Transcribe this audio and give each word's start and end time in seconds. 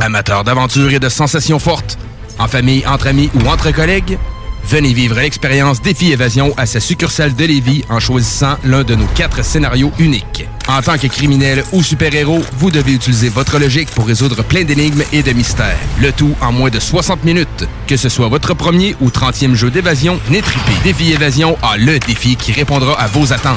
Amateurs 0.00 0.44
d'aventure 0.44 0.92
et 0.92 1.00
de 1.00 1.08
sensations 1.08 1.58
fortes, 1.58 1.98
en 2.38 2.46
famille, 2.46 2.86
entre 2.86 3.08
amis 3.08 3.28
ou 3.34 3.48
entre 3.48 3.72
collègues, 3.72 4.16
venez 4.64 4.92
vivre 4.92 5.16
l'expérience 5.16 5.82
Défi 5.82 6.12
Évasion 6.12 6.54
à 6.56 6.64
sa 6.64 6.78
succursale 6.78 7.34
de 7.34 7.44
Lévis 7.44 7.84
en 7.88 7.98
choisissant 7.98 8.56
l'un 8.62 8.84
de 8.84 8.94
nos 8.94 9.06
quatre 9.16 9.44
scénarios 9.44 9.90
uniques. 9.98 10.46
En 10.68 10.80
tant 10.80 10.96
que 10.96 11.08
criminel 11.08 11.64
ou 11.72 11.82
super-héros, 11.82 12.40
vous 12.56 12.70
devez 12.70 12.92
utiliser 12.92 13.30
votre 13.30 13.58
logique 13.58 13.90
pour 13.90 14.06
résoudre 14.06 14.44
plein 14.44 14.62
d'énigmes 14.62 15.02
et 15.12 15.24
de 15.24 15.32
mystères. 15.32 15.76
Le 16.00 16.12
tout 16.12 16.36
en 16.40 16.52
moins 16.52 16.70
de 16.70 16.78
60 16.78 17.24
minutes. 17.24 17.66
Que 17.88 17.96
ce 17.96 18.08
soit 18.08 18.28
votre 18.28 18.54
premier 18.54 18.94
ou 19.00 19.08
30e 19.08 19.54
jeu 19.54 19.72
d'évasion, 19.72 20.20
venez 20.26 20.42
triper. 20.42 20.74
Défi 20.84 21.12
Évasion 21.12 21.58
a 21.62 21.76
le 21.76 21.98
défi 21.98 22.36
qui 22.36 22.52
répondra 22.52 22.92
à 22.92 23.08
vos 23.08 23.32
attentes. 23.32 23.56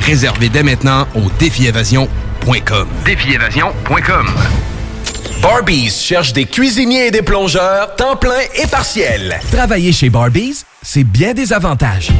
Réservez 0.00 0.50
dès 0.50 0.62
maintenant 0.62 1.06
au 1.14 1.30
défiévasion.com. 1.38 2.88
Défiévasion.com. 3.06 4.26
Barbies 5.40 5.90
cherche 5.90 6.32
des 6.32 6.44
cuisiniers 6.44 7.06
et 7.06 7.10
des 7.10 7.22
plongeurs, 7.22 7.94
temps 7.96 8.16
plein 8.16 8.40
et 8.54 8.66
partiel. 8.66 9.38
Travailler 9.50 9.92
chez 9.92 10.10
Barbies, 10.10 10.64
c'est 10.82 11.04
bien 11.04 11.34
des 11.34 11.52
avantages. 11.52 12.10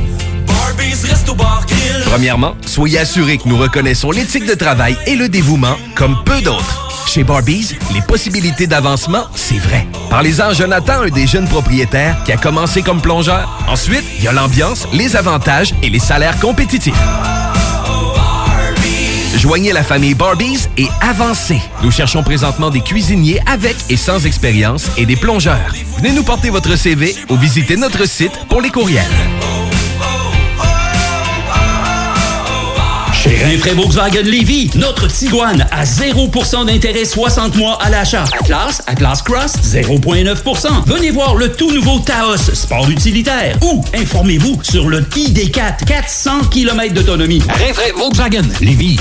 Premièrement, 2.07 2.55
soyez 2.67 2.99
assurés 2.99 3.39
que 3.39 3.49
nous 3.49 3.57
reconnaissons 3.57 4.11
l'éthique 4.11 4.47
de 4.47 4.55
travail 4.55 4.97
et 5.07 5.17
le 5.17 5.29
dévouement 5.29 5.77
comme 5.95 6.17
peu 6.25 6.41
d'autres. 6.41 6.89
Chez 7.07 7.25
Barbies, 7.25 7.77
les 7.93 8.01
possibilités 8.01 8.67
d'avancement, 8.67 9.25
c'est 9.35 9.59
vrai. 9.59 9.87
Parlez-en 10.09 10.49
à 10.49 10.53
Jonathan, 10.55 11.03
un 11.03 11.09
des 11.11 11.27
jeunes 11.27 11.49
propriétaires 11.49 12.17
qui 12.25 12.33
a 12.33 12.37
commencé 12.37 12.83
comme 12.83 13.01
plongeur. 13.01 13.63
Ensuite, 13.69 14.05
il 14.19 14.25
y 14.25 14.29
a 14.29 14.33
l'ambiance, 14.33 14.87
les 14.93 15.17
avantages 15.17 15.75
et 15.83 15.91
les 15.91 15.99
salaires 15.99 16.39
compétitifs. 16.41 16.95
Joignez 19.43 19.73
la 19.73 19.83
famille 19.83 20.15
Barbies 20.15 20.69
et 20.79 20.87
avancez. 21.01 21.61
Nous 21.83 21.91
cherchons 21.91 22.23
présentement 22.23 22.71
des 22.71 22.81
cuisiniers 22.81 23.41
avec 23.45 23.75
et 23.91 23.97
sans 23.97 24.25
expérience 24.25 24.89
et 24.97 25.05
des 25.05 25.17
plongeurs. 25.17 25.75
Venez 25.97 26.13
nous 26.13 26.23
porter 26.23 26.49
votre 26.49 26.77
CV 26.77 27.17
ou 27.29 27.37
visitez 27.37 27.75
notre 27.75 28.07
site 28.07 28.31
pour 28.49 28.61
les 28.61 28.71
courriels. 28.71 29.03
Chez 33.13 33.37
Rinfraie 33.45 33.75
Volkswagen 33.75 34.23
Lévy, 34.23 34.71
notre 34.77 35.09
Tiguan 35.09 35.67
à 35.73 35.83
0% 35.83 36.67
d'intérêt 36.67 37.05
60 37.05 37.57
mois 37.57 37.83
à 37.83 37.91
l'achat. 37.91 38.27
Atlas, 38.39 38.81
Atlas 38.87 39.23
Cross, 39.23 39.55
0,9%. 39.65 40.87
Venez 40.87 41.11
voir 41.11 41.35
le 41.35 41.51
tout 41.51 41.73
nouveau 41.73 41.99
Taos, 41.99 42.37
sport 42.55 42.89
utilitaire. 42.89 43.59
Ou 43.63 43.85
informez-vous 43.93 44.61
sur 44.63 44.89
le 44.89 45.01
ID4, 45.01 45.85
400 45.85 46.45
km 46.49 46.95
d'autonomie. 46.95 47.43
Rinfraie 47.49 47.91
Volkswagen 47.97 48.45
Lévy. 48.61 49.01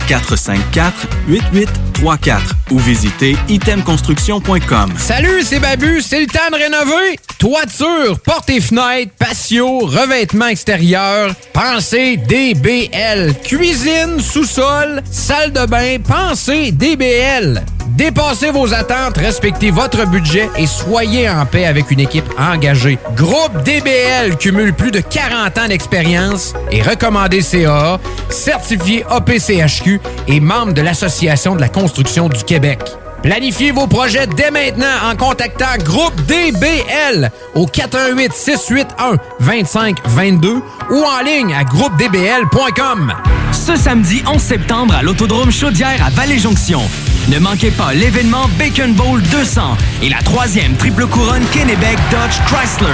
418-454-8834 0.07 2.39
ou 2.71 2.79
visitez 2.79 3.35
itemconstruction.com. 3.47 4.93
Salut, 4.97 5.43
c'est 5.43 5.59
Babu, 5.59 6.01
c'est 6.01 6.21
le 6.21 6.27
temps 6.27 6.49
de 6.51 6.55
rénover. 6.55 7.19
Toiture, 7.37 8.19
portes 8.19 8.49
et 8.49 8.61
fenêtres, 8.61 9.11
patio, 9.17 9.79
revêtement 9.79 10.47
extérieur, 10.47 11.33
pensez 11.53 12.17
DBL. 12.17 13.33
Cuisine, 13.43 14.19
sous-sol, 14.19 15.01
salle 15.09 15.51
de 15.51 15.65
bain, 15.65 15.97
pensez 15.99 16.71
DBL. 16.71 17.63
Dépassez 17.87 18.51
vos 18.51 18.73
attentes, 18.73 19.17
respectez 19.17 19.69
votre 19.69 20.07
budget 20.07 20.49
et 20.57 20.65
soyez 20.65 21.29
en 21.29 21.45
paix 21.45 21.65
avec 21.65 21.91
une 21.91 21.99
équipe 21.99 22.25
engagée. 22.37 22.97
Groupe 23.15 23.63
DBL 23.63 24.37
cumule 24.37 24.73
plus 24.73 24.91
de 24.91 25.01
40 25.01 25.57
ans 25.57 25.67
d'expérience 25.67 26.53
et 26.71 26.81
recommandé 26.81 27.41
CAA, 27.41 27.99
certifié 28.29 29.03
APCHQ 29.09 29.99
et 30.27 30.39
membre 30.39 30.73
de 30.73 30.81
l'Association 30.81 31.55
de 31.55 31.61
la 31.61 31.69
construction 31.69 32.29
du 32.29 32.43
Québec. 32.43 32.79
Planifiez 33.23 33.71
vos 33.71 33.85
projets 33.85 34.25
dès 34.25 34.49
maintenant 34.49 34.87
en 35.05 35.15
contactant 35.15 35.77
Groupe 35.83 36.15
DBL 36.25 37.29
au 37.53 37.67
418 37.67 38.33
681 38.33 39.17
2522 39.39 40.61
ou 40.89 41.03
en 41.03 41.23
ligne 41.23 41.53
à 41.53 41.63
groupedbl.com. 41.63 43.13
Ce 43.51 43.75
samedi 43.75 44.23
11 44.25 44.41
septembre 44.41 44.95
à 44.95 45.03
l'Autodrome 45.03 45.51
Chaudière 45.51 46.03
à 46.03 46.09
Vallée-Jonction. 46.09 46.81
Ne 47.29 47.37
manquez 47.37 47.69
pas 47.69 47.93
l'événement 47.93 48.49
Bacon 48.57 48.93
Bowl 48.93 49.21
200 49.21 49.77
et 50.01 50.09
la 50.09 50.21
troisième 50.23 50.75
triple 50.77 51.05
couronne 51.05 51.45
Kennebec 51.53 51.97
Dodge 52.09 52.39
Chrysler. 52.47 52.87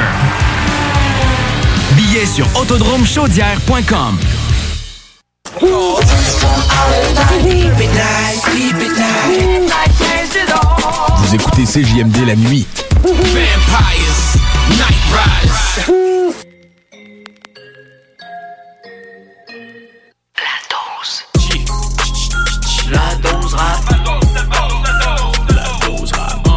Billets 1.96 2.26
sur 2.26 2.48
autodromechaudière.com. 2.60 4.18
Vous 5.60 5.98
écoutez 11.34 11.64
CJMD 11.64 12.28
la 12.28 12.36
nuit. 12.36 12.68
Vampires, 13.04 14.38
Night 14.70 15.04
Rise. 15.14 16.36
La 22.92 23.16
dose 23.24 23.54
rap. 23.56 23.80
La 25.50 25.66
dose 25.88 26.12
rap. 26.14 26.48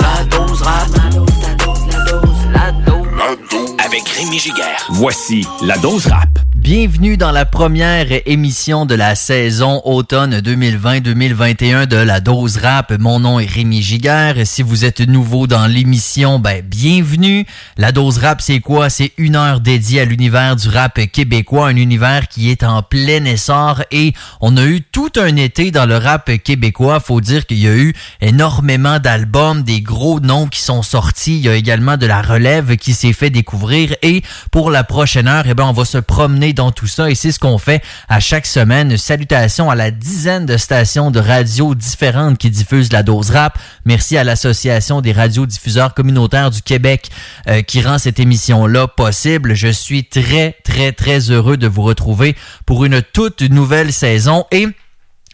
La 0.00 0.24
dose 0.30 0.62
rap. 0.62 0.88
La 0.96 1.04
dose, 1.10 1.32
la 1.42 1.54
dose, 1.54 1.86
la 1.90 2.00
dose, 2.04 2.42
la 2.54 3.36
dose. 3.36 3.76
Avec 3.84 4.08
Rémi 4.08 4.38
Giguère. 4.38 4.86
Voici 4.90 5.46
la 5.62 5.76
dose 5.78 6.06
rap. 6.06 6.28
Bienvenue 6.62 7.16
dans 7.16 7.32
la 7.32 7.44
première 7.44 8.06
émission 8.24 8.86
de 8.86 8.94
la 8.94 9.16
saison 9.16 9.82
automne 9.84 10.38
2020-2021 10.38 11.86
de 11.86 11.96
la 11.96 12.20
Dose 12.20 12.58
Rap. 12.58 12.96
Mon 13.00 13.18
nom 13.18 13.40
est 13.40 13.50
Rémi 13.50 13.82
Giguère. 13.82 14.36
Si 14.44 14.62
vous 14.62 14.84
êtes 14.84 15.00
nouveau 15.00 15.48
dans 15.48 15.66
l'émission, 15.66 16.38
ben 16.38 16.62
bienvenue. 16.64 17.46
La 17.76 17.90
Dose 17.90 18.18
Rap, 18.18 18.40
c'est 18.40 18.60
quoi? 18.60 18.90
C'est 18.90 19.10
une 19.18 19.34
heure 19.34 19.58
dédiée 19.58 20.02
à 20.02 20.04
l'univers 20.04 20.54
du 20.54 20.68
rap 20.68 21.00
québécois, 21.10 21.66
un 21.66 21.74
univers 21.74 22.28
qui 22.28 22.48
est 22.52 22.62
en 22.62 22.84
plein 22.84 23.24
essor 23.24 23.82
et 23.90 24.12
on 24.40 24.56
a 24.56 24.64
eu 24.64 24.82
tout 24.82 25.10
un 25.16 25.34
été 25.34 25.72
dans 25.72 25.86
le 25.86 25.96
rap 25.96 26.30
québécois. 26.44 27.00
Faut 27.00 27.20
dire 27.20 27.44
qu'il 27.46 27.58
y 27.58 27.66
a 27.66 27.74
eu 27.74 27.92
énormément 28.20 29.00
d'albums, 29.00 29.64
des 29.64 29.80
gros 29.80 30.20
noms 30.20 30.46
qui 30.46 30.60
sont 30.60 30.82
sortis. 30.82 31.38
Il 31.38 31.44
y 31.44 31.48
a 31.48 31.56
également 31.56 31.96
de 31.96 32.06
la 32.06 32.22
relève 32.22 32.76
qui 32.76 32.94
s'est 32.94 33.12
fait 33.12 33.30
découvrir 33.30 33.96
et 34.02 34.22
pour 34.52 34.70
la 34.70 34.84
prochaine 34.84 35.26
heure, 35.26 35.46
eh 35.48 35.54
ben, 35.54 35.64
on 35.64 35.72
va 35.72 35.84
se 35.84 35.98
promener 35.98 36.51
dans 36.52 36.70
tout 36.70 36.86
ça 36.86 37.10
et 37.10 37.14
c'est 37.14 37.32
ce 37.32 37.38
qu'on 37.38 37.58
fait 37.58 37.82
à 38.08 38.20
chaque 38.20 38.46
semaine. 38.46 38.96
Salutations 38.96 39.70
à 39.70 39.74
la 39.74 39.90
dizaine 39.90 40.46
de 40.46 40.56
stations 40.56 41.10
de 41.10 41.20
radio 41.20 41.74
différentes 41.74 42.38
qui 42.38 42.50
diffusent 42.50 42.92
la 42.92 43.02
dose 43.02 43.30
rap. 43.30 43.58
Merci 43.84 44.16
à 44.16 44.24
l'Association 44.24 45.00
des 45.00 45.12
radiodiffuseurs 45.12 45.94
communautaires 45.94 46.50
du 46.50 46.62
Québec 46.62 47.10
euh, 47.48 47.62
qui 47.62 47.82
rend 47.82 47.98
cette 47.98 48.20
émission-là 48.20 48.88
possible. 48.88 49.54
Je 49.54 49.68
suis 49.68 50.04
très, 50.04 50.56
très, 50.64 50.92
très 50.92 51.30
heureux 51.30 51.56
de 51.56 51.66
vous 51.66 51.82
retrouver 51.82 52.36
pour 52.66 52.84
une 52.84 53.02
toute 53.02 53.42
nouvelle 53.42 53.92
saison 53.92 54.46
et 54.50 54.68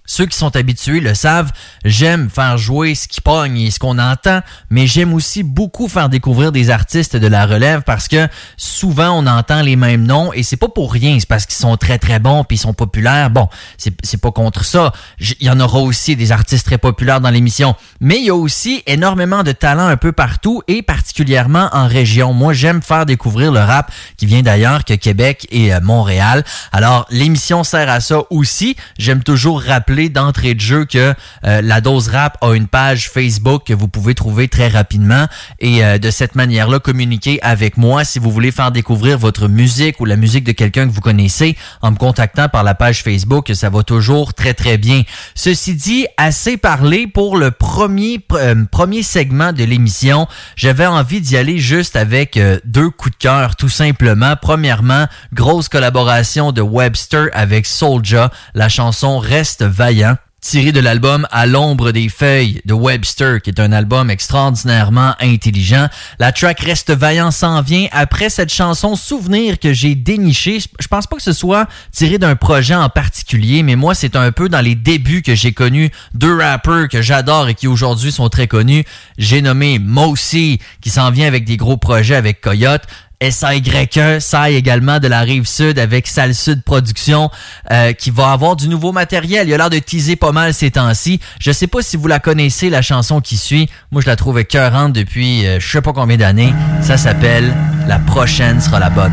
ceux 0.09 0.25
qui 0.25 0.37
sont 0.37 0.57
habitués 0.57 1.01
le 1.01 1.15
savent, 1.15 1.53
j'aime 1.85 2.31
faire 2.31 2.57
jouer 2.57 2.95
ce 2.95 3.07
qui 3.07 3.21
pogne 3.21 3.59
et 3.61 3.71
ce 3.71 3.79
qu'on 3.79 3.99
entend, 3.99 4.41
mais 4.71 4.87
j'aime 4.87 5.13
aussi 5.13 5.43
beaucoup 5.43 5.87
faire 5.87 6.09
découvrir 6.09 6.51
des 6.51 6.71
artistes 6.71 7.15
de 7.15 7.27
la 7.27 7.45
relève 7.45 7.83
parce 7.83 8.09
que 8.09 8.27
souvent 8.57 9.11
on 9.11 9.27
entend 9.27 9.61
les 9.61 9.77
mêmes 9.77 10.05
noms 10.05 10.33
et 10.33 10.43
c'est 10.43 10.57
pas 10.57 10.69
pour 10.69 10.93
rien, 10.93 11.19
c'est 11.21 11.29
parce 11.29 11.45
qu'ils 11.45 11.59
sont 11.59 11.77
très 11.77 11.99
très 11.99 12.19
bons 12.19 12.43
puis 12.43 12.57
ils 12.57 12.61
sont 12.61 12.73
populaires. 12.73 13.29
Bon, 13.29 13.49
c'est 13.77 14.21
pas 14.21 14.33
contre 14.33 14.65
ça. 14.65 14.93
Il 15.21 15.47
y 15.47 15.51
en 15.51 15.61
aura 15.61 15.81
aussi 15.81 16.17
des 16.17 16.33
artistes 16.33 16.65
très 16.65 16.79
populaires 16.79 17.21
dans 17.21 17.31
l'émission, 17.31 17.77
mais 18.01 18.17
il 18.17 18.25
y 18.25 18.31
a 18.31 18.35
aussi 18.35 18.83
énormément 18.87 19.43
de 19.43 19.53
talents 19.53 19.89
un 19.89 19.99
peu 19.99 20.13
partout 20.13 20.63
et 20.69 20.81
particulièrement 20.81 21.69
en 21.73 21.87
région. 21.87 22.33
Moi, 22.33 22.55
j'aime 22.55 22.81
faire 22.81 23.05
découvrir 23.05 23.53
le 23.53 23.61
rap 23.61 23.93
qui 24.17 24.25
vient 24.25 24.43
d'ailleurs 24.43 24.87
que 24.87 24.95
Québec 24.95 25.47
et 25.51 25.75
euh, 25.75 25.81
Montréal. 25.83 26.45
Alors, 26.73 27.07
l'émission 27.11 27.63
sert 27.63 27.91
à 27.91 28.01
ça 28.01 28.23
aussi. 28.31 28.75
J'aime 28.99 29.23
toujours 29.23 29.61
rappeler 29.61 29.98
d'entrée 30.09 30.55
de 30.55 30.61
jeu 30.61 30.85
que 30.85 31.13
euh, 31.45 31.61
la 31.61 31.81
dose 31.81 32.09
rap 32.09 32.39
a 32.41 32.55
une 32.55 32.69
page 32.69 33.11
Facebook 33.11 33.65
que 33.67 33.75
vous 33.75 33.89
pouvez 33.89 34.15
trouver 34.15 34.47
très 34.47 34.69
rapidement 34.69 35.27
et 35.59 35.85
euh, 35.85 35.99
de 35.99 36.11
cette 36.11 36.37
manière-là 36.37 36.79
communiquer 36.79 37.41
avec 37.43 37.77
moi 37.77 38.05
si 38.05 38.21
vous 38.21 38.31
voulez 38.31 38.53
faire 38.53 38.71
découvrir 38.71 39.19
votre 39.19 39.49
musique 39.49 39.99
ou 39.99 40.05
la 40.05 40.15
musique 40.15 40.45
de 40.45 40.53
quelqu'un 40.53 40.87
que 40.87 40.93
vous 40.93 41.01
connaissez 41.01 41.57
en 41.83 41.91
me 41.91 41.97
contactant 41.97 42.49
par 42.49 42.63
la 42.63 42.77
page 42.77 43.03
Facebook, 43.03 43.51
ça 43.55 43.71
va 43.71 43.83
toujours 43.83 44.35
très 44.35 44.55
très 44.55 44.79
bien. 44.79 45.03
Ceci 45.35 45.75
dit, 45.75 46.07
assez 46.17 46.57
parlé 46.57 47.09
pour 47.09 47.37
le 47.37 47.51
premier 47.51 48.25
euh, 48.33 48.65
premier 48.71 49.03
segment 49.03 49.53
de 49.53 49.65
l'émission. 49.65 50.29
J'avais 50.55 50.87
envie 50.87 51.21
d'y 51.21 51.37
aller 51.37 51.59
juste 51.59 51.97
avec 51.97 52.39
deux 52.65 52.91
coups 52.91 53.17
de 53.17 53.23
cœur 53.23 53.57
tout 53.57 53.69
simplement. 53.69 54.35
Premièrement, 54.41 55.07
grosse 55.33 55.69
collaboration 55.69 56.53
de 56.53 56.63
Webster 56.63 57.27
avec 57.33 57.67
Soulja, 57.67 58.31
la 58.55 58.69
chanson 58.69 59.19
Reste 59.19 59.65
vaillant 59.89 60.17
tiré 60.41 60.71
de 60.71 60.81
l'album 60.81 61.27
À 61.31 61.47
l'ombre 61.47 61.91
des 61.93 62.09
feuilles 62.09 62.61
de 62.65 62.73
Webster, 62.73 63.41
qui 63.43 63.51
est 63.51 63.59
un 63.59 63.73
album 63.73 64.11
extraordinairement 64.11 65.15
intelligent. 65.21 65.89
La 66.19 66.31
track 66.31 66.61
Reste 66.61 66.91
vaillant 66.91 67.31
s'en 67.31 67.61
vient 67.63 67.87
après 67.91 68.31
cette 68.31 68.53
chanson 68.53 68.97
Souvenir 68.97 69.59
que 69.59 69.73
j'ai 69.73 69.95
déniché. 69.95 70.59
Je 70.79 70.87
pense 70.89 71.07
pas 71.07 71.17
que 71.17 71.23
ce 71.23 71.33
soit 71.33 71.67
tiré 71.91 72.19
d'un 72.19 72.37
projet 72.37 72.75
en 72.75 72.89
particulier, 72.89 73.63
mais 73.63 73.77
moi, 73.77 73.95
c'est 73.95 74.15
un 74.15 74.31
peu 74.31 74.49
dans 74.49 74.61
les 74.61 74.75
débuts 74.75 75.23
que 75.23 75.35
j'ai 75.35 75.53
connu 75.53 75.91
deux 76.15 76.37
rappers 76.37 76.89
que 76.89 77.03
j'adore 77.03 77.49
et 77.49 77.55
qui 77.55 77.67
aujourd'hui 77.67 78.13
sont 78.13 78.29
très 78.29 78.47
connus. 78.47 78.85
J'ai 79.17 79.43
nommé 79.43 79.79
Mosi, 79.79 80.61
qui 80.81 80.91
s'en 80.91 81.11
vient 81.11 81.27
avec 81.27 81.45
des 81.45 81.57
gros 81.57 81.79
projets 81.79 82.15
avec 82.15 82.41
Coyote. 82.41 82.83
SAYE, 83.21 84.21
SAI 84.21 84.55
également 84.55 85.01
de 85.01 85.09
la 85.09 85.21
rive 85.21 85.47
sud 85.47 85.79
avec 85.79 86.07
Sal 86.07 86.35
Sud 86.35 86.63
Production 86.63 87.31
euh, 87.71 87.93
qui 87.93 88.11
va 88.11 88.31
avoir 88.31 88.55
du 88.55 88.69
nouveau 88.69 88.93
matériel. 88.93 89.49
Il 89.49 89.55
a 89.55 89.57
l'air 89.57 89.71
de 89.71 89.79
teaser 89.79 90.17
pas 90.17 90.33
mal 90.33 90.55
ces 90.55 90.71
temps-ci. 90.71 91.21
Je 91.41 91.51
sais 91.51 91.67
pas 91.67 91.83
si 91.83 91.97
vous 91.97 92.07
la 92.07 92.21
connaissez, 92.21 92.71
la 92.71 92.83
chanson 92.83 93.21
qui 93.21 93.37
suit. 93.37 93.69
Moi, 93.91 94.03
je 94.03 94.07
la 94.07 94.17
trouve 94.17 94.39
écœurante 94.39 94.93
depuis 94.93 95.47
euh, 95.47 95.59
je 95.59 95.69
sais 95.69 95.83
pas 95.83 95.93
combien 95.93 96.17
d'années. 96.17 96.55
Ça 96.81 96.97
s'appelle 96.97 97.53
La 97.87 97.99
prochaine 97.99 98.61
sera 98.61 98.79
la 98.79 98.91
bonne. 98.91 99.13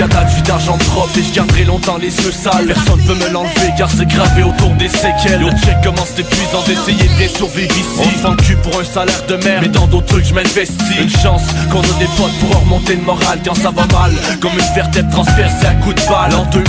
Jusqu'à 0.00 0.14
date, 0.14 0.30
vie 0.30 0.42
d'argent 0.60 0.78
propre 0.90 1.18
et 1.18 1.22
je 1.22 1.32
garderai 1.32 1.64
longtemps 1.64 1.96
les 1.96 2.14
yeux 2.16 2.32
sales. 2.32 2.66
Personne 2.66 3.00
peut 3.06 3.14
me 3.14 3.28
l'enlever 3.30 3.72
car 3.76 3.88
c'est 3.90 4.06
gravé 4.06 4.42
autour 4.42 4.70
des 4.74 4.88
séquelles. 4.88 5.40
Yo, 5.40 5.50
check 5.50 5.76
comment 5.82 6.04
c'est 6.04 6.20
épuisant 6.20 6.62
d'essayer 6.66 7.08
de 7.08 7.36
survivre 7.36 7.74
ici. 7.76 8.10
On 8.24 8.36
cul 8.36 8.56
pour 8.56 8.78
un 8.80 8.84
salaire 8.84 9.22
de 9.26 9.36
merde, 9.36 9.62
mais 9.62 9.68
dans 9.68 9.86
d'autres 9.86 10.06
trucs 10.06 10.26
je 10.26 10.34
m'investis. 10.34 10.98
Une 11.00 11.10
chance 11.10 11.42
qu'on 11.70 11.80
a 11.80 11.98
des 11.98 12.08
potes 12.16 12.36
pour 12.40 12.60
remonter 12.60 12.96
le 12.96 13.02
moral 13.02 13.40
quand 13.44 13.54
ça 13.54 13.70
va 13.70 13.86
mal. 13.86 14.12
Comme 14.40 14.52
une 14.52 14.74
vertèbre 14.74 15.10
transpercée 15.10 15.66
à 15.66 15.74
coup 15.74 15.92
de 15.92 16.00
balle. 16.08 16.34
En 16.34 16.44
2000, 16.46 16.64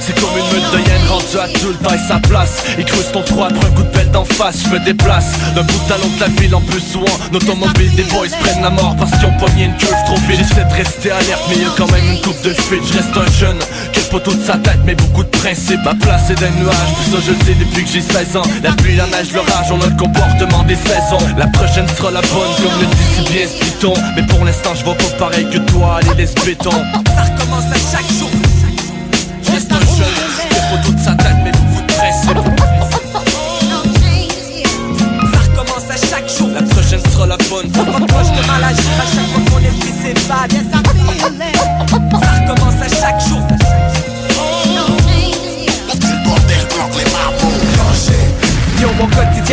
c'est 0.00 0.14
comme 0.18 0.36
une 0.38 0.60
meute 0.60 0.72
de 0.72 0.78
hyène 0.78 1.06
rendue 1.08 1.38
adulte 1.42 1.82
taille 1.82 2.00
sa 2.06 2.18
place. 2.20 2.62
Et 2.78 2.84
creuse 2.84 3.10
ton 3.12 3.22
trou 3.22 3.44
après 3.44 3.66
un 3.66 3.70
coup 3.70 3.82
de 3.82 3.88
pelle 3.88 4.10
d'en 4.10 4.24
face. 4.24 4.62
Je 4.64 4.68
me 4.68 4.78
déplace 4.84 5.32
d'un 5.54 5.62
bout 5.62 5.80
talon 5.88 6.08
de 6.16 6.20
la 6.20 6.28
ville 6.40 6.54
en 6.54 6.60
plus 6.60 6.80
souvent. 6.80 7.18
L'automobile 7.32 7.94
des 7.94 8.04
boys 8.04 8.28
prennent 8.40 8.62
la 8.62 8.70
mort 8.70 8.94
parce 8.98 9.10
qu'ils 9.12 9.26
ont 9.26 9.38
pogné 9.38 9.64
une 9.64 9.76
curve 9.76 10.04
trop 10.06 10.16
vite. 10.28 10.38
J'essaie 10.38 10.64
de 10.64 10.74
rester 10.74 11.10
alerte, 11.10 11.42
mais 11.48 11.56
y'a 11.56 11.68
quand 11.76 11.90
même 11.90 12.06
une 12.12 12.20
coupe 12.20 12.40
de 12.42 12.52
je 12.52 12.92
reste 12.94 13.16
un 13.16 13.31
jeune 13.38 13.58
Quel 13.92 14.04
poteau 14.04 14.32
de 14.34 14.42
sa 14.42 14.56
tête 14.58 14.80
mais 14.84 14.94
beaucoup 14.94 15.22
de 15.24 15.28
principes 15.28 15.80
Ma 15.84 15.94
place 15.94 16.30
est 16.30 16.40
d'un 16.40 16.50
nuage, 16.50 16.74
tout 16.96 17.16
ça 17.16 17.18
je 17.26 17.44
sais 17.44 17.54
depuis 17.54 17.84
que 17.84 17.90
j'ai 17.90 18.00
16 18.00 18.36
ans. 18.36 18.42
La 18.62 18.72
pluie, 18.72 18.96
la 18.96 19.06
neige, 19.06 19.32
l'orage, 19.32 19.70
on 19.70 19.80
a 19.80 19.86
le 19.86 19.96
comportement 19.96 20.62
des 20.64 20.76
saisons. 20.76 21.24
La 21.36 21.46
prochaine 21.46 21.88
sera 21.96 22.10
la 22.10 22.20
bonne 22.20 22.54
comme 22.56 22.80
le 22.80 22.86
dit 22.86 23.08
si 23.14 23.32
bien 23.32 23.46
ce 23.46 23.88
Mais 24.16 24.26
pour 24.26 24.44
l'instant 24.44 24.70
je 24.74 24.84
vois 24.84 24.94
pas 24.94 25.04
pareil 25.18 25.46
que 25.50 25.58
toi, 25.70 25.98
allez 25.98 26.14
laisse 26.16 26.34
béton. 26.44 26.70
Ça 26.70 27.22
recommence 27.24 27.64
à 27.70 27.96
chaque 27.96 28.10
jour. 28.18 28.30
Reste 29.52 29.72
un 29.72 29.80
jeune 29.80 30.18
Quel 30.50 30.78
poteau 30.78 30.92
de 30.92 31.00
sa 31.00 31.14
tête 31.14 31.36
mais 31.44 31.52
beaucoup 31.52 31.82
de 31.82 31.92
principes. 31.92 32.38
Ça 35.32 35.40
recommence 35.40 35.90
à 35.90 35.96
chaque 35.96 36.28
jour. 36.38 36.48
La 36.54 36.62
prochaine 36.62 37.00
sera 37.10 37.26
la 37.26 37.36
bonne. 37.36 37.70
Faut 37.72 37.84
pas 37.84 38.22
je 38.24 38.40
de 38.40 38.46
mal 38.46 38.64
agir 38.64 38.92
à 38.98 39.06
chaque 39.06 39.28
fois 39.32 39.42
que 39.44 39.50
mon 39.50 39.58
esprit 39.58 39.92
s'évade 40.02 40.52
Yes 40.52 40.91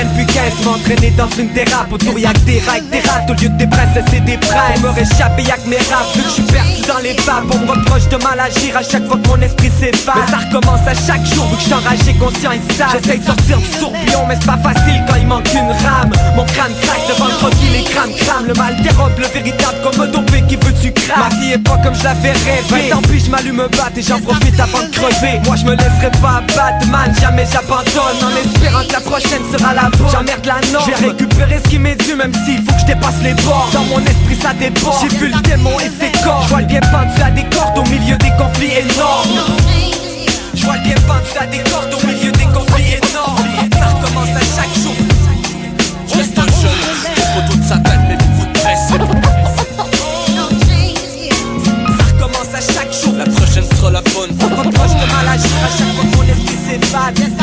depuis 0.04 0.25
15 0.25 0.66
M'entraîner 0.66 1.12
dans 1.12 1.30
une 1.38 1.51
dérape 1.54 1.92
Autour. 1.92 2.18
Y'a 2.19 2.34
que 2.34 2.40
des 2.40 2.60
règles, 2.60 2.90
des 2.90 3.00
rats 3.01 3.25
Au 3.28 3.34
lieu 3.34 3.50
de 3.50 3.57
des 3.57 3.68
princesses 3.68 4.13
et 4.13 4.19
des 4.22 4.38
princes 4.38 4.80
Pour 4.80 4.90
me 4.90 4.96
réchapper 4.96 5.44
y'a 5.44 5.57
que 5.57 5.69
mes 5.69 5.78
rats. 5.78 6.06
Vu 6.16 6.22
que 6.22 6.28
je 6.28 6.34
suis 6.34 6.44
perdu 6.44 6.81
dans 6.88 7.00
les 7.00 7.13
vapes 7.13 7.44
On 7.51 7.60
me 7.60 7.72
reproche 7.72 8.07
de 8.10 8.18
mal 8.24 8.40
agir. 8.40 8.78
À 8.78 8.84
chaque 8.84 9.07
fois 9.07 9.18
que 9.18 9.28
mon 9.28 9.42
esprit 9.42 9.72
s'efface 9.80 10.16
Mais 10.16 10.31
ça 10.31 10.38
recommence 10.38 10.88
à 10.88 10.94
chaque 10.94 11.25
jour 11.25 11.48
Vu 11.50 11.58
que 11.58 11.63
je 11.70 11.74
enragé, 11.74 12.13
conscient 12.15 12.51
et 12.51 12.62
sale 12.75 12.88
J'essaye 12.94 13.20
de 13.20 13.25
sortir 13.25 13.58
du 13.58 13.70
tourbillon 13.79 14.25
Mais 14.27 14.38
c'est 14.39 14.46
pas 14.48 14.58
facile 14.58 15.03
quand 15.08 15.15
il 15.15 15.27
manque 15.27 15.50
une 15.53 15.72
rame. 15.84 16.12
Mon 16.36 16.46
crâne 16.46 16.74
craque 16.82 17.08
devant 17.08 17.27
le 17.27 17.36
croquis 17.36 17.70
Les 17.74 17.84
crânes 17.84 18.15
crament 18.15 18.48
Le 18.48 18.53
mal 18.53 18.82
dérobe 18.82 19.18
le 19.18 19.27
véritable 19.27 19.77
comme 19.84 20.01
un 20.01 20.08
dopé 20.08 20.44
qui 20.48 20.56
veut 20.56 20.74
du 20.74 20.91
crack 20.94 21.18
Ma 21.18 21.29
vie 21.38 21.53
est 21.53 21.63
pas 21.63 21.77
comme 21.84 21.96
je 21.96 22.03
l'avais 22.03 22.32
rêvé 22.32 22.89
Tant 22.89 23.01
pis 23.01 23.20
je 23.25 23.29
m'allume 23.32 23.60
un 23.60 23.68
bat 23.68 23.91
et 23.96 24.01
j'en 24.01 24.20
profite 24.20 24.60
avant 24.60 24.84
de 24.84 24.94
crever. 24.96 25.39
Moi 25.46 25.56
je 25.56 25.65
me 25.65 25.75
laisserai 25.75 26.12
pas 26.22 26.41
abattre 26.44 26.88
man 26.88 27.13
Jamais 27.20 27.46
j'abandonne. 27.51 28.20
En 28.24 28.36
espérant 28.38 28.84
que 28.88 28.94
la 28.94 29.01
prochaine 29.01 29.44
sera 29.51 29.74
la 29.74 29.88
bonne 29.98 30.10
J'emmerde 30.12 30.46
la 30.46 30.60
norme. 30.72 30.86
Je 30.86 31.01
vais 31.01 31.08
récupérer 31.10 31.60
ce 31.63 31.69
qui 31.69 31.79
m'est 31.79 31.96
dû 31.96 32.15
même 32.15 32.34
s'il 32.46 32.63
faut 32.63 32.74
que 32.74 32.79
je 32.81 32.86
dépasse 32.86 33.22
les 33.24 33.34
bords. 33.46 33.69
Dans 33.74 33.84
mon 33.86 34.00
esprit 34.00 34.38
ça 34.41 34.53
déborde. 34.53 34.98
J'ai 35.01 35.17
vu 35.17 35.27
le 35.27 35.41
démon 35.41 35.79
et 35.79 35.89
ses 36.00 36.12
corps. 36.24 36.43
Je 36.43 36.50
vois 36.50 36.62
le 36.62 36.67
bien 36.67 36.81
pendu 36.81 37.22
à 37.24 37.31
des 37.31 37.46
cordes 37.55 37.77
au 37.77 37.84
milieu 37.89 38.15
des 38.17 38.31
conflits 38.38 38.74
énormes. 38.74 39.39
Je 40.53 40.65
vois 40.65 40.77
le 40.77 40.84
bien 40.84 40.96
pendu 41.08 41.38
à 41.39 41.46
des 41.46 41.60
cordes 41.69 41.93
au 41.93 42.08
milieu 42.08 42.31
des 42.31 42.46
conflits 42.46 42.98
énormes. 43.01 43.38
Ça 43.79 43.86
recommence 43.88 44.36
à 44.36 44.39
chaque 44.55 44.75
jour. 44.81 44.96
Je 46.08 46.17
reste 46.17 46.38
un 46.38 46.48
jeune. 46.62 47.15
Des 47.15 47.22
photos 47.22 47.58
de 47.58 47.63
sa 47.67 47.77
tête 47.77 48.00
mais 48.08 48.17
vous 48.36 48.46
de 48.46 48.51
presse 48.60 48.88
Ça 48.89 48.96
recommence 52.13 52.53
à 52.53 52.62
chaque 52.74 52.93
jour. 52.93 53.13
La 53.17 53.25
prochaine 53.25 53.65
sera 53.75 53.91
la 53.91 54.01
bonne. 54.01 54.31
Faut 54.39 54.50
pas 54.50 54.63
proche 54.63 54.93
de 54.93 55.05
mal 55.13 55.27
à 55.27 55.34
chaque 55.34 55.96
fois 55.96 56.03
que 56.03 56.17
mon 56.17 56.24
esprit 56.24 56.58
s'évade 56.65 57.38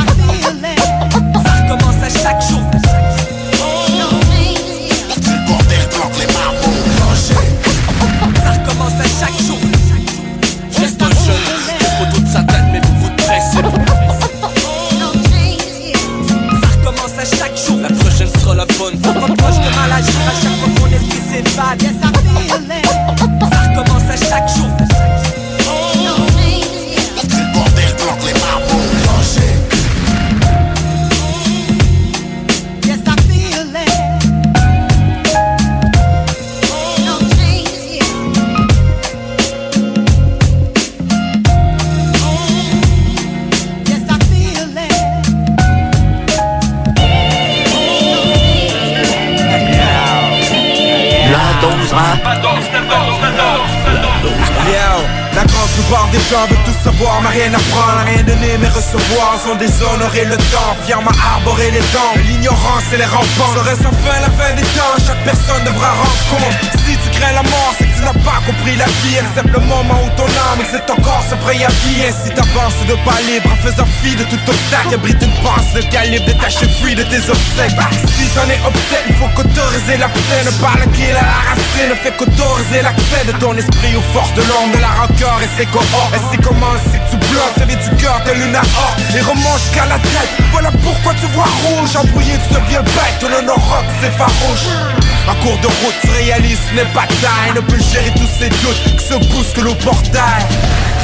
recevoir. 58.97 59.39
Sont 59.45 59.55
déshonorés 59.57 60.25
le 60.25 60.37
temps, 60.37 60.77
fiers 60.85 60.95
à 60.95 61.35
arborer 61.35 61.71
les 61.71 61.81
dents. 61.93 62.15
L'ignorance 62.27 62.85
et 62.93 62.97
les 62.97 63.05
rampants 63.05 63.53
serait 63.55 63.77
sans 63.77 63.93
fin 63.93 64.21
la 64.21 64.31
fin 64.31 64.55
des 64.55 64.63
temps. 64.63 64.97
Chaque 65.07 65.23
personne 65.25 65.65
devra 65.65 65.91
rendre 65.93 66.23
compte. 66.31 66.86
Si 67.17 67.23
la 67.23 67.43
mort, 67.43 67.73
c'est 67.79 67.87
que 67.87 67.97
tu 67.97 68.03
n'as 68.05 68.21
pas 68.29 68.45
compris 68.45 68.77
la 68.77 68.85
vie. 68.85 69.17
Accepte 69.19 69.49
le 69.49 69.61
moment 69.61 70.05
où 70.05 70.11
ton 70.17 70.29
âme 70.29 70.61
c'est 70.71 70.85
encore 70.91 71.25
ce 71.25 71.35
à 71.35 71.69
vie. 71.81 72.05
Ainsi 72.05 72.29
t'avances 72.35 72.77
de 72.87 72.95
pas 73.09 73.21
libre, 73.25 73.49
en 73.53 73.57
faisant 73.57 73.89
fi 74.03 74.15
de 74.15 74.25
tout 74.25 74.41
obstacle. 74.47 74.95
Abrite 74.95 75.23
une 75.23 75.33
pense 75.41 75.73
de 75.73 75.81
calibre, 75.89 76.27
détache 76.27 76.61
fruit 76.79 76.95
de 76.95 77.03
tes 77.05 77.25
obsèques. 77.25 77.73
Si 78.17 78.29
t'en 78.37 78.45
es 78.53 78.61
obsèque, 78.69 79.09
il 79.09 79.15
faut 79.17 79.29
qu'autoriser 79.35 79.97
la 79.97 80.09
peine. 80.09 80.49
Parle 80.61 80.85
qu'il 80.93 81.17
à 81.17 81.25
la 81.25 81.41
racine, 81.49 81.89
ne 81.89 81.97
fait 81.97 82.13
qu'autoriser 82.17 82.83
l'accès 82.83 83.25
de 83.25 83.33
ton 83.41 83.57
esprit 83.57 83.97
aux 83.97 84.07
forces 84.13 84.35
de 84.35 84.43
l'ombre, 84.43 84.77
la 84.81 84.93
rancœur 85.01 85.41
et 85.41 85.49
ses 85.57 85.67
cohortes. 85.73 86.13
Et 86.13 86.21
c'est 86.31 86.43
comment 86.45 86.77
c'est 86.85 87.01
que 87.01 87.11
tu 87.11 87.17
bloques, 87.33 87.65
vient 87.65 87.81
du 87.81 87.91
cœur 87.97 88.21
tel 88.25 88.37
une 88.37 88.57
aorte. 88.57 89.01
Et 89.17 89.21
remonte 89.25 89.61
jusqu'à 89.65 89.87
la 89.89 89.99
tête, 90.05 90.33
voilà 90.53 90.71
pourquoi 90.85 91.15
tu 91.17 91.27
vois 91.33 91.49
rouge. 91.65 91.97
Embrouillé, 91.97 92.37
tu 92.45 92.55
deviens 92.55 92.83
bête, 92.83 93.25
le 93.25 93.53
rock 93.53 93.89
c'est 94.01 94.13
farouche. 94.13 94.96
En 95.29 95.35
cours 95.43 95.59
de 95.59 95.67
route, 95.67 95.95
ce 96.03 96.75
n'est 96.75 96.93
pas 96.93 97.07
taille, 97.21 97.55
ne 97.55 97.61
peut 97.61 97.79
gérer 97.79 98.11
tous 98.17 98.29
ces 98.39 98.49
doutes 98.49 98.97
qui 98.97 99.05
se 99.05 99.15
bousculent 99.15 99.69
au 99.69 99.75
portail. 99.75 100.45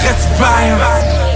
Reste 0.02 0.28
ferme, 0.36 0.82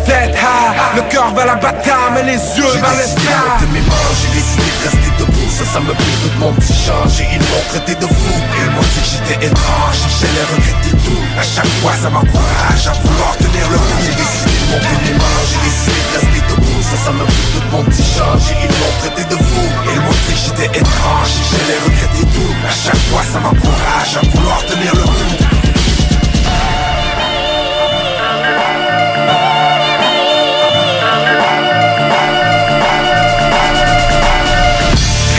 tête 0.05 0.35
high, 0.35 0.97
le 0.97 1.03
cœur 1.03 1.33
vers 1.35 1.47
la 1.47 1.55
bataille, 1.55 2.11
mais 2.15 2.23
les 2.23 2.39
yeux 2.57 2.67
vers 2.81 2.95
le 2.95 3.07
sky. 3.07 3.63
de 3.63 3.67
mes 3.73 3.81
mains, 3.81 4.11
j'ai 4.21 4.29
décidé 4.39 4.65
de 4.67 4.83
rester 4.85 5.11
debout, 5.19 5.51
ça, 5.51 5.65
ça 5.73 5.81
me 5.81 5.93
plaît, 5.95 6.19
tout 6.23 6.31
le 6.35 6.41
monde 6.41 6.63
s'y 6.63 6.75
change 6.75 7.21
et 7.21 7.27
ils 7.33 7.41
m'ont 7.41 7.65
traité 7.71 7.95
de 7.95 8.07
fou. 8.07 8.35
Ils 8.59 8.71
m'ont 8.75 8.83
dit 8.83 9.01
que 9.03 9.11
j'étais 9.13 9.47
étrange 9.47 9.99
et 10.03 10.13
j'allais 10.19 10.47
regretter 10.51 10.95
tout. 11.05 11.23
À 11.39 11.43
chaque 11.43 11.73
fois, 11.81 11.93
ça 12.03 12.11
m'encourage 12.11 12.87
à 12.87 12.93
vouloir 13.03 13.37
tenir 13.39 13.67
le 13.71 13.79
coup. 13.79 13.99
J'ai 14.03 14.15
décidé 14.19 14.51
de 14.51 14.67
monter 14.73 14.97
mes 15.07 15.15
mains, 15.19 15.43
j'ai 15.47 15.61
décidé 15.63 16.01
de 16.03 16.17
rester 16.19 16.43
debout, 16.51 16.56
ça, 16.91 16.97
ça 16.97 17.13
me 17.13 17.25
tout 17.25 17.63
le 17.65 17.71
monde 17.71 17.93
s'y 17.93 18.03
change 18.03 18.51
et 18.51 18.57
ils 18.63 18.71
m'ont 18.79 18.95
traité 19.01 19.25
de 19.25 19.37
fou. 19.37 19.63
Ils 19.93 20.01
m'ont 20.01 20.11
dit 20.11 20.35
que 20.35 20.41
j'étais 20.45 20.79
étrange 20.79 21.31
et 21.41 21.45
j'allais 21.51 21.79
regretter 21.85 22.27
tout. 22.33 22.55
À 22.65 22.71
chaque 22.71 23.03
fois, 23.09 23.23
ça 23.23 23.41
m'encourage 23.41 24.17
à 24.17 24.27
vouloir 24.29 24.65
tenir 24.67 24.95
le 24.95 25.03
coup. 25.03 25.13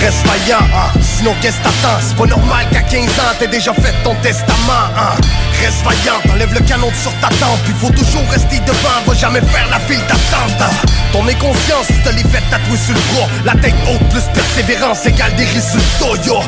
Reste 0.01 0.25
vaillant. 0.27 0.96
Sinon 1.17 1.33
qu'est-ce 1.41 1.57
t'attends? 1.57 1.99
C'est 2.01 2.15
pas 2.15 2.25
normal 2.25 2.65
qu'à 2.71 2.81
15 2.81 3.05
ans 3.05 3.33
t'aies 3.39 3.47
déjà 3.47 3.73
fait 3.73 3.93
ton 4.03 4.15
testament 4.15 4.87
hein. 4.95 5.15
Reste 5.61 5.83
vaillant, 5.83 6.19
enlève 6.31 6.53
le 6.53 6.59
canon 6.61 6.91
sur 7.01 7.13
ta 7.19 7.29
tempe 7.29 7.59
Puis 7.65 7.73
faut 7.79 7.91
toujours 7.91 8.23
rester 8.29 8.59
devant, 8.59 9.01
va 9.05 9.13
jamais 9.13 9.41
faire 9.41 9.67
la 9.69 9.79
file 9.79 10.01
d'attente 10.07 10.61
hein. 10.61 10.87
Ton 11.11 11.27
inconscience 11.27 11.87
te 12.03 12.09
les 12.09 12.23
fait 12.23 12.43
tatouer 12.49 12.77
sur 12.77 12.93
le 12.93 13.01
bras 13.13 13.27
La 13.45 13.55
tête 13.55 13.75
haute 13.89 14.07
plus 14.09 14.23
persévérance 14.33 15.05
égale 15.05 15.33
des 15.35 15.45
résultats 15.45 16.23
yo 16.25 16.39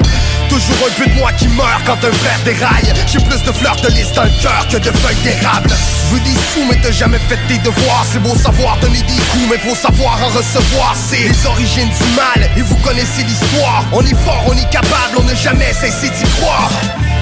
Toujours 0.49 0.87
un 0.87 0.93
peu 1.01 1.09
de 1.09 1.15
moi 1.15 1.31
qui 1.33 1.47
meurt 1.49 1.83
quand 1.85 1.93
un 2.03 2.11
frère 2.11 2.39
déraille. 2.43 2.93
J'ai 3.05 3.19
plus 3.19 3.41
de 3.43 3.51
fleurs 3.51 3.75
de 3.77 3.87
lys 3.89 4.11
dans 4.13 4.23
le 4.23 4.31
cœur 4.41 4.67
que 4.67 4.77
de 4.77 4.91
feuilles 4.97 5.21
d'érable. 5.23 5.69
Tu 5.69 6.15
veux 6.15 6.19
des 6.21 6.33
sous 6.33 6.65
mais 6.67 6.79
t'as 6.81 6.91
jamais 6.91 7.19
fait 7.29 7.37
tes 7.47 7.59
devoirs. 7.59 8.05
C'est 8.11 8.19
beau 8.19 8.35
savoir 8.35 8.77
donner 8.79 9.01
des 9.03 9.21
coups 9.29 9.47
mais 9.49 9.57
faut 9.57 9.75
savoir 9.75 10.19
en 10.23 10.27
recevoir. 10.27 10.95
C'est 10.95 11.19
les 11.29 11.45
origines 11.45 11.89
du 11.89 12.15
mal 12.15 12.49
et 12.57 12.61
vous 12.61 12.75
connaissez 12.77 13.23
l'histoire. 13.23 13.85
On 13.91 14.01
est 14.01 14.17
fort, 14.25 14.43
on 14.47 14.53
est 14.53 14.69
capable, 14.69 15.17
on 15.19 15.23
n'a 15.23 15.35
jamais 15.35 15.71
cessé 15.73 16.09
d'y 16.09 16.29
croire. 16.41 16.71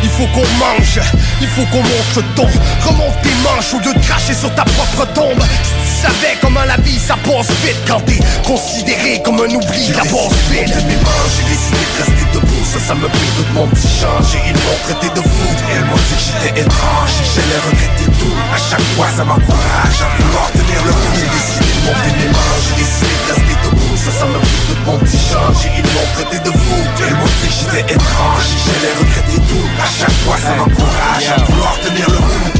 Il 0.03 0.09
faut 0.09 0.27
qu'on 0.27 0.47
mange, 0.57 0.99
il 1.41 1.47
faut 1.47 1.65
qu'on 1.65 1.83
monte 1.83 2.15
le 2.15 2.23
ton. 2.35 2.47
Remonte 2.87 3.21
tes 3.23 3.33
manches 3.43 3.73
au 3.73 3.79
lieu 3.79 3.93
de 3.93 4.05
cracher 4.05 4.33
sur 4.33 4.53
ta 4.55 4.63
propre 4.63 5.05
tombe. 5.13 5.41
Si 5.41 5.73
tu 5.73 6.07
savais 6.07 6.37
comment 6.41 6.63
la 6.63 6.77
vie 6.77 6.99
ça 6.99 7.17
passe 7.23 7.49
vite 7.63 7.81
Quand 7.87 7.99
t'es 8.01 8.19
considéré 8.45 9.21
comme 9.23 9.39
un 9.41 9.53
oubli, 9.53 9.87
la 9.89 10.03
passe 10.03 10.37
vite 10.49 10.69
de 10.69 10.87
mes 10.87 10.95
mains, 10.95 11.27
j'ai 11.35 11.43
décidé 11.43 11.77
de 11.77 11.97
rester 11.97 12.25
debout 12.33 12.46
Ça, 12.63 12.79
ça 12.79 12.95
me 12.95 13.07
plaît, 13.07 13.31
tout 13.37 13.53
mon 13.53 13.67
petit 13.67 13.87
change 13.87 14.35
Et 14.35 14.49
ils 14.49 14.53
m'ont 14.53 14.79
traité 14.83 15.07
de 15.13 15.21
fou. 15.21 15.47
Ils 15.71 15.85
m'ont 15.85 15.95
dit 15.95 16.15
que 16.17 16.23
j'étais 16.25 16.61
étrange. 16.61 17.13
J'allais 17.33 17.61
regretter 17.65 18.09
tout. 18.19 18.35
À 18.53 18.57
chaque 18.57 18.87
fois 18.95 19.07
ça 19.15 19.23
m'encourage 19.23 19.97
à 20.01 20.21
vouloir 20.21 20.51
tenir 20.51 20.79
le 20.85 20.91
coup. 20.91 21.13
J'ai 21.15 21.29
décidé 21.31 21.71
de 21.71 21.81
monter 21.85 22.11
mes 22.17 22.29
mains, 22.33 22.57
j'ai 22.65 22.75
décidé 22.81 23.13
de 23.13 23.25
rester 23.31 23.55
debout. 23.63 23.97
Ça, 23.97 24.11
ça 24.11 24.25
me 24.25 24.39
plaît, 24.39 24.63
tout 24.67 24.79
mon 24.85 24.97
petit 24.99 25.21
change 25.21 25.65
Et 25.65 25.71
ils 25.79 25.87
m'ont 25.93 26.09
traité 26.13 26.37
de 26.43 26.51
fou. 26.51 26.77
Ils 27.07 27.15
m'ont 27.15 27.31
dit 27.39 27.47
que 27.47 27.55
j'étais 27.55 27.93
étrange. 27.93 28.47
J'allais 28.65 28.93
regretter 28.99 29.39
tout. 29.47 29.65
À 29.79 29.87
chaque 29.87 30.17
fois 30.25 30.37
ça 30.37 30.55
m'encourage 30.55 31.27
à 31.35 31.43
vouloir 31.43 31.79
tenir 31.81 32.09
le 32.09 32.17
coup 32.17 32.56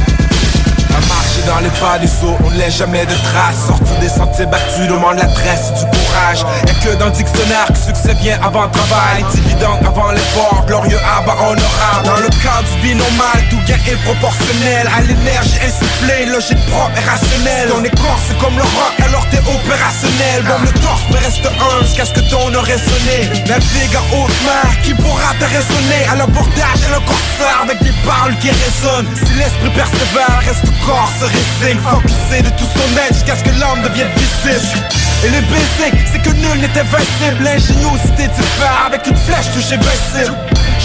dans 1.46 1.60
les 1.60 1.70
pas 1.80 1.98
des 1.98 2.08
eaux, 2.24 2.36
on 2.44 2.50
ne 2.50 2.58
laisse 2.58 2.76
jamais 2.76 3.06
de 3.06 3.14
traces. 3.14 3.66
Sortir 3.68 3.98
des 4.00 4.08
sentiers 4.08 4.46
battus 4.46 4.88
demande 4.88 5.18
l'adresse 5.18 5.72
du 5.78 5.84
courage. 5.86 6.44
Y'a 6.66 6.74
que 6.74 6.96
dans 6.98 7.06
le 7.06 7.12
dictionnaire 7.12 7.66
que 7.68 7.78
succès 7.78 8.14
vient 8.20 8.38
avant 8.42 8.64
le 8.64 8.70
travail. 8.70 9.24
Dividende 9.34 9.80
avant 9.86 10.12
l'effort, 10.12 10.64
glorieux 10.66 11.00
avant 11.18 11.52
honorable. 11.52 12.04
Dans 12.04 12.20
le 12.20 12.30
cadre 12.42 12.68
du 12.72 12.80
binomal, 12.82 13.40
tout 13.50 13.60
gain 13.66 13.78
est 13.86 14.00
proportionnel. 14.04 14.88
À 14.96 15.00
l'énergie 15.02 15.58
insufflée, 15.62 16.26
logique 16.26 16.64
propre 16.70 16.96
et 16.96 17.04
rationnelle. 17.08 17.68
Ton 17.68 17.84
écorce 17.84 18.22
c'est 18.28 18.38
comme 18.38 18.56
le 18.56 18.62
rock, 18.62 18.94
alors 19.04 19.24
t'es 19.30 19.38
opérationnel. 19.38 20.42
Bon 20.44 20.60
le 20.64 20.72
torse 20.80 21.02
mais 21.10 21.18
reste 21.18 21.46
un 21.46 21.84
jusqu'à 21.84 22.04
ce 22.04 22.12
que 22.12 22.24
ton 22.30 22.52
aurait 22.54 22.78
sonné. 22.78 23.28
Navigue 23.46 23.96
en 23.96 24.06
haute 24.16 24.38
mer, 24.44 24.68
qui 24.82 24.94
pourra 24.94 25.34
te 25.38 25.44
raisonner? 25.44 26.02
À 26.10 26.16
l'abordage 26.16 26.80
et 26.86 26.92
le 26.92 27.00
corsaire 27.00 27.58
avec 27.62 27.82
des 27.82 27.94
paroles 28.04 28.36
qui 28.38 28.50
résonnent. 28.50 29.08
Si 29.16 29.32
l'esprit 29.34 29.70
persévère, 29.70 30.40
reste 30.44 30.66
corps 30.86 31.12
se 31.32 31.76
Focusé 31.78 32.42
de 32.42 32.50
tout 32.50 32.68
son 32.74 32.98
être 32.98 33.14
jusqu'à 33.14 33.36
ce 33.36 33.44
que 33.44 33.50
l'homme 33.60 33.82
devienne 33.82 34.08
visible. 34.16 34.84
Et 35.24 35.30
les 35.30 35.40
basics, 35.42 36.06
c'est 36.12 36.22
que 36.22 36.30
nul 36.30 36.60
n'était 36.60 36.80
invincible. 36.80 37.42
L'ingéniosité 37.42 38.28
du 38.28 38.42
fer 38.58 38.84
avec 38.86 39.06
une 39.06 39.16
flèche 39.16 39.50
touchée 39.52 39.74
invincible 39.74 40.36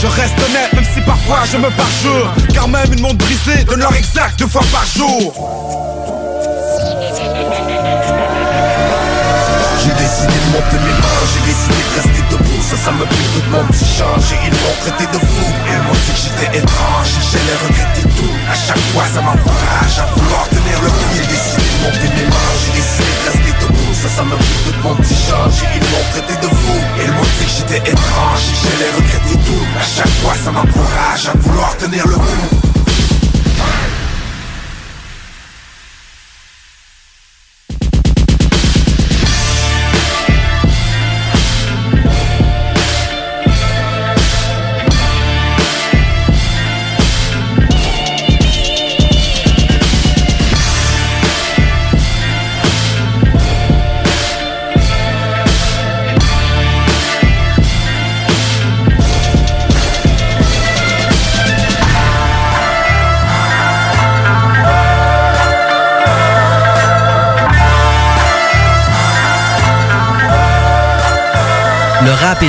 je 0.04 0.08
reste 0.08 0.38
honnête 0.38 0.74
même 0.74 0.84
si 0.94 1.00
parfois 1.02 1.44
je 1.50 1.56
me 1.56 1.70
parjure. 1.70 2.34
Car 2.54 2.68
même 2.68 2.92
une 2.92 3.02
montre 3.02 3.20
brisée 3.20 3.64
donne 3.64 3.80
l'heure 3.80 3.96
exacte 3.96 4.40
deux 4.40 4.48
fois 4.48 4.64
par 4.72 4.86
jour 4.86 5.93
monter 10.54 10.80
mes 10.86 10.96
mains, 11.02 11.24
j'ai 11.34 11.44
décidé 11.50 11.82
de 11.82 11.92
rester 11.98 12.24
debout. 12.30 12.62
Ça, 12.62 12.78
ça 12.78 12.92
me 12.92 13.06
plaît, 13.06 13.30
tout 13.34 13.46
monde 13.50 13.74
s'y 13.74 13.90
change 13.98 14.26
Et 14.34 14.40
ils 14.48 14.56
m'ont 14.62 14.78
traité 14.82 15.06
de 15.10 15.20
fou. 15.20 15.46
Ils 15.66 15.82
m'ont 15.84 15.98
dit 16.06 16.14
que 16.14 16.22
j'étais 16.24 16.50
étrange 16.62 17.10
Et 17.18 17.26
j'allais 17.30 17.58
regretter 17.66 18.06
tout. 18.18 18.34
À 18.50 18.56
chaque 18.56 18.86
fois 18.94 19.06
ça 19.14 19.22
m'encourage 19.22 19.96
à 19.98 20.06
vouloir 20.14 20.46
tenir 20.50 20.78
le 20.86 20.90
coup. 20.90 21.12
J'ai 21.18 21.28
décidé 21.34 21.66
de 21.66 21.78
monter 21.84 22.10
mes 22.16 22.28
mains, 22.30 22.54
j'ai 22.62 22.74
décidé 22.78 23.10
de 23.10 23.24
rester 23.26 23.54
debout. 23.62 23.94
Ça, 23.98 24.10
ça 24.10 24.24
me 24.24 24.36
plaît, 24.38 24.62
tout 24.66 24.78
monde 24.86 25.02
s'y 25.04 25.18
change 25.28 25.58
Et 25.66 25.72
ils 25.78 25.88
m'ont 25.90 26.08
traité 26.14 26.36
de 26.38 26.50
fou. 26.50 26.78
Ils 27.02 27.14
m'ont 27.14 27.30
dit 27.38 27.46
que 27.50 27.54
j'étais 27.58 27.82
étrange 27.92 28.44
Et 28.52 28.58
j'allais 28.62 28.92
regretter 28.94 29.38
tout. 29.46 29.64
À 29.74 29.86
chaque 29.96 30.16
fois 30.22 30.36
ça 30.38 30.52
m'encourage 30.52 31.24
à 31.30 31.34
vouloir 31.42 31.76
tenir 31.78 32.06
le 32.08 32.16
coup 32.16 32.63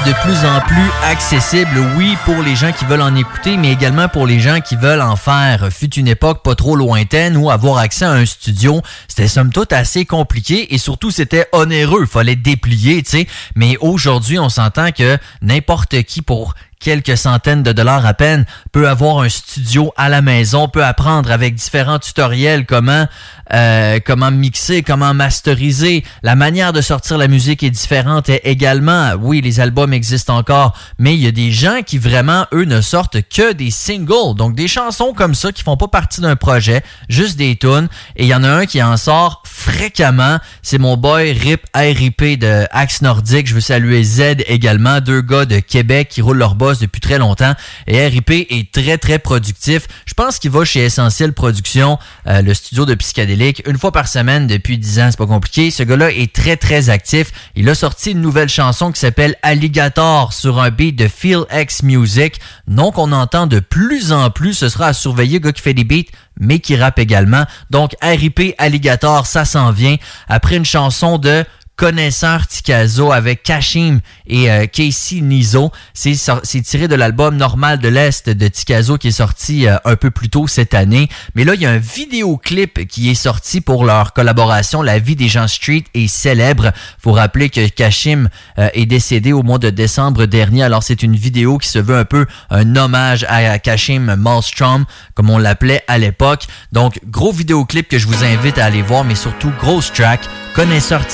de 0.07 0.13
plus 0.23 0.45
en 0.45 0.61
plus 0.61 0.91
accessible, 1.05 1.79
oui, 1.97 2.17
pour 2.27 2.43
les 2.43 2.57
gens 2.57 2.73
qui 2.73 2.85
veulent 2.85 3.01
en 3.01 3.15
écouter, 3.15 3.57
mais 3.57 3.73
également 3.73 4.09
pour 4.09 4.27
les 4.27 4.39
gens 4.39 4.61
qui 4.61 4.77
veulent 4.77 5.01
en 5.01 5.17
faire. 5.17 5.69
Fut 5.73 5.95
une 5.95 6.09
époque 6.09 6.43
pas 6.43 6.55
trop 6.55 6.77
lointaine 6.77 7.39
où 7.39 7.51
avoir 7.51 7.79
accès 7.79 8.05
à 8.05 8.11
un 8.11 8.27
studio, 8.27 8.83
c'était 9.09 9.29
somme 9.29 9.51
toute 9.51 9.73
assez 9.73 10.05
compliqué 10.05 10.75
et 10.75 10.79
surtout 10.79 11.11
c'était 11.11 11.47
onéreux, 11.53 12.05
fallait 12.05 12.37
déplier, 12.37 13.03
tu 13.03 13.11
sais. 13.11 13.27
Mais 13.55 13.79
aujourd'hui, 13.81 14.39
on 14.39 14.51
s'entend 14.51 14.91
que 14.93 15.17
n'importe 15.41 16.03
qui 16.03 16.21
pour 16.21 16.55
quelques 16.81 17.17
centaines 17.17 17.63
de 17.63 17.73
dollars 17.73 18.07
à 18.07 18.15
peine, 18.15 18.45
peut 18.73 18.89
avoir 18.89 19.21
un 19.21 19.29
studio 19.29 19.93
à 19.97 20.09
la 20.09 20.23
maison, 20.23 20.69
peut 20.69 20.85
apprendre 20.85 21.31
avec 21.31 21.55
différents 21.55 21.99
tutoriels 21.99 22.67
comment 22.67 23.07
euh, 23.53 23.99
comment 24.05 24.31
mixer, 24.31 24.83
comment 24.83 25.13
masteriser. 25.13 26.03
La 26.23 26.35
manière 26.35 26.73
de 26.73 26.81
sortir 26.81 27.19
la 27.19 27.29
musique 27.29 27.63
est 27.63 27.71
différente 27.71 28.31
également. 28.43 29.13
Oui, 29.21 29.43
les 29.43 29.61
albums 29.61 29.93
existent 29.93 30.37
encore, 30.37 30.75
mais 30.99 31.15
il 31.15 31.21
y 31.21 31.27
a 31.27 31.31
des 31.31 31.53
gens 31.53 31.81
qui 31.85 31.99
vraiment, 31.99 32.47
eux, 32.55 32.65
ne 32.65 32.81
sortent 32.81 33.19
que 33.29 33.53
des 33.53 33.71
singles. 33.71 34.35
Donc 34.37 34.55
des 34.55 34.69
chansons 34.69 35.13
comme 35.13 35.35
ça 35.35 35.53
qui 35.53 35.63
font 35.63 35.77
pas 35.77 35.89
partie 35.89 36.21
d'un 36.21 36.37
projet, 36.37 36.83
juste 37.09 37.37
des 37.37 37.57
tunes. 37.57 37.89
Et 38.17 38.25
il 38.25 38.29
y 38.29 38.35
en 38.35 38.45
a 38.45 38.49
un 38.49 38.67
qui 38.67 38.83
en 38.83 38.97
sort 38.97 39.43
fréquemment. 39.45 40.39
C'est 40.63 40.79
mon 40.79 40.97
boy 40.97 41.33
Rip 41.33 41.67
RIP 41.75 42.39
de 42.39 42.67
Axe 42.71 43.03
Nordique. 43.03 43.47
Je 43.47 43.55
veux 43.55 43.61
saluer 43.61 44.03
Z 44.05 44.37
également, 44.47 45.01
deux 45.01 45.21
gars 45.21 45.45
de 45.45 45.59
Québec 45.59 46.09
qui 46.11 46.23
roulent 46.23 46.39
leur 46.39 46.55
boss 46.55 46.74
depuis 46.79 47.01
très 47.01 47.19
longtemps. 47.19 47.55
Et 47.87 48.07
RIP 48.07 48.31
est 48.31 48.73
très 48.73 48.99
très 48.99 49.19
productif. 49.19 49.87
Je 50.07 50.15
pense 50.15 50.39
qu'il 50.39 50.51
va 50.51 50.65
chez 50.65 50.85
Essentiel 50.85 51.33
Production, 51.33 51.99
euh, 52.27 52.43
le 52.43 52.55
studio 52.55 52.87
de 52.87 52.95
psychédélique, 52.95 53.63
une 53.67 53.79
fois 53.79 53.93
par 53.93 54.09
semaine 54.09 54.47
depuis 54.47 54.79
10 54.79 55.01
ans. 55.01 55.09
C'est 55.11 55.19
pas 55.19 55.27
compliqué. 55.27 55.71
Ce 55.71 55.83
gars-là 55.83 56.11
est 56.11 56.33
très 56.33 56.57
très 56.57 56.91
actif. 56.91 57.33
Il 57.57 57.69
a 57.69 57.75
sorti 57.75 58.13
une 58.13 58.21
nouvelle 58.21 58.49
chanson 58.49 58.93
qui 58.93 59.01
s'appelle 59.01 59.37
Alligator 59.43 60.33
sur 60.33 60.61
un 60.61 60.71
beat 60.71 60.97
de 60.97 61.09
Feel 61.09 61.45
X 61.53 61.83
Music. 61.83 62.41
Non 62.67 62.93
qu'on 62.93 63.13
entend 63.13 63.47
de 63.47 63.61
plus 63.61 64.13
en 64.13 64.31
plus. 64.31 64.55
Ce 64.55 64.69
sera 64.69 64.89
à 64.89 64.93
surveiller, 64.93 65.41
gars 65.41 65.53
qui 65.53 65.63
fait 65.63 65.75
des 65.75 65.85
beats 65.85 66.11
mais 66.39 66.59
qui 66.59 66.77
rappe 66.77 66.99
également. 66.99 67.45
Donc 67.71 67.95
RIP 68.03 68.55
Alligator, 68.59 69.27
ça 69.27 69.45
s'en 69.45 69.71
vient 69.71 69.97
après 70.29 70.57
une 70.57 70.65
chanson 70.65 71.19
de 71.19 71.45
connaisseur 71.77 72.47
Tikazo 72.47 73.13
avec 73.13 73.43
Kashim 73.43 74.01
et 74.27 74.51
euh, 74.51 74.67
Casey 74.67 75.21
Nizo. 75.21 75.73
C'est 75.93 76.63
tiré 76.63 76.89
de 76.89 76.95
l'album 76.95 77.37
Normal 77.37 77.79
de 77.79 77.89
l'Est 77.89 78.29
de 78.29 78.49
Tikazo 78.49 78.97
qui 78.97 79.09
est 79.09 79.13
sorti 79.13 79.67
euh, 79.67 79.77
un 79.85 79.97
peu 79.97 80.11
plus 80.11 80.29
tôt 80.29 80.47
cette 80.47 80.75
année. 80.75 81.09
Mais 81.35 81.45
là, 81.45 81.55
il 81.55 81.63
y 81.63 81.67
a 81.67 81.71
un 81.71 81.79
vidéoclip 81.79 82.87
qui 82.87 83.11
est 83.11 83.15
sorti 83.15 83.61
pour 83.61 83.85
leur 83.85 84.13
collaboration. 84.13 84.83
La 84.83 84.99
vie 84.99 85.17
des 85.17 85.29
gens 85.29 85.49
street 85.49 85.85
est 85.95 86.07
célèbre. 86.07 86.73
Faut 86.99 87.13
rappeler 87.13 87.51
que 87.51 87.69
Kashim 87.69 88.29
euh, 88.59 88.69
est 88.75 88.87
décédé 88.87 89.33
au 89.33 89.43
mois 89.43 89.59
de 89.59 89.71
décembre 89.71 90.27
dernier. 90.27 90.63
Alors, 90.63 90.83
c'est 90.83 91.03
une 91.03 91.17
vidéo 91.17 91.59
qui 91.59 91.69
se 91.69 91.79
veut 91.79 91.97
un 91.97 92.05
peu 92.05 92.27
un 92.51 92.77
hommage 92.77 93.25
à 93.29 93.59
Kashim 93.59 94.15
Malmstrom, 94.17 94.85
comme 95.15 95.31
on 95.31 95.39
l'appelait 95.39 95.83
à 95.89 95.99
l'époque. 95.99 96.45
Donc, 96.73 97.01
gros 97.07 97.33
vidéoclip 97.33 97.89
que 97.89 97.99
je 97.99 98.07
vous 98.07 98.25
invite 98.25 98.59
à 98.59 98.67
aller 98.67 98.83
voir, 98.83 99.05
mais 99.05 99.15
surtout, 99.15 99.53
grosse 99.59 99.93
track. 99.93 100.21
Connaisseur 100.55 101.05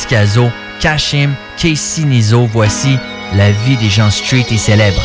Tikazo, 0.50 0.80
Kashim, 0.80 1.35
Casey 1.57 2.04
Nizo, 2.04 2.47
voici 2.47 2.99
la 3.35 3.50
vie 3.52 3.76
des 3.76 3.90
gens 3.90 4.11
street 4.11 4.47
et 4.50 4.59
célèbres. 4.59 5.02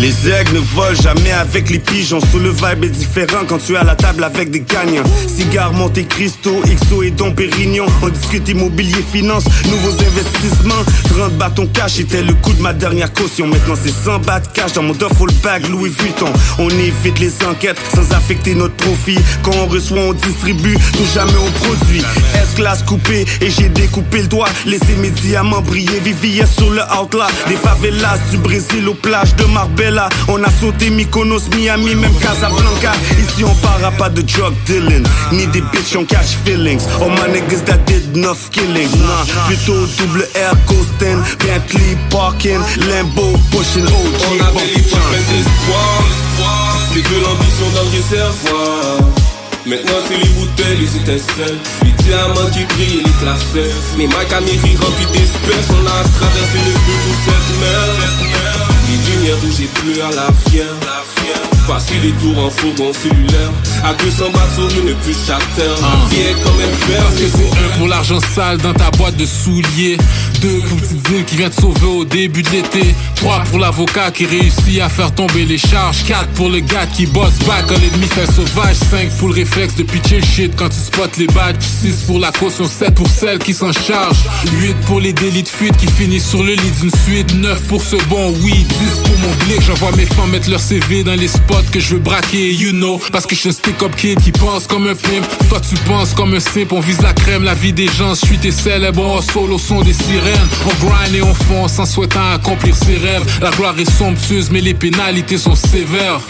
Les 0.00 0.30
aigles 0.30 0.54
ne 0.54 0.60
volent 0.76 0.94
jamais 0.94 1.32
avec 1.32 1.70
les 1.70 1.80
pigeons. 1.80 2.20
Sous 2.30 2.38
le 2.38 2.50
vibe 2.50 2.84
est 2.84 2.88
différent 2.90 3.44
quand 3.48 3.58
tu 3.58 3.72
es 3.72 3.76
à 3.76 3.82
la 3.82 3.96
table 3.96 4.22
avec 4.22 4.48
des 4.50 4.60
gagnants. 4.60 5.02
Cigare 5.26 5.72
Monte 5.72 6.06
Cristo, 6.06 6.62
XO 6.64 7.02
et 7.02 7.10
Don 7.10 7.32
Pérignon. 7.32 7.86
On 8.02 8.08
discute 8.08 8.48
immobilier, 8.48 9.04
finance, 9.12 9.44
nouveaux 9.64 10.00
investissements. 10.00 10.84
30 11.10 11.32
bâtons 11.36 11.66
cash 11.66 11.98
était 11.98 12.22
le 12.22 12.34
coût 12.34 12.52
de 12.52 12.62
ma 12.62 12.72
dernière 12.72 13.12
caution. 13.12 13.48
Maintenant 13.48 13.74
c'est 13.82 13.92
100 13.92 14.20
bahts 14.20 14.40
cash 14.54 14.72
dans 14.74 14.84
mon 14.84 14.92
duffel 14.92 15.34
bag 15.42 15.66
Louis 15.68 15.90
Vuitton. 15.90 16.32
On 16.60 16.70
évite 16.70 17.18
les 17.18 17.32
enquêtes 17.44 17.80
sans 17.92 18.14
affecter 18.14 18.54
notre 18.54 18.76
profit. 18.76 19.18
Quand 19.42 19.56
on 19.56 19.66
reçoit, 19.66 19.98
on 19.98 20.12
distribue, 20.12 20.76
tout 20.92 21.08
jamais 21.12 21.32
on 21.44 21.50
produit. 21.64 22.04
S-classe 22.34 22.84
coupée? 22.84 23.26
Et 23.40 23.50
j'ai 23.50 23.68
découpé 23.68 24.22
le 24.22 24.28
doigt. 24.28 24.48
Laissez 24.64 24.94
mes 25.00 25.10
diamants 25.10 25.60
briller, 25.60 25.98
vivir 26.04 26.46
sur 26.46 26.70
le 26.70 26.82
outlaw. 27.02 27.26
Des 27.48 27.56
favelas 27.56 28.18
du 28.30 28.36
Brésil 28.36 28.88
aux 28.88 28.94
plages 28.94 29.34
de 29.34 29.44
Marbella. 29.46 29.87
On 30.28 30.44
a 30.44 30.50
sauté 30.60 30.90
Mykonos, 30.90 31.48
Miami, 31.56 31.94
même 31.94 32.14
Casablanca. 32.20 32.92
Ici 33.18 33.42
on 33.44 33.54
parlera 33.56 33.90
pas 33.92 34.10
de 34.10 34.20
drug 34.20 34.52
dealing, 34.66 35.02
ni 35.32 35.46
des 35.46 35.62
bitch 35.62 35.96
on 35.96 36.04
cash 36.04 36.36
feelings. 36.44 36.84
All 37.00 37.08
my 37.08 37.32
niggas 37.32 37.64
that 37.64 37.78
did 37.86 38.14
enough 38.14 38.50
killings. 38.50 38.92
Nah, 38.98 39.24
plutôt 39.46 39.86
double 39.96 40.28
air 40.34 40.52
coasting, 40.66 41.18
Bentley 41.38 41.96
parking, 42.10 42.60
Lambo 42.88 43.32
pushing 43.50 43.86
OG. 43.86 43.92
On 44.28 44.44
avait 44.44 44.66
les 44.66 44.82
d'espoir, 44.82 46.04
c'est 46.92 47.00
que 47.00 47.14
l'ambition 47.22 47.66
dans 47.74 47.84
le 47.84 47.90
réservoir. 47.96 49.08
Maintenant 49.66 50.00
c'est 50.06 50.16
les 50.16 50.28
bouteilles, 50.28 50.78
les 50.78 50.96
étincelles 50.96 51.58
Les 51.82 51.90
diamants 52.04 52.48
qui 52.52 52.64
brillent 52.64 53.00
et 53.00 53.04
les 53.04 53.16
classeurs 53.20 53.76
Mes 53.98 54.06
Mike 54.06 54.32
Amiri 54.32 54.76
remplis 54.80 55.04
d'espèces 55.12 55.68
On 55.70 55.84
a 55.84 56.08
traversé 56.16 56.58
le 56.64 56.72
feu 56.72 56.96
pour 57.04 57.16
cette 57.24 57.60
mer 57.60 58.77
Les 59.28 59.34
lumières 59.34 59.46
où 59.46 59.52
j'ai 59.52 59.66
plus 59.66 60.00
à 60.00 60.10
la 60.12 60.32
fière 60.32 61.57
Passer 61.68 61.98
les 62.02 62.12
tours 62.12 62.38
en 62.38 62.48
fourgon 62.48 62.94
cellulaire 62.94 63.52
À 63.84 63.92
200 63.92 64.30
bahts 64.32 64.48
sur 64.54 64.64
une 64.80 64.94
plus 64.96 65.14
charter 65.26 65.68
La 65.82 66.08
vie 66.08 66.22
est 66.22 66.42
quand 66.42 66.54
même 66.54 66.70
belle 66.88 67.02
Parce 67.02 67.16
que 67.16 67.28
c'est 67.28 67.64
un 67.64 67.68
pour 67.76 67.88
l'argent 67.88 68.18
sale 68.34 68.56
dans 68.58 68.72
ta 68.72 68.90
boîte 68.92 69.16
de 69.16 69.26
souliers. 69.26 69.98
Deux 70.40 70.60
pour 70.60 70.76
le 70.76 70.82
petit 70.82 70.94
deal 70.94 71.24
qui 71.24 71.36
vient 71.36 71.50
te 71.50 71.60
sauver 71.60 71.86
au 71.86 72.04
début 72.04 72.42
de 72.42 72.50
l'été. 72.50 72.94
Trois 73.16 73.40
pour 73.50 73.58
l'avocat 73.58 74.10
qui 74.10 74.26
réussit 74.26 74.80
à 74.80 74.88
faire 74.88 75.14
tomber 75.14 75.44
les 75.44 75.58
charges. 75.58 76.04
Quatre 76.04 76.28
pour 76.30 76.48
le 76.48 76.60
gars 76.60 76.86
qui 76.86 77.06
bosse 77.06 77.38
back 77.46 77.66
quand 77.68 77.78
l'ennemi 77.80 78.06
fait 78.06 78.26
sauvage. 78.26 78.76
Cinq 78.90 79.10
pour 79.18 79.28
le 79.28 79.34
réflexe 79.34 79.76
de 79.76 79.82
pitcher 79.82 80.20
le 80.20 80.26
shit 80.26 80.52
quand 80.56 80.68
tu 80.68 80.78
spots 80.78 81.18
les 81.18 81.26
badges. 81.26 81.56
Six 81.60 82.04
pour 82.06 82.18
la 82.18 82.32
caution, 82.32 82.66
sept 82.66 82.94
pour 82.94 83.08
celle 83.08 83.38
qui 83.38 83.52
s'en 83.52 83.72
charge. 83.72 84.18
Huit 84.60 84.76
pour 84.86 85.00
les 85.00 85.12
délits 85.12 85.42
de 85.42 85.48
fuite 85.48 85.76
qui 85.76 85.86
finissent 85.86 86.28
sur 86.28 86.42
le 86.42 86.54
lit 86.54 86.72
d'une 86.80 86.90
suite. 87.04 87.34
Neuf 87.34 87.60
pour 87.68 87.82
ce 87.82 87.96
bon 88.08 88.34
oui, 88.42 88.52
dix 88.52 88.98
pour 89.04 89.18
mon 89.18 89.34
blick. 89.44 89.60
J'envoie 89.62 89.92
mes 89.96 90.06
femmes 90.06 90.30
mettre 90.30 90.50
leur 90.50 90.60
CV 90.60 91.04
dans 91.04 91.14
les 91.14 91.28
spots 91.28 91.57
que 91.70 91.80
je 91.80 91.94
veux 91.94 92.00
braquer, 92.00 92.52
you 92.52 92.72
know. 92.72 93.00
Parce 93.12 93.26
que 93.26 93.34
je 93.34 93.40
suis 93.40 93.48
un 93.48 93.52
stick-up 93.52 93.94
kid 93.96 94.20
qui 94.20 94.32
pense 94.32 94.66
comme 94.66 94.86
un 94.86 94.94
pimp. 94.94 95.26
Toi, 95.48 95.60
tu 95.60 95.76
penses 95.84 96.14
comme 96.14 96.34
un 96.34 96.40
simp, 96.40 96.72
on 96.72 96.80
vise 96.80 97.00
la 97.02 97.12
crème, 97.12 97.44
la 97.44 97.54
vie 97.54 97.72
des 97.72 97.86
gens. 97.86 98.14
Je 98.14 98.26
suis 98.26 98.38
tes 98.38 98.52
célèbres, 98.52 99.04
on 99.04 99.20
solo 99.20 99.58
son 99.58 99.82
des 99.82 99.92
sirènes. 99.92 100.48
On 100.66 100.86
grind 100.86 101.14
et 101.14 101.22
on 101.22 101.34
fonce 101.34 101.78
en 101.78 101.86
souhaitant 101.86 102.32
accomplir 102.32 102.74
ses 102.74 102.96
rêves. 102.96 103.24
La 103.40 103.50
gloire 103.50 103.78
est 103.78 103.90
somptueuse, 103.90 104.50
mais 104.50 104.60
les 104.60 104.74
pénalités 104.74 105.38
sont 105.38 105.54
sévères. 105.54 106.20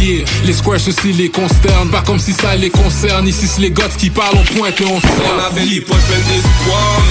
Yeah, 0.00 0.24
les 0.46 0.54
squares 0.54 0.80
ceci 0.80 1.12
les 1.12 1.28
consternent, 1.28 1.90
pas 1.90 2.00
comme 2.00 2.18
si 2.18 2.32
ça 2.32 2.56
les 2.56 2.70
concerne. 2.70 3.28
Ici, 3.28 3.46
c'est 3.46 3.60
les 3.60 3.70
gars 3.70 3.88
qui 3.98 4.08
parlent, 4.08 4.34
on 4.34 4.54
pointe 4.54 4.80
et 4.80 4.84
on 4.84 5.00
sort. 5.00 5.10
On 5.36 5.54
avait 5.54 5.66
les 5.66 5.80
poches 5.82 5.96
pleines 6.08 6.22
d'espoir. 6.22 7.02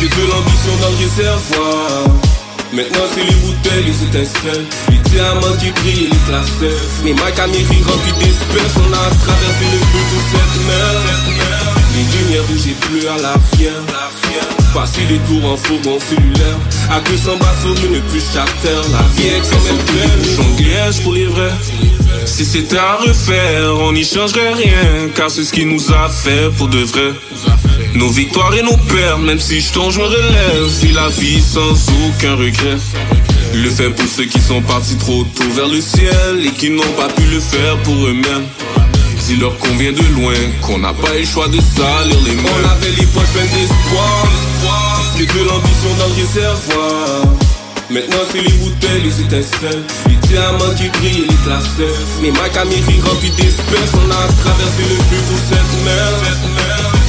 C'est 0.00 0.08
de 0.08 0.26
l'ambition 0.30 0.76
dans 0.80 0.90
le 0.90 0.96
réservoir. 0.96 2.27
Maintenant 2.72 3.06
c'est 3.14 3.24
les 3.24 3.34
bouteilles, 3.34 3.84
les 3.84 4.04
étincelles. 4.04 4.66
Les 4.90 4.98
diamants 5.10 5.56
qui 5.58 5.70
brillent 5.70 6.10
les 6.10 6.18
classeurs 6.28 6.84
Mes 7.02 7.14
Mike 7.14 7.38
Amiri 7.38 7.82
remplis 7.82 8.12
d'espèces 8.18 8.76
On 8.76 8.92
a 8.92 9.08
traversé 9.24 9.64
le 9.72 9.78
feu 9.78 10.04
pour 10.10 10.22
cette 10.30 10.66
mer 10.66 11.77
Les 11.98 12.04
lumières 12.04 12.44
où 12.48 12.56
j'ai 12.56 12.74
plus 12.74 13.08
à 13.08 13.16
la 13.16 13.34
fière 13.56 13.72
Passer 14.72 15.00
les 15.10 15.18
tours 15.18 15.50
en 15.50 15.56
fourgon 15.56 15.98
cellulaire 15.98 16.58
À 16.88 17.00
200 17.00 17.38
bahts 17.38 17.56
sur 17.60 17.70
une 17.70 18.00
plus 18.02 18.22
charter 18.32 18.68
La 18.92 19.02
vie 19.16 19.26
est 19.26 19.40
quand 19.50 19.60
même 19.64 19.84
pleine 19.84 20.36
Jongliège 20.36 21.02
pour 21.02 21.14
les 21.14 21.26
vrais 21.26 21.50
si 22.24 22.44
c'était 22.44 22.76
à 22.76 22.96
refaire, 22.96 23.74
on 23.80 23.92
n'y 23.92 24.04
changerait 24.04 24.52
rien, 24.52 25.08
car 25.14 25.30
c'est 25.30 25.44
ce 25.44 25.52
qui 25.52 25.64
nous 25.64 25.92
a 25.92 26.08
fait 26.08 26.50
pour 26.56 26.68
de 26.68 26.78
vrai. 26.78 27.12
Nos 27.94 28.10
victoires 28.10 28.54
et 28.54 28.62
nos 28.62 28.76
pertes, 28.76 29.20
même 29.20 29.38
si 29.38 29.60
je 29.60 29.72
tombe, 29.72 29.90
je 29.90 29.98
me 29.98 30.04
relève. 30.04 30.68
Si 30.68 30.88
la 30.88 31.08
vie 31.08 31.40
sans 31.40 31.72
aucun 32.06 32.34
regret. 32.36 32.76
Le 33.54 33.70
fait 33.70 33.90
pour 33.90 34.06
ceux 34.06 34.26
qui 34.26 34.40
sont 34.40 34.60
partis 34.60 34.96
trop 34.96 35.24
tôt 35.24 35.50
vers 35.54 35.68
le 35.68 35.80
ciel 35.80 36.44
et 36.44 36.50
qui 36.50 36.70
n'ont 36.70 36.92
pas 36.96 37.08
pu 37.08 37.22
le 37.22 37.40
faire 37.40 37.76
pour 37.78 37.94
eux-mêmes. 37.94 38.46
Dis-leur 39.28 39.58
qu'on 39.58 39.76
vient 39.76 39.92
de 39.92 40.02
loin, 40.14 40.32
qu'on 40.62 40.78
n'a 40.78 40.94
pas 40.94 41.12
le 41.12 41.22
choix 41.22 41.48
de 41.48 41.60
salir 41.60 42.18
les 42.24 42.34
mains. 42.34 42.48
On 42.48 42.68
avait 42.70 42.96
les 42.98 43.04
poches 43.08 43.28
pleines 43.34 43.44
d'espoir, 43.44 44.26
c'est 45.14 45.26
de 45.26 45.44
l'ambition 45.46 45.90
dans 45.98 46.06
le 46.06 46.14
réservoir. 46.14 47.34
Maintenant 47.90 48.24
c'est 48.32 48.40
les 48.40 48.52
bouteilles, 48.52 49.02
les 49.02 49.20
étincelles 49.22 49.82
Les 50.08 50.16
diamants 50.28 50.74
qui 50.76 50.88
brillent 50.90 51.24
les 51.26 51.36
classeurs 51.42 51.96
Mes 52.20 52.30
Mike 52.30 52.56
Amiri 52.58 53.00
remplis 53.00 53.30
d'espèces 53.30 53.94
On 53.94 54.10
a 54.10 54.28
traversé 54.44 54.82
le 54.82 54.96
feu 55.08 55.20
pour 55.26 55.38
cette 55.48 55.84
mer 55.86 56.12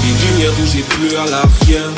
Les 0.05 0.27
lumières 0.31 0.53
où 0.57 0.65
j'ai 0.71 0.83
plus 0.83 1.17
à 1.17 1.25
la 1.25 1.43
fière 1.65 1.91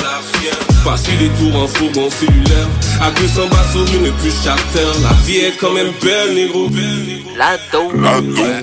Passer 0.83 1.11
les 1.19 1.29
tours 1.29 1.55
en 1.61 1.67
fourgon 1.67 2.09
cellulaire. 2.09 2.67
À 3.01 3.11
200 3.11 3.47
bahts 3.49 3.71
sur 3.71 3.81
une 3.81 4.11
plus 4.13 4.43
charter. 4.43 4.79
La 5.03 5.13
vie 5.25 5.37
est 5.37 5.57
quand 5.59 5.71
même 5.71 5.91
belle, 6.01 6.33
négro. 6.35 6.67
La 7.37 7.57
dose. 7.71 7.91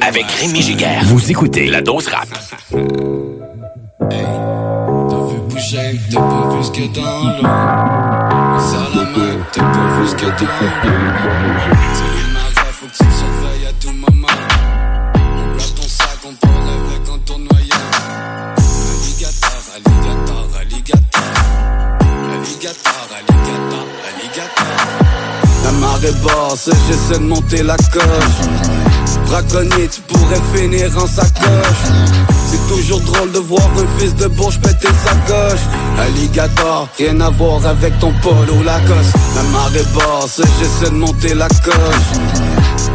Avec 0.01 0.27
Rémi 0.41 0.63
Giguère. 0.63 1.05
Vous 1.05 1.31
écoutez 1.31 1.67
La 1.67 1.81
Dose 1.81 2.09
Rap. 2.09 2.29
Hey, 4.11 4.25
t'as 5.09 5.27
vu 5.27 5.39
bouger, 5.49 6.01
t'es 6.11 6.17
pas 6.17 6.49
plus 6.51 6.71
que 6.71 6.87
dans 6.95 7.25
l'eau 7.25 7.43
la 8.95 9.05
main, 9.05 9.37
t'es 9.53 9.61
pas 9.61 9.67
plus 9.99 10.15
que 10.15 10.27
dans 10.27 10.53
l'eau 10.85 11.09
marée 25.99 26.15
basse, 26.25 26.71
j'essaie 26.87 27.21
de 27.21 27.25
monter 27.25 27.63
la 27.63 27.77
coche. 27.77 28.49
Braconnier, 29.27 29.89
tu 29.89 30.01
pourrais 30.03 30.41
finir 30.55 30.91
en 30.97 31.07
sacoche. 31.07 31.85
C'est 32.51 32.69
toujours 32.69 33.01
drôle 33.01 33.33
de 33.33 33.39
voir 33.39 33.69
un 33.77 33.99
fils 33.99 34.15
de 34.17 34.27
bourge 34.27 34.59
péter 34.61 34.89
sa 35.05 35.15
coche. 35.33 35.61
Alligator, 35.99 36.89
rien 36.99 37.21
à 37.21 37.31
voir 37.31 37.65
avec 37.67 37.99
ton 37.99 38.13
polo 38.23 38.63
Lacoste. 38.65 39.15
La 39.35 39.43
marée 39.45 39.85
basse, 39.95 40.41
j'essaie 40.59 40.91
de 40.91 40.97
monter 40.97 41.35
la 41.35 41.49
coche. 41.49 42.19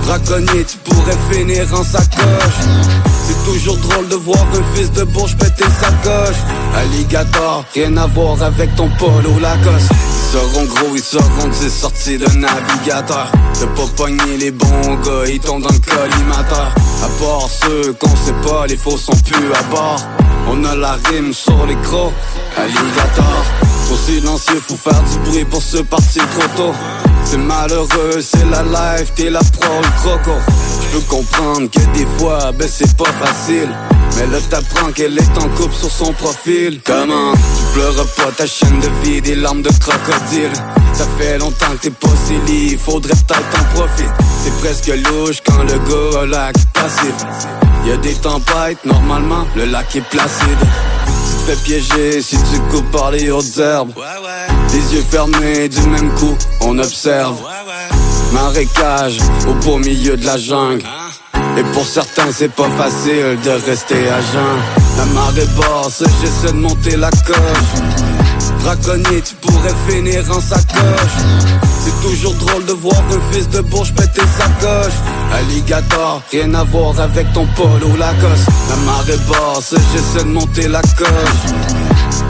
Braconnier, 0.06 0.66
tu 0.66 0.78
pourrais 0.78 1.18
finir 1.32 1.68
en 1.74 1.84
sacoche. 1.84 3.13
C'est 3.34 3.52
toujours 3.52 3.78
drôle 3.78 4.08
de 4.10 4.16
voir 4.16 4.46
un 4.54 4.76
fils 4.76 4.92
de 4.92 5.04
bourge 5.04 5.36
péter 5.38 5.66
sa 5.82 5.92
coche. 6.08 6.36
Alligator, 6.76 7.66
rien 7.74 7.98
à 7.98 8.06
voir 8.08 8.42
avec 8.44 8.76
ton 8.76 8.88
polo 9.00 9.40
Lacoste. 9.42 9.90
Ils 9.92 10.38
seront 10.38 10.66
gros, 10.66 10.96
ils 10.96 11.02
seront 11.02 11.48
des 11.48 11.70
sorties 11.70 12.18
de 12.18 12.28
navigateur. 12.38 13.32
De 13.60 13.66
pas 13.66 13.88
pogner 13.96 14.38
les 14.38 14.52
bons 14.52 14.96
gars, 15.04 15.26
ils 15.28 15.40
tombent 15.40 15.64
dans 15.64 15.70
le 15.70 15.80
collimateur. 15.80 16.74
À 17.04 17.08
part 17.20 17.50
ceux 17.50 17.94
qu'on 17.94 18.16
sait 18.16 18.48
pas, 18.48 18.68
les 18.68 18.78
faux 18.78 18.98
sont 18.98 19.16
plus 19.26 19.52
à 19.54 19.64
bord. 19.64 20.00
On 20.50 20.64
a 20.66 20.76
la 20.76 20.98
rime 21.10 21.34
sur 21.34 21.66
les 21.66 21.78
crocs, 21.78 22.14
alligator. 22.56 23.46
Trop 23.88 23.98
silencieux, 23.98 24.62
faut 24.68 24.76
faire 24.76 25.02
du 25.12 25.30
bruit 25.30 25.46
pour 25.46 25.62
se 25.62 25.78
partir 25.78 26.24
trop 26.30 26.48
tôt. 26.56 26.74
C'est 27.26 27.38
malheureux, 27.38 28.22
c'est 28.22 28.46
la 28.50 28.64
life, 28.64 29.14
t'es 29.16 29.30
la 29.30 29.40
pro, 29.40 29.82
le 29.82 30.02
croco. 30.02 30.38
Je 30.82 30.98
peux 30.98 31.04
comprendre 31.06 31.70
que 31.70 31.98
des 31.98 32.08
fois, 32.18 32.52
ben 32.52 32.68
c'est 32.72 32.96
pas 32.96 33.12
facile. 33.12 33.70
Mais 34.16 34.28
là 34.28 34.38
t'apprends 34.50 34.92
qu'elle 34.92 35.18
est 35.18 35.38
en 35.38 35.50
couple 35.56 35.74
sur 35.74 35.90
son 35.90 36.14
profil. 36.14 36.82
Comment? 36.86 37.34
Tu 37.34 37.80
pleures 37.80 38.06
pas 38.18 38.32
ta 38.38 38.46
chaîne 38.46 38.80
de 38.80 38.90
vie 39.04 39.22
Des 39.22 39.36
larmes 39.36 39.62
de 39.64 39.70
crocodile. 39.70 40.52
Ça 40.94 41.06
fait 41.18 41.40
longtemps 41.40 41.74
que 41.74 41.88
t'es 41.88 41.90
pas 41.90 42.10
si 42.28 42.78
Faudrait 42.78 43.14
peut-être 43.14 43.50
t'en 43.50 43.64
profiter. 43.76 44.10
C'est 44.44 44.56
presque 44.60 44.92
louche 45.10 45.42
quand 45.44 45.64
le 45.64 45.80
gars 45.80 46.22
a 46.22 46.26
lac 46.26 46.56
passif. 46.74 47.16
Y'a 47.88 47.98
des 47.98 48.14
tempêtes, 48.14 48.86
normalement 48.86 49.48
le 49.56 49.66
lac 49.66 49.96
est 49.96 50.02
placide 50.10 50.60
fais 51.46 51.56
piéger 51.64 52.22
si 52.22 52.38
tu 52.38 52.60
coupes 52.70 52.92
par 52.92 53.12
les 53.12 53.30
hautes 53.32 53.58
herbes. 53.58 53.92
Les 54.72 54.96
yeux 54.96 55.04
fermés 55.10 55.70
du 55.70 55.82
même 55.88 56.14
coup, 56.16 56.36
on 56.62 56.78
observe. 56.80 57.38
Marécage 58.32 59.18
au 59.48 59.54
beau 59.66 59.78
milieu 59.78 60.18
de 60.18 60.26
la 60.26 60.38
jungle. 60.38 60.84
Et 61.58 61.64
pour 61.74 61.86
certains 61.86 62.32
c'est 62.32 62.52
pas 62.52 62.70
facile 62.78 63.38
de 63.44 63.52
rester 63.66 64.10
à 64.10 64.22
jeun. 64.22 64.58
La 64.98 65.06
marée 65.06 65.48
basse, 65.58 66.04
j'essaie 66.22 66.54
de 66.54 66.58
monter 66.58 66.96
la 66.98 67.10
coche 67.10 68.23
Braconnier, 68.64 69.22
tu 69.22 69.36
pourrais 69.36 69.76
finir 69.90 70.24
en 70.32 70.40
sacoche. 70.40 71.18
C'est 71.84 72.02
toujours 72.02 72.34
drôle 72.36 72.66
de 72.66 72.72
voir 72.72 72.96
un 73.12 73.34
fils 73.34 73.50
de 73.50 73.60
bourge 73.60 73.94
péter 73.94 74.22
sa 74.38 74.48
coche. 74.66 74.94
Alligator, 75.34 76.22
rien 76.32 76.54
à 76.54 76.64
voir 76.64 76.98
avec 76.98 77.32
ton 77.34 77.46
polo 77.58 77.96
Lacoste 77.98 78.48
La 78.70 78.76
marée 78.86 79.18
basse, 79.30 79.76
j'essaie 79.92 80.24
de 80.24 80.30
monter 80.30 80.70
la 80.70 80.82
coche. 80.82 81.54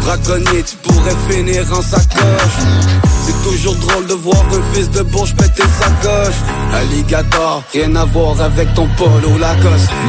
Braconnier, 0.01 0.63
tu 0.63 0.75
pourrais 0.77 1.15
finir 1.29 1.65
en 1.71 1.81
sacoche 1.83 3.12
C'est 3.25 3.41
toujours 3.41 3.75
drôle 3.75 4.05
de 4.07 4.13
voir 4.13 4.43
un 4.53 4.73
fils 4.73 4.91
de 4.91 5.01
bourge 5.01 5.33
péter 5.36 5.63
sa 5.79 5.89
coche 6.05 6.36
Alligator, 6.73 7.63
rien 7.71 7.95
à 7.95 8.03
voir 8.03 8.41
avec 8.41 8.73
ton 8.73 8.89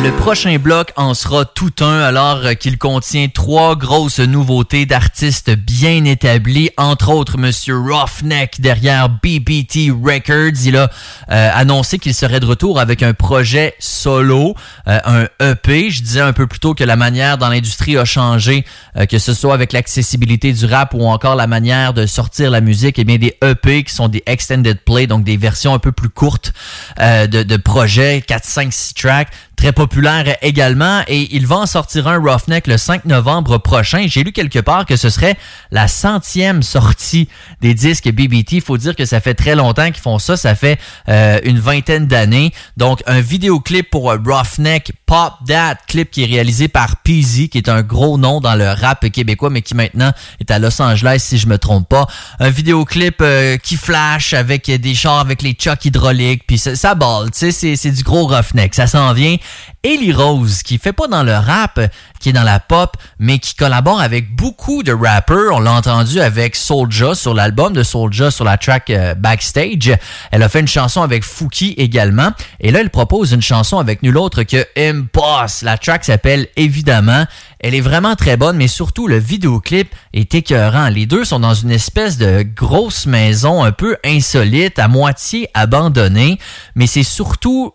Le 0.03 0.11
prochain 0.17 0.57
bloc 0.59 0.93
en 0.97 1.15
sera 1.15 1.45
tout 1.45 1.73
un 1.81 2.01
alors 2.01 2.41
qu'il 2.59 2.79
contient 2.79 3.29
trois 3.29 3.77
grosses 3.77 4.19
nouveautés 4.19 4.87
d'artistes 4.87 5.51
bien 5.51 6.05
établis, 6.05 6.71
entre 6.77 7.11
autres 7.11 7.39
Monsieur 7.39 7.77
Roughneck 7.79 8.61
derrière 8.61 9.11
BBT 9.11 9.91
Records. 9.91 10.65
Il 10.65 10.77
a 10.77 10.91
euh, 11.31 11.51
annoncé 11.55 11.99
qu'il 11.99 12.15
serait 12.15 12.41
de 12.41 12.47
retour 12.47 12.81
avec 12.81 13.03
un 13.03 13.13
projet 13.13 13.75
solo, 13.79 14.55
euh, 14.89 14.99
un 15.05 15.27
EP. 15.41 15.91
Je 15.91 16.03
disais 16.03 16.21
un 16.21 16.33
peu 16.33 16.47
plus 16.47 16.61
tôt 16.61 16.75
que 16.75 16.85
la 16.85 16.97
manière 16.97 17.39
dans 17.39 17.49
l'industrie 17.49 17.99
a 17.99 18.05
changé, 18.05 18.65
euh, 18.97 19.07
que 19.07 19.19
ce 19.19 19.35
soit 19.35 19.55
avec 19.55 19.73
l'accessibilité 19.73 20.53
du 20.53 20.65
rap 20.65 20.95
ou 20.95 21.07
encore 21.07 21.37
la 21.37 21.47
manière 21.47 21.93
de 21.93 22.07
sortir 22.07 22.51
la 22.51 22.61
musique. 22.61 22.99
Bien 23.05 23.19
des 23.19 23.37
EP 23.43 23.85
qui 23.85 23.95
sont 23.95 24.09
des 24.09 24.23
extended 24.27 24.81
play, 24.81 25.07
donc 25.07 25.25
des 25.25 25.37
versions 25.37 25.75
un 25.75 25.79
peu 25.79 25.93
plus 25.93 26.09
courtes 26.09 26.53
de, 26.99 27.27
de 27.27 27.57
projets, 27.57 28.23
4, 28.27 28.45
5, 28.45 28.73
6 28.73 28.95
tracks 28.95 29.29
très 29.57 29.73
populaire 29.73 30.37
également 30.43 31.03
et 31.09 31.35
il 31.35 31.47
va 31.47 31.57
en 31.57 31.67
sortir 31.67 32.09
un 32.09 32.19
Roughneck 32.19 32.67
le 32.67 32.77
5 32.77 33.05
novembre 33.05 33.59
prochain. 33.59 34.05
J'ai 34.09 34.25
lu 34.25 34.33
quelque 34.33 34.59
part 34.59 34.87
que 34.87 34.97
ce 34.97 35.11
serait 35.11 35.37
la 35.71 35.89
centième 35.89 36.63
sortie 36.63 37.29
des 37.61 37.75
disques 37.75 38.11
BBT. 38.11 38.53
Il 38.53 38.61
faut 38.61 38.79
dire 38.79 38.97
que 38.97 39.05
ça 39.05 39.21
fait 39.21 39.35
très 39.35 39.55
longtemps 39.55 39.87
qu'ils 39.87 40.03
font 40.03 40.19
ça. 40.19 40.37
Ça 40.37 40.55
fait 40.55 40.79
euh, 41.09 41.41
une 41.45 41.59
vingtaine 41.59 42.07
d'années. 42.07 42.53
Donc 42.77 43.03
un 43.07 43.21
vidéoclip 43.21 43.91
pour 43.91 44.13
Roughneck 44.13 44.93
Pop 45.07 45.35
That, 45.47 45.77
clip 45.87 46.11
qui 46.11 46.23
est 46.23 46.27
réalisé 46.27 46.69
par 46.69 46.97
Peasy, 47.03 47.49
qui 47.49 47.59
est 47.59 47.69
un 47.69 47.83
gros 47.83 48.19
nom 48.19 48.41
dans 48.41 48.55
le 48.55 48.69
rap 48.69 49.09
québécois, 49.11 49.51
mais 49.51 49.63
qui 49.63 49.75
maintenant 49.75 50.13
est 50.41 50.51
à 50.51 50.59
Los 50.59 50.81
Angeles 50.81 51.19
si 51.21 51.39
je 51.39 51.47
me 51.47 51.59
trompe 51.59 51.89
pas. 51.89 52.07
Un 52.41 52.51
vidéoclip 52.51 53.17
euh, 53.21 53.57
qui 53.57 53.77
flash 53.77 54.35
avec 54.35 54.71
des 54.71 54.95
chars 54.95 55.21
avec 55.21 55.43
les 55.43 55.57
chocs 55.59 55.85
hydrauliques, 55.85 56.45
puis 56.47 56.59
ça, 56.59 56.75
ça 56.77 56.95
balle, 56.95 57.31
tu 57.31 57.53
sais, 57.53 57.77
c'est 57.77 57.91
du 57.91 58.03
gros 58.03 58.27
Roughneck. 58.27 58.75
Ça 58.75 58.87
s'en 58.87 59.13
vient. 59.13 59.37
Ellie 59.83 60.13
Rose, 60.13 60.63
qui 60.63 60.79
fait 60.79 60.93
pas 60.93 61.09
dans 61.09 61.23
le 61.23 61.35
rap, 61.35 61.81
qui 62.21 62.31
est 62.31 62.33
dans 62.33 62.43
la 62.43 62.61
pop, 62.61 62.97
mais 63.19 63.39
qui 63.39 63.55
collabore 63.55 64.01
avec 64.01 64.35
beaucoup 64.35 64.83
de 64.83 64.93
rappers. 64.93 65.53
On 65.53 65.61
l'a 65.61 65.73
entendu 65.73 66.21
avec 66.21 66.57
Soulja 66.57 67.15
sur 67.15 67.35
l'album 67.35 67.73
de 67.73 67.83
Soulja 67.83 68.31
sur 68.31 68.45
la 68.45 68.57
track 68.57 68.91
euh, 68.91 69.15
Backstage. 69.15 69.95
Elle 70.31 70.43
a 70.43 70.49
fait 70.49 70.61
une 70.61 70.69
chanson 70.69 71.03
avec 71.03 71.25
Fouki 71.25 71.75
également. 71.77 72.31
Et 72.61 72.71
là, 72.71 72.81
elle 72.81 72.91
propose 72.91 73.33
une 73.33 73.43
chanson 73.43 73.79
avec 73.79 74.03
nul 74.03 74.17
autre 74.17 74.43
que 74.43 74.67
Impost. 74.77 75.63
La 75.63 75.77
track 75.77 76.05
s'appelle 76.05 76.49
Évidemment. 76.57 77.27
Elle 77.61 77.75
est 77.75 77.81
vraiment 77.81 78.15
très 78.15 78.37
bonne, 78.37 78.57
mais 78.57 78.69
surtout 78.69 79.09
le 79.09 79.19
vidéoclip 79.19 79.95
est 80.13 80.35
écœurant. 80.35 80.89
Les 80.89 81.07
deux 81.07 81.25
sont 81.25 81.41
dans 81.41 81.55
une 81.55 81.71
espèce 81.71 82.19
de 82.19 82.43
grosse 82.43 83.07
maison 83.07 83.65
un 83.65 83.73
peu 83.73 83.97
insolite, 84.05 84.79
à 84.79 84.89
moitié 84.89 85.49
abandonnée, 85.55 86.39
mais 86.75 86.87
c'est 86.87 87.03
surtout 87.03 87.73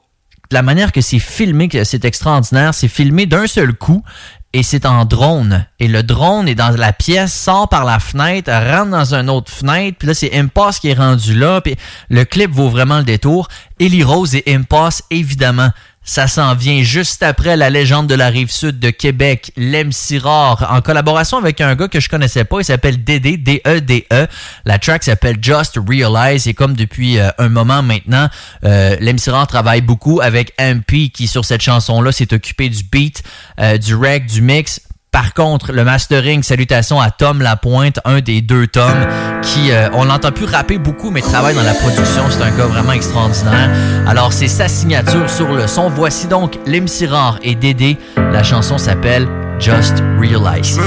la 0.52 0.62
manière 0.62 0.92
que 0.92 1.02
c'est 1.02 1.20
filmé, 1.20 1.68
que 1.68 1.84
c'est 1.84 2.06
extraordinaire. 2.06 2.74
C'est 2.74 2.88
filmé 2.88 3.26
d'un 3.26 3.48
seul 3.48 3.74
coup 3.74 4.04
et 4.52 4.64
c'est 4.64 4.86
en 4.86 5.06
drone. 5.06 5.66
Et 5.80 5.88
le 5.88 6.02
drone 6.02 6.48
est 6.48 6.56
dans 6.56 6.70
la 6.70 6.92
pièce, 6.92 7.34
sort 7.34 7.70
par 7.70 7.86
la 7.86 8.00
fenêtre, 8.00 8.52
rentre 8.52 8.90
dans 8.90 9.14
une 9.14 9.30
autre 9.30 9.52
fenêtre, 9.52 9.98
puis 10.00 10.08
là 10.08 10.14
c'est 10.14 10.36
Impasse 10.36 10.80
qui 10.80 10.90
est 10.90 10.96
rendu 10.96 11.36
là, 11.36 11.62
puis 11.62 11.76
le 12.10 12.26
clip 12.26 12.52
vaut 12.52 12.70
vraiment 12.70 12.98
le 12.98 13.04
détour. 13.04 13.48
Ellie 13.80 14.04
Rose 14.04 14.36
et 14.36 14.44
Impasse, 14.48 15.04
évidemment, 15.12 15.70
ça 16.10 16.28
s'en 16.28 16.56
vient 16.56 16.82
juste 16.82 17.22
après 17.22 17.56
la 17.56 17.70
légende 17.70 18.08
de 18.08 18.16
la 18.16 18.30
rive 18.30 18.50
sud 18.50 18.80
de 18.80 18.90
Québec, 18.90 19.52
Lem 19.56 19.92
Rare, 20.24 20.68
en 20.72 20.82
collaboration 20.82 21.38
avec 21.38 21.62
un 21.62 21.76
gars 21.76 21.88
que 21.88 22.00
je 22.00 22.10
connaissais 22.10 22.46
pas. 22.46 22.62
Il 22.62 22.66
s'appelle 22.66 23.04
Dédé, 23.04 23.38
D-E-D-E. 23.38 24.24
E. 24.24 24.28
La 24.66 24.80
track 24.80 25.04
s'appelle 25.04 25.38
Just 25.40 25.78
Realize. 25.88 26.48
Et 26.48 26.56
comme 26.56 26.74
depuis 26.74 27.20
euh, 27.20 27.30
un 27.38 27.50
moment 27.50 27.84
maintenant, 27.84 28.28
euh, 28.66 28.96
Lem 29.00 29.18
travaille 29.18 29.82
beaucoup 29.82 30.20
avec 30.20 30.60
MP 30.60 31.12
qui, 31.14 31.28
sur 31.28 31.46
cette 31.46 31.62
chanson-là, 31.62 32.12
s'est 32.12 32.34
occupé 32.34 32.70
du 32.70 32.82
beat, 32.92 33.22
euh, 33.60 33.78
du 33.78 33.94
rec, 33.94 34.26
du 34.26 34.42
mix. 34.42 34.82
Par 35.12 35.34
contre, 35.34 35.72
le 35.72 35.84
mastering, 35.84 36.44
salutations 36.44 37.02
à 37.02 37.10
Tom 37.10 37.42
Lapointe, 37.42 38.00
un 38.06 38.20
des 38.20 38.42
deux 38.42 38.68
Tom, 38.68 38.94
qui, 39.42 39.72
euh, 39.72 39.90
on 39.94 40.06
l'entend 40.06 40.32
plus 40.32 40.46
rapper 40.46 40.78
beaucoup, 40.78 41.10
mais 41.10 41.22
travaille 41.22 41.56
dans 41.56 41.64
la 41.64 41.74
production. 41.74 42.24
C'est 42.30 42.44
un 42.44 42.52
gars 42.52 42.68
vraiment 42.68 42.92
extraordinaire. 42.92 43.70
Alors, 44.08 44.34
c'est 44.34 44.48
sa 44.48 44.68
signature 44.68 45.28
sur 45.30 45.54
le 45.54 45.66
son. 45.66 45.90
Voici 45.90 46.28
donc 46.28 46.60
Lim 46.68 46.86
Rare 47.10 47.40
et 47.42 47.56
Dédé. 47.56 47.98
La 48.18 48.44
chanson 48.44 48.78
s'appelle 48.78 49.28
Just 49.60 50.04
Realize. 50.20 50.80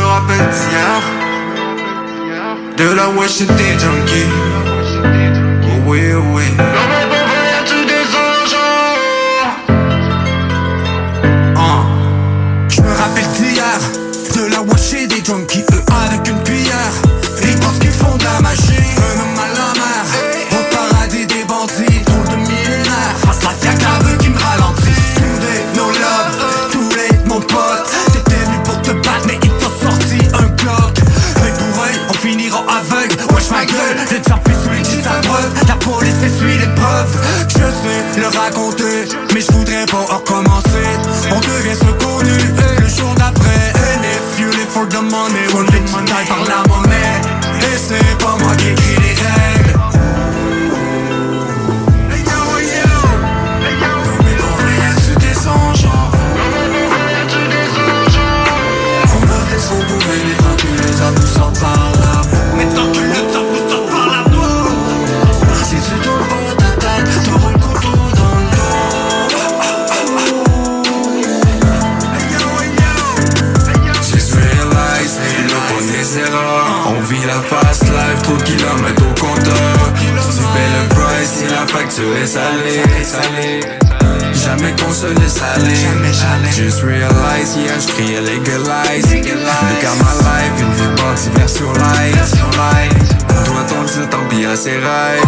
Mais 39.35 39.41
je 39.41 39.53
voudrais 39.53 39.87
pas 39.87 40.05
recommencer. 40.15 40.87
On 41.31 41.41
devient 41.41 41.75
ce 41.75 42.05
connu, 42.05 42.37
le 42.81 42.89
jour 42.89 43.15
d'après. 43.17 43.73
And 43.75 44.05
if 44.05 44.41
you 44.41 44.51
live 44.51 44.69
for 44.69 44.87
the 44.87 45.03
money, 45.03 45.47
man 45.55 45.67
die 46.05 46.29
par 46.29 46.45
la 46.45 46.63
monnaie. 46.69 47.21
Et 47.61 47.77
c'est 47.77 48.19
pas 48.19 48.37
moi 48.41 48.55
qui 48.57 48.69
écris 48.69 49.02
salé, 82.27 82.83
salé. 83.05 83.61
Jamais 84.33 84.73
qu'on 84.73 84.93
se 84.93 85.07
laisse 85.07 85.41
aller. 85.55 85.75
Jamais, 85.75 86.13
jamais. 86.13 86.53
Just 86.53 86.83
realize, 86.83 87.57
yeah, 87.57 87.79
je 87.79 87.87
criais 87.89 88.21
legalize. 88.21 89.13
Look 89.13 89.27
at 89.27 89.97
my 89.97 90.15
life, 90.23 90.61
une 90.61 90.73
vie 90.73 91.03
box, 91.03 91.29
version 91.37 91.73
light. 91.75 92.15
Doit-on 93.47 93.85
dire 93.85 94.09
tant 94.11 94.25
pis 94.29 94.45
à 94.47 94.57
ses 94.57 94.79
rêves? 94.79 95.23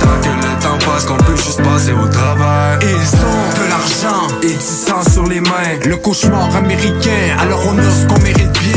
Tant 0.00 0.20
que 0.22 0.28
le 0.28 0.62
temps 0.62 0.78
passe, 0.86 1.04
qu'on 1.04 1.16
peut 1.16 1.36
juste 1.36 1.62
passer 1.62 1.92
au 1.92 2.08
travers. 2.08 2.78
Ils 2.82 3.16
ont 3.16 3.64
de 3.64 3.68
l'argent 3.68 4.28
et 4.42 4.54
du 4.54 4.60
sang 4.60 5.02
sur 5.10 5.24
les 5.24 5.40
mains. 5.40 5.78
Le 5.84 5.96
cauchemar 5.96 6.54
américain, 6.56 7.36
alors 7.40 7.62
on 7.66 7.76
ce 7.76 8.06
qu'on 8.06 8.20
mérite 8.22 8.52
bien. 8.60 8.72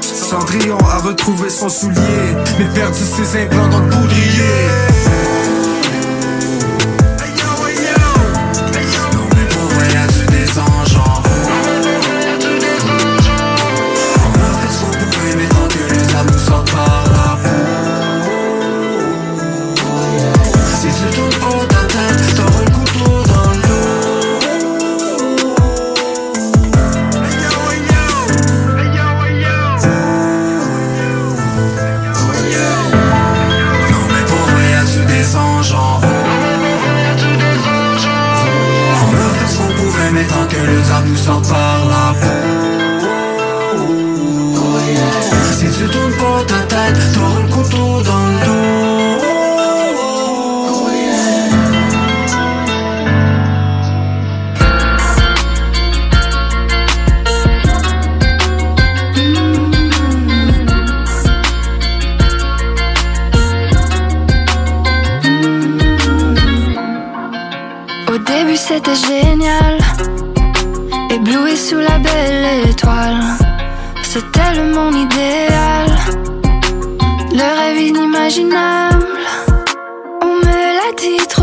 Cendrillon 0.00 0.78
a 0.78 0.98
retrouvé 0.98 1.50
son 1.50 1.68
soulier, 1.68 2.36
mais 2.58 2.66
perdu 2.66 3.00
ses 3.00 3.42
implants 3.42 3.68
dans 3.68 3.80
le 3.80 3.90
poudrier. 3.90 4.89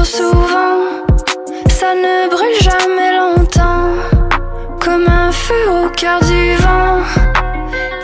Souvent, 0.07 1.03
ça 1.69 1.93
ne 1.93 2.29
brûle 2.29 2.59
jamais 2.61 3.11
longtemps, 3.17 3.89
comme 4.79 5.05
un 5.07 5.31
feu 5.31 5.63
au 5.83 5.89
cœur 5.89 6.19
du 6.21 6.55
vent. 6.63 6.99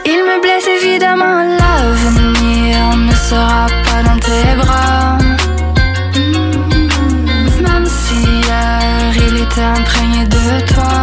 Il 0.06 0.20
me 0.30 0.42
blesse 0.42 0.68
évidemment, 0.68 1.44
l'avenir 1.60 2.98
ne 2.98 3.12
sera 3.14 3.68
pas 3.86 4.04
dans 4.04 4.20
tes 4.20 4.56
bras. 4.62 5.18
Même 7.62 7.86
si 7.86 8.16
hier 8.16 9.12
il 9.28 9.38
était 9.44 9.62
imprégné 9.62 10.26
de 10.26 10.74
toi. 10.74 10.94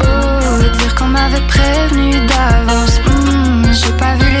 Oh, 0.00 0.78
dire 0.78 0.94
qu'on 0.94 1.08
m'avait 1.16 1.46
prévenu 1.48 2.12
d'avance. 2.30 2.98
Hmm, 3.06 3.64
J'ai 3.72 3.92
pas 3.92 4.14
vu 4.14 4.31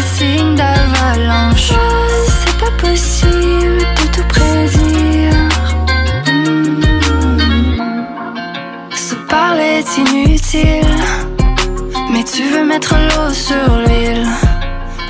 sur 13.32 13.78
l'huile. 13.78 14.26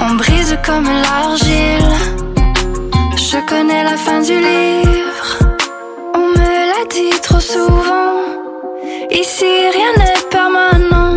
On 0.01 0.15
brise 0.15 0.57
comme 0.65 0.85
l'argile. 0.85 1.93
Je 3.17 3.39
connais 3.49 3.83
la 3.83 3.97
fin 3.97 4.21
du 4.21 4.39
livre. 4.39 5.29
On 6.15 6.29
me 6.39 6.53
l'a 6.71 6.85
dit 6.91 7.19
trop 7.21 7.41
souvent. 7.41 8.15
Ici 9.11 9.53
rien 9.77 9.93
n'est 9.99 10.23
permanent. 10.31 11.17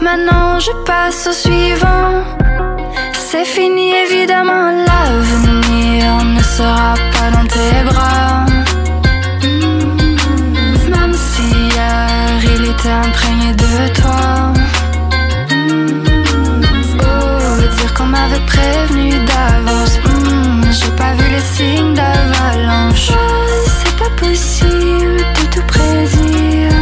Maintenant 0.00 0.58
je 0.58 0.72
passe 0.84 1.26
au 1.28 1.32
suivant. 1.32 2.24
C'est 3.12 3.44
fini 3.44 3.92
évidemment. 4.04 4.70
L'avenir 4.88 6.24
ne 6.24 6.42
sera 6.42 6.94
pas 7.14 7.30
dans 7.36 7.46
tes 7.46 7.84
bras. 7.84 8.46
Même 10.94 11.14
si 11.14 11.42
hier 11.42 12.40
il 12.54 12.70
était 12.70 12.96
imprégné 13.06 13.52
de 13.54 13.94
toi. 13.94 13.99
M'avait 18.30 18.44
prévenu 18.46 19.10
d'avance. 19.24 19.98
Hmm, 20.04 20.62
J'ai 20.70 20.90
pas 20.96 21.12
vu 21.14 21.28
les 21.30 21.40
signes 21.40 21.94
d'avalanche. 21.94 23.10
Oh, 23.10 23.68
C'est 23.82 23.96
pas 23.96 24.10
possible 24.16 25.16
de 25.16 25.54
tout 25.54 25.66
prédire. 25.66 26.72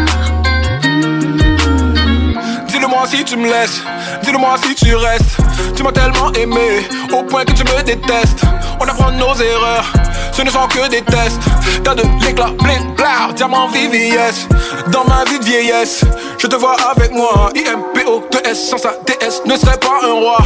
Dis-le-moi 2.68 3.02
si 3.06 3.24
tu 3.24 3.36
me 3.36 3.46
laisses, 3.46 3.82
dis-le-moi 4.22 4.56
si 4.62 4.74
tu 4.74 4.94
restes. 4.94 5.36
Tu 5.74 5.82
m'as 5.82 5.92
tellement 5.92 6.32
aimé, 6.32 6.86
au 7.12 7.22
point 7.22 7.44
que 7.44 7.52
tu 7.52 7.64
me 7.64 7.82
détestes. 7.82 8.42
On 8.80 8.84
apprend 8.84 9.10
nos 9.12 9.34
erreurs, 9.34 9.92
ce 10.32 10.42
ne 10.42 10.50
sont 10.50 10.66
que 10.68 10.88
des 10.88 11.02
tests. 11.02 11.40
T'as 11.84 11.94
de 11.94 12.02
l'éclat, 12.24 12.50
bling, 12.58 12.94
blah, 12.96 13.32
diamant 13.34 13.68
VVS. 13.68 14.48
Dans 14.88 15.04
ma 15.04 15.24
vie 15.24 15.38
de 15.38 15.44
vieillesse, 15.44 16.04
je 16.38 16.46
te 16.46 16.56
vois 16.56 16.76
avec 16.90 17.12
moi. 17.12 17.50
IMPO, 17.54 18.28
2S, 18.30 18.54
sans 18.54 18.78
sa 18.78 18.90
DS, 19.06 19.42
ne 19.46 19.56
serait 19.56 19.78
pas 19.78 20.00
un 20.04 20.12
roi. 20.12 20.38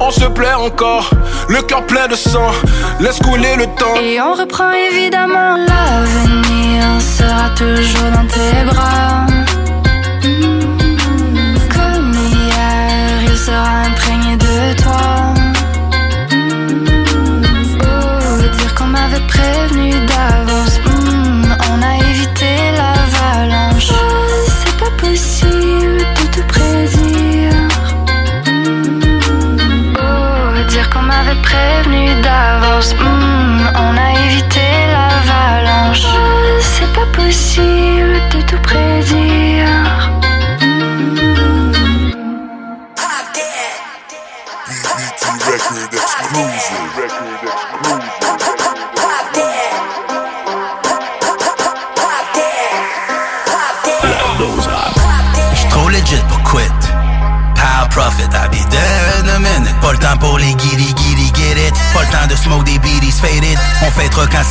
On 0.00 0.10
se 0.10 0.24
plaît 0.24 0.54
encore, 0.54 1.10
le 1.48 1.62
cœur 1.62 1.86
plein 1.86 2.08
de 2.08 2.14
sang. 2.14 2.50
Laisse 3.00 3.18
couler 3.18 3.56
le 3.56 3.66
temps. 3.66 3.96
Et 4.00 4.20
on 4.20 4.34
reprend 4.34 4.70
évidemment 4.72 5.56
l'avenir 5.56 7.00
sera 7.00 7.50
toujours 7.56 8.10
dans 8.14 8.26
tes 8.26 8.64
bras. 8.66 9.26
Comme 11.74 12.12
hier, 12.12 13.22
il 13.28 13.36
sera 13.36 13.86
imprégné 13.86 14.09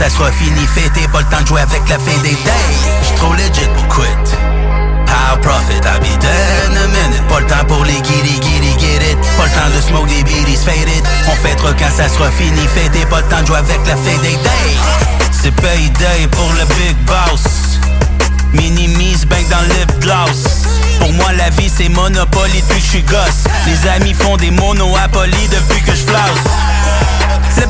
ça 0.09 0.15
sera 0.15 0.31
fini 0.31 0.65
fêté. 0.67 1.07
Pas 1.11 1.19
le 1.19 1.25
temps 1.25 1.41
de 1.41 1.47
jouer 1.47 1.61
avec 1.61 1.87
la 1.89 1.99
fin 1.99 2.17
des 2.21 2.29
days. 2.29 2.79
J'suis 3.03 3.15
trop 3.15 3.33
legit 3.33 3.69
pour 3.75 3.87
quit. 3.87 4.35
Power 5.05 5.39
profit, 5.41 5.81
I'll 5.85 5.99
be 5.99 6.17
there 6.19 6.67
in 6.67 6.77
a 6.77 6.87
minute. 6.87 7.27
Pas 7.27 7.39
le 7.39 7.45
temps 7.45 7.65
pour 7.67 7.83
les 7.85 7.93
giddy 7.93 8.41
giddy 8.41 8.73
get 8.79 9.11
it. 9.11 9.17
Pas 9.37 9.45
le 9.45 9.51
temps 9.51 9.75
de 9.75 9.81
smoke 9.81 10.07
des 10.07 10.23
beaties 10.23 10.63
faded. 10.63 11.03
On 11.27 11.35
fêtera 11.35 11.73
quand 11.73 11.91
ça 11.95 12.09
sera 12.09 12.29
fini 12.31 12.67
fêté. 12.67 13.05
Pas 13.05 13.21
le 13.21 13.27
temps 13.27 13.41
de 13.41 13.47
jouer 13.47 13.57
avec 13.57 13.79
la 13.87 13.95
fin 13.95 14.17
des 14.21 14.37
days. 14.37 14.79
C'est 15.31 15.51
payday 15.51 16.27
pour 16.31 16.51
le 16.53 16.65
big 16.75 16.97
boss. 17.05 17.79
Minimise 18.53 19.25
bang 19.25 19.47
dans 19.49 19.61
le 19.61 19.67
lip 19.67 19.99
gloss 19.99 20.65
Pour 20.99 21.13
moi 21.13 21.31
la 21.33 21.51
vie 21.51 21.69
c'est 21.69 21.87
Monopoly 21.87 22.63
depuis 22.67 22.81
que 22.81 22.97
je 22.97 23.13
gosse 23.13 23.43
Les 23.67 23.87
amis 23.91 24.15
font 24.15 24.37
des 24.37 24.49
monopolies 24.49 25.47
depuis 25.51 25.83
que 25.83 25.91
je 25.91 26.03
flouse 26.03 26.79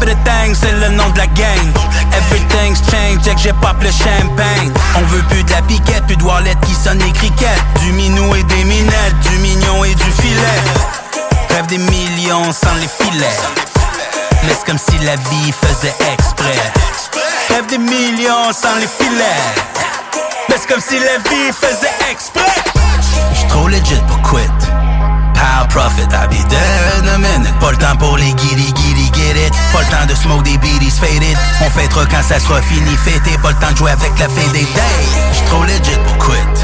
the 0.09 0.15
thing, 0.23 0.55
c'est 0.55 0.71
le 0.71 0.89
nom 0.95 1.09
de 1.09 1.17
la 1.17 1.27
gang. 1.27 1.67
Everything's 2.13 2.81
changed, 2.89 3.23
que 3.23 3.37
j'ai 3.37 3.53
pop 3.53 3.81
le 3.81 3.91
champagne. 3.91 4.71
On 4.95 5.01
veut 5.07 5.23
plus 5.29 5.43
de 5.43 5.51
la 5.51 5.61
piquette, 5.61 6.05
plus 6.07 6.17
de 6.17 6.23
wallet 6.23 6.55
qui 6.65 6.73
sonne 6.73 6.99
les 6.99 7.11
criquettes. 7.11 7.63
Du 7.81 7.91
minou 7.93 8.35
et 8.35 8.43
des 8.43 8.63
minettes, 8.63 9.19
du 9.21 9.37
mignon 9.39 9.83
et 9.83 9.95
du 9.95 10.11
filet. 10.11 10.61
Rêve 11.49 11.67
des 11.67 11.77
millions 11.77 12.51
sans 12.51 12.75
les 12.75 12.87
filets. 12.87 13.39
Mais 14.43 14.53
comme 14.65 14.77
si 14.77 14.97
la 15.05 15.15
vie 15.15 15.51
faisait 15.51 15.95
exprès. 16.13 16.59
Rêve 17.49 17.67
des 17.67 17.77
millions 17.77 18.51
sans 18.53 18.75
les 18.75 18.87
filets. 18.87 19.43
Mais 20.49 20.55
comme 20.67 20.81
si 20.81 20.99
la 20.99 21.17
vie 21.29 21.51
faisait 21.51 21.93
exprès. 22.11 22.41
J'suis 23.33 23.47
trop 23.47 23.67
legit 23.67 24.01
pour 24.07 24.21
quit. 24.21 24.49
Power 25.33 25.67
profit, 25.69 26.11
I'll 26.11 26.27
be 26.27 26.43
there 26.49 26.99
in 26.99 27.07
a. 27.07 27.59
Pas 27.59 27.71
le 27.71 27.77
temps 27.77 27.95
pour 27.97 28.17
les 28.17 28.33
giddy 28.37 28.73
Pas 29.11 29.81
le 29.81 29.85
temps 29.87 30.05
de 30.07 30.15
smoke 30.15 30.43
des 30.43 30.57
beaties 30.57 30.91
faded. 30.91 31.37
On 31.61 31.69
fêtera 31.69 32.05
quand 32.05 32.23
ça 32.27 32.39
sera 32.39 32.61
fini 32.61 32.95
fêté. 33.03 33.37
Pas 33.41 33.49
le 33.49 33.55
temps 33.55 33.71
de 33.71 33.77
jouer 33.77 33.91
avec 33.91 34.11
la 34.19 34.27
fin 34.29 34.47
des 34.51 34.59
days. 34.59 35.09
J'suis 35.33 35.45
trop 35.45 35.63
legit 35.63 35.99
pour 36.05 36.17
quit. 36.17 36.59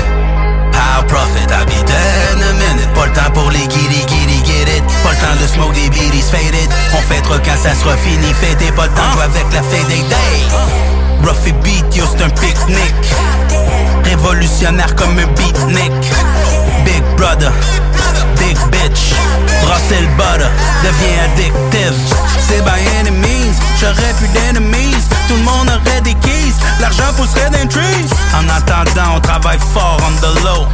Power 0.71 1.05
profit, 1.08 1.49
I'll 1.51 1.65
be 1.65 1.86
there 1.86 2.34
in 2.34 2.41
a 2.41 2.53
minute. 2.53 2.93
Pas 2.93 3.05
le 3.08 3.13
temps 3.13 3.31
pour 3.34 3.51
les 3.51 3.60
giddy 3.60 4.01
giddy 4.08 4.43
get 4.45 4.77
it. 4.77 4.84
Pas 5.03 5.12
le 5.12 5.17
temps 5.17 5.41
de 5.41 5.47
smoke 5.47 5.73
des 5.73 5.89
beaties 5.89 6.29
faded. 6.31 6.69
On 6.93 7.01
fêtera 7.01 7.39
quand 7.39 7.58
ça 7.62 7.73
sera 7.73 7.95
fini 7.97 8.34
fêté. 8.34 8.71
Pas 8.71 8.88
le 8.88 8.93
temps 8.93 9.08
de 9.08 9.13
jouer 9.13 9.23
avec 9.23 9.53
la 9.53 9.63
fin 9.63 9.84
des 9.88 10.03
days. 10.03 10.45
Ruffy 11.23 11.53
beat, 11.63 11.95
yo 11.95 12.05
c'est 12.12 12.23
un 12.23 12.29
pique-nique. 12.29 13.13
Révolutionnaire 14.03 14.93
comme 14.95 15.17
un 15.17 15.27
beatnik. 15.34 15.91
Big 16.86 17.03
brother, 17.17 17.51
bitch. 18.85 19.13
Brasser 19.63 20.01
le 20.01 20.07
butter, 20.17 20.49
devient 20.83 21.19
addictive. 21.25 21.95
C'est 22.39 22.61
by 22.61 22.79
any 22.99 23.11
means, 23.11 23.55
j'aurais 23.79 24.13
plus 24.17 24.27
d'enemies. 24.29 24.95
Tout 25.27 25.35
le 25.35 25.43
monde 25.43 25.69
aurait 25.69 26.01
des 26.01 26.13
keys, 26.15 26.53
l'argent 26.79 27.11
pousserait 27.17 27.49
d'un 27.49 27.67
trees. 27.67 28.09
En 28.33 28.47
attendant, 28.49 29.15
on 29.15 29.19
travaille 29.19 29.59
fort 29.73 29.99
on 30.07 30.11
the 30.21 30.43
low. 30.43 30.67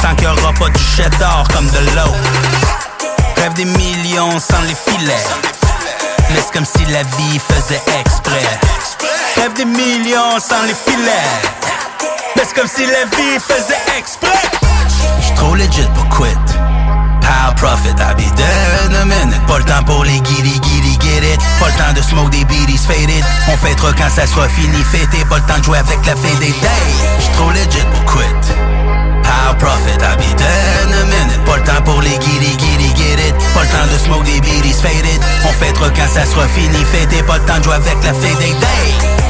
Tant 0.00 0.14
qu'il 0.14 0.24
y 0.24 0.26
aura 0.28 0.52
pas 0.52 0.68
du 0.68 0.82
cheddar 0.82 1.44
comme 1.52 1.68
de 1.68 1.78
l'eau. 1.94 2.12
Rêve 3.36 3.54
des 3.54 3.64
millions 3.64 4.38
sans 4.38 4.62
les 4.62 4.74
filets. 4.74 5.26
Mais 6.30 6.40
c'est 6.40 6.52
comme 6.52 6.64
si 6.64 6.84
la 6.90 7.02
vie 7.02 7.38
faisait 7.38 7.82
exprès. 8.00 8.42
Rêve 9.36 9.52
des 9.54 9.64
millions 9.64 10.38
sans 10.38 10.62
les 10.62 10.74
filets. 10.74 11.28
Mais 12.34 12.42
c'est 12.46 12.54
comme 12.54 12.68
si 12.68 12.84
la 12.86 13.04
vie 13.16 13.38
faisait 13.38 13.80
exprès. 13.98 14.28
J'suis 15.20 15.34
trop 15.34 15.54
legit 15.54 15.88
pour 15.94 16.08
quit. 16.08 16.65
Power 17.26 17.54
profit, 17.58 17.98
I'll 17.98 18.14
be 18.14 18.30
there 18.38 18.70
in 18.86 18.94
a 18.94 19.04
minute. 19.04 19.42
Pas 19.48 19.58
le 19.58 19.64
temps 19.64 19.82
pour 19.84 20.04
les 20.04 20.22
giddy 20.22 20.54
giddy 20.62 20.94
get 21.02 21.26
it. 21.26 21.40
Pas 21.58 21.66
le 21.66 21.74
temps 21.74 21.92
de 21.92 22.02
smoke 22.02 22.30
des 22.30 22.44
beaties 22.44 22.86
faded. 22.86 23.24
On 23.48 23.56
fêtera 23.56 23.92
quand 23.92 24.10
ça 24.14 24.26
sera 24.26 24.48
fini 24.48 24.78
fêté. 24.84 25.24
Pas 25.28 25.38
le 25.38 25.42
temps 25.42 25.58
de 25.58 25.64
jouer 25.64 25.78
avec 25.78 25.98
la 26.06 26.14
fin 26.14 26.34
des 26.38 26.54
days. 26.54 26.96
J'suis 27.18 27.32
trop 27.34 27.50
legit 27.50 27.86
pour 27.90 28.04
quit. 28.04 28.46
Power 29.26 29.58
profit, 29.58 29.98
I'll 30.06 30.16
be 30.16 30.30
there 30.38 30.86
in 30.86 30.92
a 30.94 31.04
minute. 31.10 31.44
Pas 31.44 31.56
le 31.56 31.62
temps 31.64 31.82
pour 31.84 32.00
les 32.00 32.14
giddy 32.14 32.54
giddy 32.62 32.94
get 32.94 33.18
it. 33.18 33.34
Pas 33.54 33.62
le 33.62 33.68
temps 33.74 33.88
de 33.92 33.98
smoke 33.98 34.24
des 34.24 34.40
beaties 34.40 34.80
faded. 34.80 35.20
On 35.44 35.52
fêtera 35.52 35.90
quand 35.90 36.08
ça 36.14 36.24
sera 36.24 36.46
fini 36.46 36.84
fêté. 36.92 37.24
Pas 37.24 37.38
le 37.38 37.44
temps 37.44 37.58
de 37.58 37.64
jouer 37.64 37.74
avec 37.74 37.98
la 38.04 38.14
fin 38.14 38.34
des 38.38 38.54
days. 38.54 39.25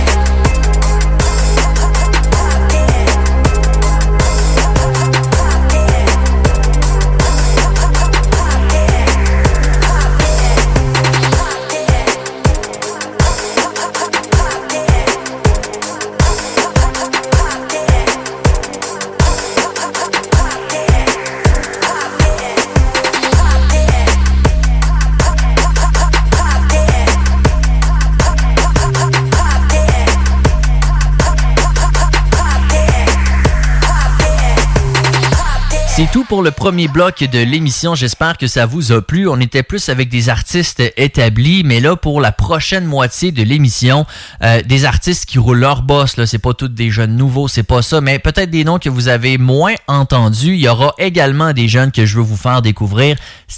C'est 35.96 36.10
tout 36.12 36.24
pour 36.24 36.42
le 36.42 36.50
premier 36.50 36.88
bloc 36.88 37.24
de 37.24 37.38
l'émission. 37.38 37.94
J'espère 37.94 38.36
que 38.36 38.46
ça 38.46 38.66
vous 38.66 38.92
a 38.92 39.00
plu. 39.00 39.30
On 39.30 39.40
était 39.40 39.62
plus 39.62 39.88
avec 39.88 40.10
des 40.10 40.28
artistes 40.28 40.82
établis, 40.98 41.62
mais 41.64 41.80
là, 41.80 41.96
pour 41.96 42.20
la 42.20 42.32
prochaine 42.32 42.84
moitié 42.84 43.32
de 43.32 43.42
l'émission, 43.42 44.04
euh, 44.42 44.60
des 44.60 44.84
artistes 44.84 45.24
qui 45.24 45.38
roulent 45.38 45.58
leur 45.58 45.80
boss. 45.80 46.18
Là, 46.18 46.26
c'est 46.26 46.36
pas 46.36 46.52
tous 46.52 46.68
des 46.68 46.90
jeunes 46.90 47.16
nouveaux, 47.16 47.48
c'est 47.48 47.62
pas 47.62 47.80
ça, 47.80 48.02
mais 48.02 48.18
peut-être 48.18 48.50
des 48.50 48.62
noms 48.62 48.78
que 48.78 48.90
vous 48.90 49.08
avez 49.08 49.38
moins 49.38 49.72
entendus. 49.88 50.52
Il 50.52 50.60
y 50.60 50.68
aura 50.68 50.92
également 50.98 51.54
des 51.54 51.66
jeunes 51.66 51.90
que 51.90 52.04
je 52.04 52.18
veux 52.18 52.24
vous 52.24 52.36
faire 52.36 52.60
découvrir. 52.60 53.16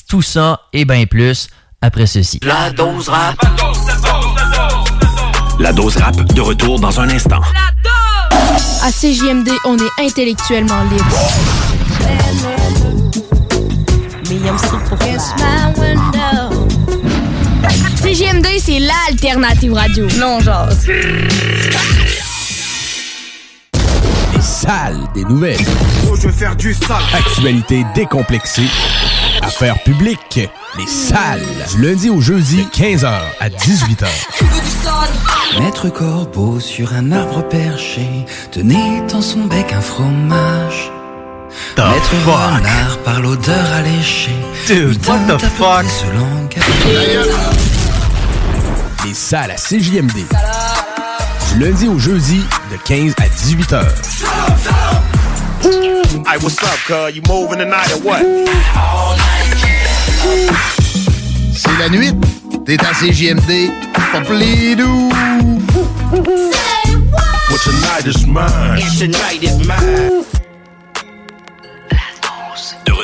Tout 0.09 0.23
ça 0.23 0.61
et 0.73 0.85
bien 0.85 1.07
plus 1.07 1.49
après 1.83 2.07
ceci. 2.07 2.39
La 2.45 2.71
dose 2.71 3.09
rap. 3.09 3.35
La 5.59 5.73
dose 5.73 5.97
rap 5.97 6.15
de 6.33 6.41
retour 6.41 6.79
dans 6.79 7.01
un 7.01 7.09
instant. 7.09 7.41
À 8.85 8.93
CJMD, 8.93 9.51
on 9.65 9.77
est 9.77 10.07
intellectuellement 10.07 10.85
libre. 10.85 11.78
CJMD, 18.03 18.47
c'est 18.59 18.79
l'alternative 18.79 19.75
radio. 19.75 20.07
Non, 20.19 20.41
genre. 20.41 20.69
Les 24.35 24.41
salles 24.41 25.01
des 25.15 25.25
nouvelles. 25.25 25.59
Oh, 26.11 26.17
je 26.17 26.29
vais 26.29 26.33
faire 26.33 26.57
du 26.57 26.73
sale. 26.73 27.03
Actualité 27.13 27.85
décomplexée. 27.95 28.69
Affaires 29.43 29.83
publiques. 29.83 30.41
Les 30.79 30.87
salles. 30.87 31.43
Du 31.73 31.83
lundi 31.83 32.09
au 32.09 32.21
jeudi, 32.21 32.65
de 32.65 32.71
15h 32.71 33.13
à 33.41 33.49
18h. 33.49 34.07
Maître 35.61 35.89
Corbeau 35.91 36.61
sur 36.61 36.95
un 36.95 37.13
arbre 37.13 37.47
perché 37.49 38.07
tenait 38.53 39.03
dans 39.11 39.23
son 39.23 39.45
bec 39.47 39.73
un 39.73 39.81
fromage. 39.81 40.91
The 41.77 41.81
Maître 41.81 42.15
fuck? 42.25 42.35
Renard 42.35 42.99
par 43.05 43.21
l'odeur 43.21 43.73
alléchée. 43.77 44.37
Dude, 44.67 44.99
what 45.07 45.19
the 45.29 45.39
fuck? 45.57 45.87
Les 49.05 49.15
salles 49.15 49.53
à 49.53 49.57
CJMD. 49.57 50.27
Du 51.53 51.59
lundi 51.59 51.89
au 51.89 51.99
jeudi, 51.99 52.43
de 52.71 52.77
15 52.85 53.15
à 53.19 53.29
18h. 53.29 53.85
Hey, 56.27 56.39
what's 56.43 56.63
up, 56.63 56.79
cuz? 56.87 57.15
You 57.15 57.23
moving 57.27 57.59
tonight 57.59 57.91
or 57.95 58.05
what? 58.05 58.21
C'est 61.55 61.79
la 61.79 61.89
nuit. 61.89 62.13
T'es 62.67 62.77
à 62.81 62.93
CJMD. 62.93 63.71
Pas 64.13 64.21
doux. 64.21 65.11
Well, 67.49 67.59
tonight 67.65 68.07
is 68.07 68.27
mine. 68.27 68.83
Tonight 68.99 69.43
is 69.43 69.67
mine. 69.67 70.38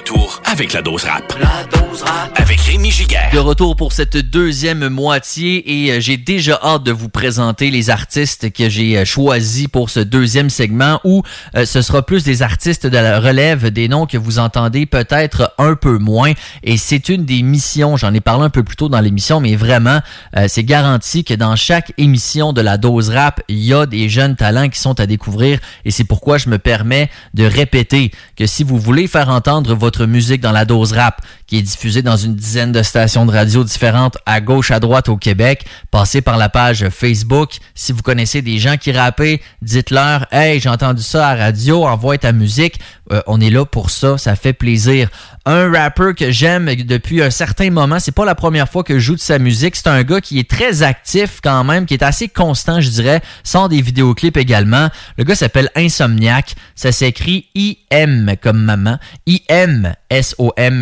De 0.04 0.10
retour 0.10 0.42
avec 0.44 0.72
la 0.72 0.82
dose 0.82 1.04
rap. 1.04 1.34
La 1.40 1.64
dose 1.78 2.02
rap. 2.02 2.30
Avec 2.36 2.60
Rémi 2.60 2.90
Giguère. 2.90 3.30
De 3.32 3.38
retour 3.38 3.74
pour 3.74 3.92
cette 3.92 4.16
deuxième 4.16 4.88
moitié 4.88 5.86
et 5.86 5.92
euh, 5.92 6.00
j'ai 6.00 6.16
déjà 6.16 6.58
hâte 6.62 6.82
de 6.82 6.92
vous 6.92 7.08
présenter 7.08 7.70
les 7.70 7.88
artistes 7.88 8.52
que 8.52 8.68
j'ai 8.68 8.98
euh, 8.98 9.04
choisis 9.04 9.66
pour 9.68 9.88
ce 9.88 10.00
deuxième 10.00 10.50
segment 10.50 11.00
où 11.04 11.22
euh, 11.56 11.64
ce 11.64 11.80
sera 11.80 12.04
plus 12.04 12.22
des 12.22 12.42
artistes 12.42 12.86
de 12.86 12.98
la 12.98 13.18
relève, 13.18 13.70
des 13.70 13.88
noms 13.88 14.04
que 14.04 14.18
vous 14.18 14.38
entendez 14.38 14.84
peut-être 14.84 15.54
un 15.58 15.74
peu 15.74 15.96
moins 15.96 16.32
et 16.62 16.76
c'est 16.76 17.08
une 17.08 17.24
des 17.24 17.42
missions, 17.42 17.96
j'en 17.96 18.12
ai 18.12 18.20
parlé 18.20 18.44
un 18.44 18.50
peu 18.50 18.62
plus 18.62 18.76
tôt 18.76 18.90
dans 18.90 19.00
l'émission, 19.00 19.40
mais 19.40 19.56
vraiment 19.56 20.00
euh, 20.36 20.46
c'est 20.48 20.64
garanti 20.64 21.24
que 21.24 21.34
dans 21.34 21.56
chaque 21.56 21.92
émission 21.96 22.52
de 22.52 22.60
la 22.60 22.76
dose 22.76 23.08
rap, 23.10 23.40
il 23.48 23.64
y 23.64 23.72
a 23.72 23.86
des 23.86 24.08
jeunes 24.10 24.36
talents 24.36 24.68
qui 24.68 24.80
sont 24.80 25.00
à 25.00 25.06
découvrir 25.06 25.60
et 25.84 25.90
c'est 25.90 26.04
pourquoi 26.04 26.36
je 26.36 26.50
me 26.50 26.58
permets 26.58 27.10
de 27.32 27.44
répéter 27.44 28.10
que 28.36 28.46
si 28.46 28.64
vous 28.64 28.78
voulez 28.78 29.06
faire 29.06 29.30
entendre 29.30 29.74
votre 29.74 29.93
musique 30.02 30.40
dans 30.40 30.52
la 30.52 30.64
dose 30.64 30.92
rap, 30.92 31.22
qui 31.46 31.58
est 31.58 31.62
diffusée 31.62 32.02
dans 32.02 32.16
une 32.16 32.34
dizaine 32.34 32.72
de 32.72 32.82
stations 32.82 33.26
de 33.26 33.32
radio 33.32 33.64
différentes 33.64 34.18
à 34.26 34.40
gauche, 34.40 34.70
à 34.70 34.80
droite 34.80 35.08
au 35.08 35.16
Québec. 35.16 35.64
Passez 35.90 36.20
par 36.20 36.36
la 36.36 36.48
page 36.48 36.88
Facebook. 36.88 37.58
Si 37.74 37.92
vous 37.92 38.02
connaissez 38.02 38.42
des 38.42 38.58
gens 38.58 38.76
qui 38.76 38.92
rappent, 38.92 39.22
dites-leur 39.62 40.26
Hey, 40.32 40.60
j'ai 40.60 40.68
entendu 40.68 41.02
ça 41.02 41.28
à 41.28 41.34
radio, 41.36 41.84
envoie 41.84 42.18
ta 42.18 42.32
musique. 42.32 42.80
Euh, 43.12 43.20
on 43.26 43.40
est 43.40 43.50
là 43.50 43.64
pour 43.64 43.90
ça, 43.90 44.18
ça 44.18 44.34
fait 44.34 44.52
plaisir. 44.52 45.10
Un 45.44 45.70
rappeur 45.70 46.14
que 46.14 46.30
j'aime 46.30 46.74
depuis 46.74 47.22
un 47.22 47.28
certain 47.28 47.70
moment, 47.70 47.98
c'est 47.98 48.14
pas 48.14 48.24
la 48.24 48.34
première 48.34 48.68
fois 48.68 48.82
que 48.82 48.94
je 48.94 49.04
joue 49.04 49.14
de 49.14 49.20
sa 49.20 49.38
musique. 49.38 49.76
C'est 49.76 49.88
un 49.88 50.02
gars 50.02 50.22
qui 50.22 50.38
est 50.38 50.48
très 50.48 50.82
actif 50.82 51.40
quand 51.42 51.64
même, 51.64 51.84
qui 51.84 51.92
est 51.92 52.02
assez 52.02 52.28
constant, 52.28 52.80
je 52.80 52.88
dirais, 52.88 53.20
sort 53.42 53.68
des 53.68 53.82
vidéoclips 53.82 54.38
également. 54.38 54.88
Le 55.18 55.24
gars 55.24 55.34
s'appelle 55.34 55.68
Insomniac. 55.76 56.54
Ça 56.74 56.92
s'écrit 56.92 57.48
I-M 57.54 58.36
comme 58.40 58.62
maman. 58.62 58.98
I-M 59.26 59.83
S-O-M-N-I-A-C-K. 60.10 60.74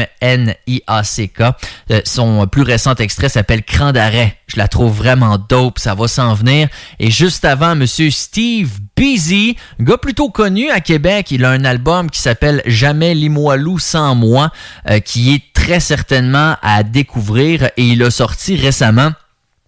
Euh, 1.91 2.01
son 2.05 2.47
plus 2.47 2.63
récent 2.63 2.95
extrait 2.95 3.29
s'appelle 3.29 3.63
Cran 3.63 3.93
d'arrêt. 3.93 4.37
Je 4.47 4.57
la 4.57 4.69
trouve 4.69 4.93
vraiment 4.97 5.39
dope, 5.39 5.79
ça 5.79 5.95
va 5.95 6.09
s'en 6.09 6.35
venir. 6.35 6.69
Et 6.99 7.11
juste 7.11 7.45
avant, 7.45 7.75
Monsieur 7.75 8.11
Steve 8.11 8.71
un 8.95 9.57
gars 9.81 9.99
plutôt 9.99 10.31
connu 10.31 10.71
à 10.71 10.81
Québec, 10.81 11.31
il 11.31 11.45
a 11.45 11.51
un 11.51 11.65
album 11.65 12.11
qui 12.11 12.21
s'appelle 12.21 12.63
Jamais 12.67 13.15
Limoilou 13.15 13.79
sans 13.79 14.15
moi, 14.15 14.53
euh, 14.89 15.01
qui 15.01 15.35
est 15.35 15.43
très 15.53 15.81
certainement 15.81 16.57
à 16.63 16.83
découvrir 16.83 17.65
et 17.77 17.85
il 17.85 18.03
a 18.03 18.11
sorti 18.11 18.57
récemment 18.57 19.11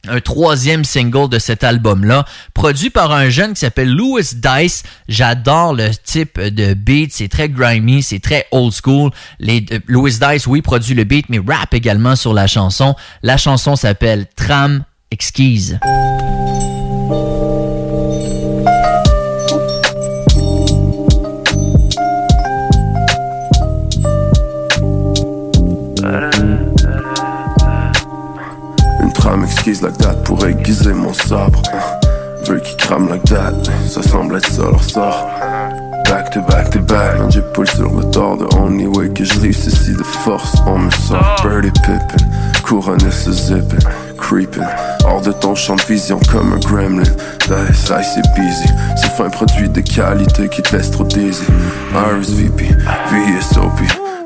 un 0.09 0.21
troisième 0.21 0.85
single 0.85 1.29
de 1.29 1.39
cet 1.39 1.65
album-là, 1.65 2.25
produit 2.53 2.91
par 2.91 3.13
un 3.13 3.29
jeune 3.29 3.55
qui 3.55 3.61
s'appelle 3.61 3.91
Louis 3.91 4.25
Dice. 4.35 4.83
J'adore 5.09 5.75
le 5.75 5.91
type 5.91 6.41
de 6.41 6.75
beat, 6.75 7.13
c'est 7.13 7.29
très 7.29 7.49
grimy, 7.49 8.03
c'est 8.03 8.21
très 8.21 8.47
old 8.51 8.73
school. 8.73 9.11
Euh, 9.43 9.61
Louis 9.87 10.13
Dice, 10.21 10.47
oui, 10.47 10.63
produit 10.63 10.95
le 10.95 11.05
beat, 11.05 11.29
mais 11.29 11.41
rap 11.47 11.75
également 11.75 12.17
sur 12.17 12.35
la 12.35 12.47
chanson. 12.47 12.95
La 13.23 13.37
chanson 13.37 13.77
s'appelle 13.77 14.27
Tram 14.37 14.85
Exquise. 15.11 15.79
Trame 29.25 29.45
exquise 29.45 29.81
like 29.81 29.97
that 29.97 30.23
pour 30.25 30.45
aiguiser 30.47 30.93
mon 30.93 31.15
sabre. 31.15 31.63
Veut 32.47 32.61
qui 32.61 32.77
crame 32.77 33.09
like 33.09 33.25
that, 33.25 33.55
ça 33.89 34.03
semble 34.03 34.37
être 34.37 34.51
ça 34.53 34.65
leur 34.65 34.85
sort. 34.85 35.27
Back 36.11 36.31
to 36.33 36.43
back 36.43 36.69
to 36.71 36.81
back, 36.81 37.19
man, 37.19 37.33
j'épaule 37.33 37.67
sur 37.67 37.91
le 37.91 38.05
tort 38.11 38.37
de 38.37 38.45
only 38.59 38.87
way 38.87 39.09
que 39.09 39.25
je 39.25 39.41
réussis 39.41 39.95
de 39.95 40.03
force. 40.03 40.53
On 40.67 40.79
me 40.79 40.91
sort 40.91 41.37
birdie 41.43 41.71
pippin, 41.71 42.23
couronné 42.65 43.11
ce 43.11 43.33
zippin, 43.33 43.79
creepin. 44.19 44.67
Hors 45.07 45.23
de 45.23 45.33
ton 45.33 45.55
champ 45.55 45.77
de 45.77 45.83
vision 45.83 46.21
comme 46.31 46.53
un 46.53 46.59
gremlin. 46.59 47.11
Dice, 47.49 47.93
ice 47.99 48.07
c'est 48.15 48.35
busy, 48.35 48.69
c'est 48.97 49.11
fin 49.17 49.31
produit 49.31 49.71
de 49.71 49.81
qualité 49.81 50.51
qui 50.51 50.61
te 50.61 50.77
laisse 50.77 50.91
trop 50.91 51.05
dizzy. 51.05 51.45
RSVP, 51.95 52.77
VSOP, 53.11 53.81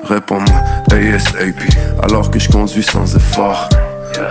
réponds-moi 0.08 0.58
ASAP, 0.90 1.54
alors 2.02 2.32
que 2.32 2.40
je 2.40 2.48
conduis 2.48 2.82
sans 2.82 3.14
effort. 3.14 3.68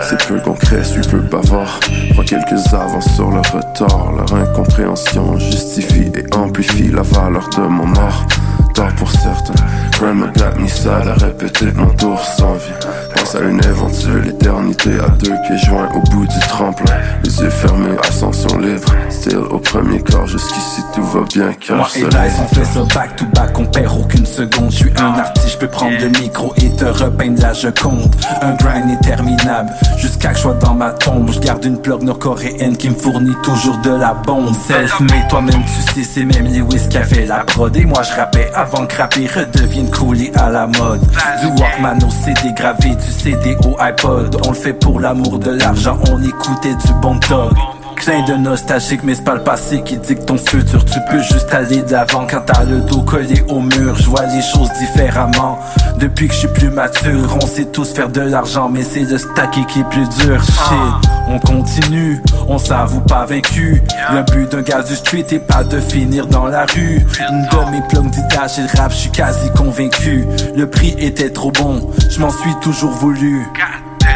C'est 0.02 0.26
peu 0.26 0.38
concret, 0.40 0.82
suis 0.84 1.00
peu 1.02 1.20
bavard. 1.20 1.80
Prends 2.14 2.22
quelques 2.22 2.72
avances 2.72 3.14
sur 3.14 3.30
le 3.30 3.40
retard. 3.40 4.12
Leur 4.16 4.34
incompréhension 4.34 5.38
justifie 5.38 6.10
et 6.14 6.34
amplifie 6.34 6.88
la 6.88 7.02
valeur 7.02 7.48
de 7.50 7.62
mon 7.62 7.94
art. 7.96 8.26
Tard 8.74 8.94
pour 8.96 9.10
certains, 9.10 9.54
Grandma 9.98 10.28
got 10.28 10.60
me 10.60 10.68
sad 10.68 11.08
à 11.08 11.14
répéter 11.14 11.66
mon 11.74 11.88
tour 11.90 12.20
sans 12.20 12.54
vie. 12.54 12.72
Pense 13.14 13.34
à 13.34 13.40
une 13.40 13.62
éventuelle 13.64 14.27
éternité 14.48 14.90
à 15.04 15.08
deux 15.10 15.34
pieds 15.46 15.58
joints 15.58 15.88
au 15.94 16.00
bout 16.10 16.26
du 16.26 16.38
tremplin. 16.48 16.94
Les 17.22 17.40
yeux 17.40 17.50
fermés, 17.50 17.96
ascension 18.08 18.58
libre. 18.58 18.88
Still 19.10 19.38
au 19.50 19.58
premier 19.58 20.00
corps, 20.00 20.26
jusqu'ici 20.26 20.82
tout 20.94 21.02
va 21.02 21.20
bien 21.34 21.52
car 21.52 21.76
Moi 21.76 21.88
et 21.96 22.04
Dice, 22.04 22.40
on 22.42 22.54
fait 22.54 22.64
ça 22.64 22.80
back 22.94 23.16
to 23.16 23.24
back, 23.34 23.58
on 23.58 23.66
perd 23.66 23.92
aucune 23.98 24.24
seconde. 24.24 24.70
Je 24.70 24.76
suis 24.76 24.92
un 24.98 25.18
artiste, 25.18 25.52
je 25.52 25.58
peux 25.58 25.68
prendre 25.68 25.98
le 25.98 26.08
micro 26.08 26.52
et 26.56 26.70
te 26.70 26.84
repeindre 26.84 27.42
la 27.42 27.52
je 27.52 27.68
compte. 27.68 28.16
Un 28.40 28.54
grind 28.54 28.90
interminable, 28.90 29.70
jusqu'à 29.96 30.30
que 30.30 30.36
je 30.36 30.42
sois 30.42 30.54
dans 30.54 30.74
ma 30.74 30.90
tombe. 30.90 31.30
Je 31.32 31.40
garde 31.40 31.64
une 31.64 31.80
plug 31.80 32.02
nord-coréenne 32.02 32.76
qui 32.76 32.88
me 32.90 32.94
fournit 32.94 33.36
toujours 33.42 33.78
de 33.78 33.90
la 33.90 34.14
bombe. 34.14 34.54
Self-made, 34.66 35.28
toi-même 35.28 35.62
tu 35.64 35.92
sais, 35.92 36.08
c'est 36.08 36.24
même 36.24 36.46
Lewis 36.46 36.88
qui 36.88 36.96
a 36.96 37.04
fait 37.04 37.26
la 37.26 37.44
prod. 37.44 37.76
Et 37.76 37.84
moi 37.84 38.02
je 38.02 38.16
rappais 38.16 38.50
avant 38.54 38.86
que 38.86 38.96
rapper 38.96 39.26
redevienne 39.26 39.90
coolé 39.90 40.32
à 40.36 40.48
la 40.48 40.66
mode. 40.66 41.00
Du 41.40 41.46
Walkman 41.60 41.98
au 42.06 42.10
CD 42.10 42.52
gravé, 42.54 42.94
du 42.94 43.12
CD 43.12 43.56
au 43.64 43.76
iPod. 43.80 44.37
On 44.44 44.50
le 44.50 44.54
fait 44.54 44.72
pour 44.72 45.00
l'amour 45.00 45.38
de 45.38 45.50
l'argent, 45.50 45.98
on 46.10 46.22
écoutait 46.22 46.74
du 46.74 46.92
bon 47.00 47.16
dog. 47.28 47.52
Clin 47.96 48.22
de 48.22 48.34
nostalgique, 48.34 49.00
mais 49.02 49.16
c'est 49.16 49.24
pas 49.24 49.34
le 49.34 49.42
passé 49.42 49.82
qui 49.82 49.96
dicte 49.96 50.26
ton 50.26 50.38
futur. 50.38 50.84
Tu 50.84 50.98
peux 51.10 51.20
juste 51.20 51.52
aller 51.52 51.82
d'avant 51.82 52.26
quand 52.30 52.42
t'as 52.46 52.62
le 52.62 52.80
dos 52.80 53.02
collé 53.02 53.44
au 53.48 53.60
mur. 53.60 53.96
Je 53.96 54.08
vois 54.08 54.24
les 54.26 54.40
choses 54.40 54.70
différemment. 54.78 55.58
Depuis 55.98 56.28
que 56.28 56.34
je 56.34 56.38
suis 56.38 56.48
plus 56.48 56.70
mature, 56.70 57.36
on 57.42 57.46
sait 57.46 57.64
tous 57.64 57.92
faire 57.92 58.08
de 58.08 58.20
l'argent, 58.20 58.68
mais 58.68 58.82
c'est 58.84 59.00
le 59.00 59.18
stacky 59.18 59.66
qui 59.66 59.80
est 59.80 59.88
plus 59.90 60.08
dur. 60.10 60.40
Shit, 60.44 61.10
on 61.26 61.40
continue, 61.40 62.22
on 62.46 62.58
s'avoue 62.58 63.00
pas 63.00 63.26
vaincu. 63.26 63.82
Le 64.12 64.22
but 64.32 64.52
d'un 64.52 64.62
gars 64.62 64.82
du 64.82 64.94
street 64.94 65.26
est 65.32 65.40
pas 65.40 65.64
de 65.64 65.80
finir 65.80 66.28
dans 66.28 66.46
la 66.46 66.66
rue. 66.66 67.04
Une 67.30 67.42
de 67.42 67.70
mes 67.72 67.82
plugs 67.88 68.10
dit 68.10 68.20
et 68.20 68.60
le 68.62 68.80
rap, 68.80 68.92
je 68.92 68.96
suis 68.96 69.10
quasi 69.10 69.50
convaincu. 69.56 70.24
Le 70.54 70.70
prix 70.70 70.94
était 70.98 71.30
trop 71.30 71.50
bon, 71.50 71.90
je 72.08 72.20
m'en 72.20 72.30
suis 72.30 72.54
toujours 72.60 72.92
voulu. 72.92 73.44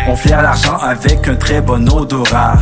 On 0.09 0.17
flaire 0.17 0.43
l'argent 0.43 0.77
avec 0.79 1.29
un 1.29 1.37
très 1.37 1.61
bon 1.61 1.89
odorat. 1.89 2.55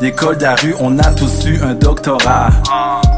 L'école 0.00 0.36
de 0.38 0.42
la 0.42 0.54
rue, 0.56 0.74
on 0.80 0.98
a 0.98 1.12
tous 1.12 1.46
eu 1.46 1.60
un 1.62 1.74
doctorat. 1.74 2.48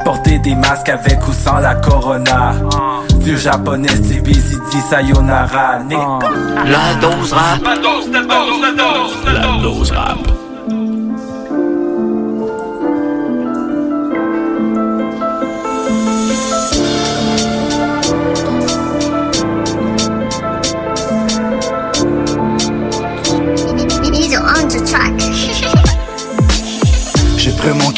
Porter 0.05 0.39
des 0.41 0.55
masques 0.55 0.89
avec 0.89 1.27
ou 1.27 1.33
sans 1.33 1.59
la 1.59 1.75
corona. 1.77 2.53
Du 3.21 3.39
japonais, 3.39 3.89
Stevie 3.89 4.43
dit 4.71 4.81
sayonara. 4.91 5.79
La 6.67 6.95
dose 7.01 7.33
rap. 7.33 7.63
La 7.65 7.77
dose, 7.77 8.11
la 8.13 8.21
dose, 8.21 8.61
la 8.61 8.73
dose, 8.73 9.35
la 9.35 9.63
dose 9.63 9.91
rap. 9.93 10.44
Track. 24.95 25.24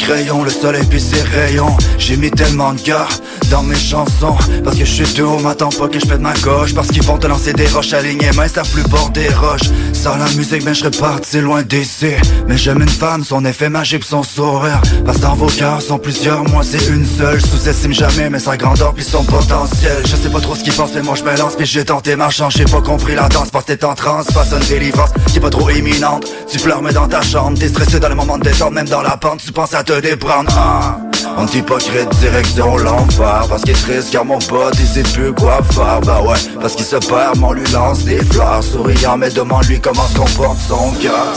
Le 0.09 0.49
soleil 0.49 0.85
puis 0.89 1.01
ses 1.01 1.21
rayons. 1.21 1.75
J'ai 1.97 2.15
mis 2.15 2.31
tellement 2.31 2.71
de 2.71 2.81
gars 2.81 3.09
dans 3.51 3.61
mes 3.61 3.75
chansons. 3.75 4.37
Parce 4.63 4.77
que 4.77 4.85
je 4.85 5.03
suis 5.03 5.13
doux, 5.15 5.37
m'attends 5.39 5.67
pas 5.67 5.89
que 5.89 5.99
je 5.99 6.05
pète 6.05 6.21
ma 6.21 6.33
gauche 6.35 6.73
Parce 6.73 6.87
qu'ils 6.87 7.03
vont 7.03 7.17
te 7.17 7.27
lancer 7.27 7.51
des 7.51 7.67
roches 7.67 7.91
alignées 7.91 8.29
Mais 8.37 8.47
ça 8.47 8.61
plus 8.61 8.83
bord 8.83 9.09
des 9.09 9.27
roches. 9.27 9.69
Sans 9.91 10.15
la 10.15 10.29
musique, 10.37 10.63
ben 10.63 10.73
je 10.73 10.79
serais 10.79 10.91
parti 10.91 11.41
loin 11.41 11.61
d'ici. 11.61 12.11
Mais 12.47 12.57
j'aime 12.57 12.81
une 12.81 12.87
femme, 12.87 13.25
son 13.25 13.43
effet 13.43 13.67
magique, 13.67 14.05
son 14.05 14.23
sourire. 14.23 14.81
Parce 15.05 15.19
dans 15.19 15.35
vos 15.35 15.47
cœurs 15.47 15.81
sont 15.81 15.99
plusieurs, 15.99 16.43
moi 16.49 16.63
c'est 16.63 16.87
une 16.87 17.05
seule. 17.05 17.41
Sous-estime 17.41 17.93
jamais, 17.93 18.29
mais 18.29 18.39
sa 18.39 18.55
grandeur 18.55 18.93
puis 18.93 19.03
son 19.03 19.25
potentiel. 19.25 20.03
Je 20.05 20.15
sais 20.15 20.29
pas 20.29 20.39
trop 20.39 20.55
ce 20.55 20.63
qu'ils 20.63 20.73
pensent, 20.73 20.93
mais 20.95 21.01
moi 21.01 21.15
je 21.15 21.23
me 21.23 21.35
lance 21.35 21.55
Puis 21.57 21.65
j'ai 21.65 21.83
tenté 21.83 22.15
ma 22.15 22.29
chance, 22.29 22.53
j'ai 22.55 22.65
pas 22.65 22.81
compris 22.81 23.15
la 23.15 23.27
danse 23.27 23.49
Parce 23.51 23.65
que 23.65 23.73
t'es 23.73 23.83
en 23.83 23.93
transe, 23.93 24.27
une 24.53 24.67
délivrance 24.67 25.09
Qui 25.27 25.37
est 25.37 25.41
pas 25.41 25.49
trop 25.49 25.69
imminente. 25.69 26.25
Tu 26.49 26.59
pleures 26.59 26.81
mais 26.81 26.93
dans 26.93 27.09
ta 27.09 27.21
chambre 27.21 27.57
T'es 27.59 27.99
dans 27.99 28.09
les 28.09 28.15
moments 28.15 28.37
de 28.37 28.43
détente, 28.43 28.71
même 28.71 28.87
dans 28.87 29.01
la 29.01 29.17
pente. 29.17 29.41
Tu 29.43 29.51
penses 29.51 29.73
à 29.73 29.83
te 29.83 29.96
déprendre. 30.01 30.51
Ah. 30.55 30.97
On 31.39 31.45
hypocrite, 31.45 32.09
direction 32.19 32.77
l'enfer. 32.77 33.45
Parce 33.47 33.61
qu'il 33.61 33.71
est 33.71 33.81
triste 33.81 34.11
car 34.11 34.25
mon 34.25 34.39
pote 34.39 34.73
il 34.79 34.87
sait 34.87 35.03
plus 35.03 35.31
quoi 35.33 35.59
faire. 35.69 36.01
Bah 36.01 36.21
ouais, 36.21 36.37
parce 36.59 36.75
qu'il 36.75 36.85
se 36.85 36.95
perd, 36.95 37.37
on 37.43 37.53
lui 37.53 37.69
lance 37.71 38.03
des 38.05 38.23
fleurs. 38.25 38.63
Souriant 38.63 39.17
mais 39.17 39.29
demande-lui 39.29 39.79
comment 39.79 40.07
se 40.07 40.17
comporte 40.17 40.57
son 40.67 40.91
cœur. 40.99 41.33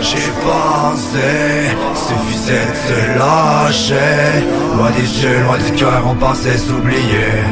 J'ai 0.00 0.30
pensé, 0.44 1.76
suffisait 1.94 2.66
de 2.66 2.76
se 2.86 3.18
lâcher. 3.18 4.46
Loin 4.76 4.90
des 4.90 5.22
yeux, 5.22 5.40
loin 5.40 5.58
du 5.58 5.72
cœur, 5.72 6.02
on 6.06 6.14
pensait 6.14 6.56
s'oublier. 6.56 7.42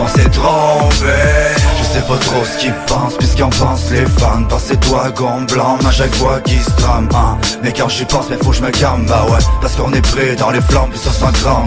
On 0.00 0.06
s'est 0.06 0.30
trompé 0.30 1.58
sais 1.88 2.02
pas 2.02 2.16
trop 2.16 2.44
ce 2.44 2.58
qu'ils 2.58 2.74
pensent, 2.86 3.16
puisqu'en 3.16 3.48
pensent 3.48 3.90
les 3.90 4.06
fans. 4.06 4.44
Parce 4.48 4.64
c'est 4.64 4.80
toi 4.80 5.10
gomme 5.10 5.46
blanc, 5.46 5.78
à 5.86 5.90
chaque 5.90 6.14
fois 6.14 6.40
qui 6.40 6.58
se 6.58 6.70
trame 6.70 7.08
hein. 7.14 7.38
Mais 7.62 7.72
quand 7.72 7.88
j'y 7.88 8.04
pense, 8.04 8.26
mais 8.28 8.36
faut 8.36 8.50
que 8.50 8.56
je 8.56 8.62
me 8.62 8.70
calme, 8.70 9.06
bah 9.06 9.24
ouais. 9.30 9.38
Parce 9.60 9.74
qu'on 9.76 9.92
est 9.92 10.00
pris 10.00 10.36
dans 10.36 10.50
les 10.50 10.60
flammes, 10.60 10.90
puis 10.90 10.98
ça 10.98 11.10
sent 11.10 11.32
grand 11.42 11.64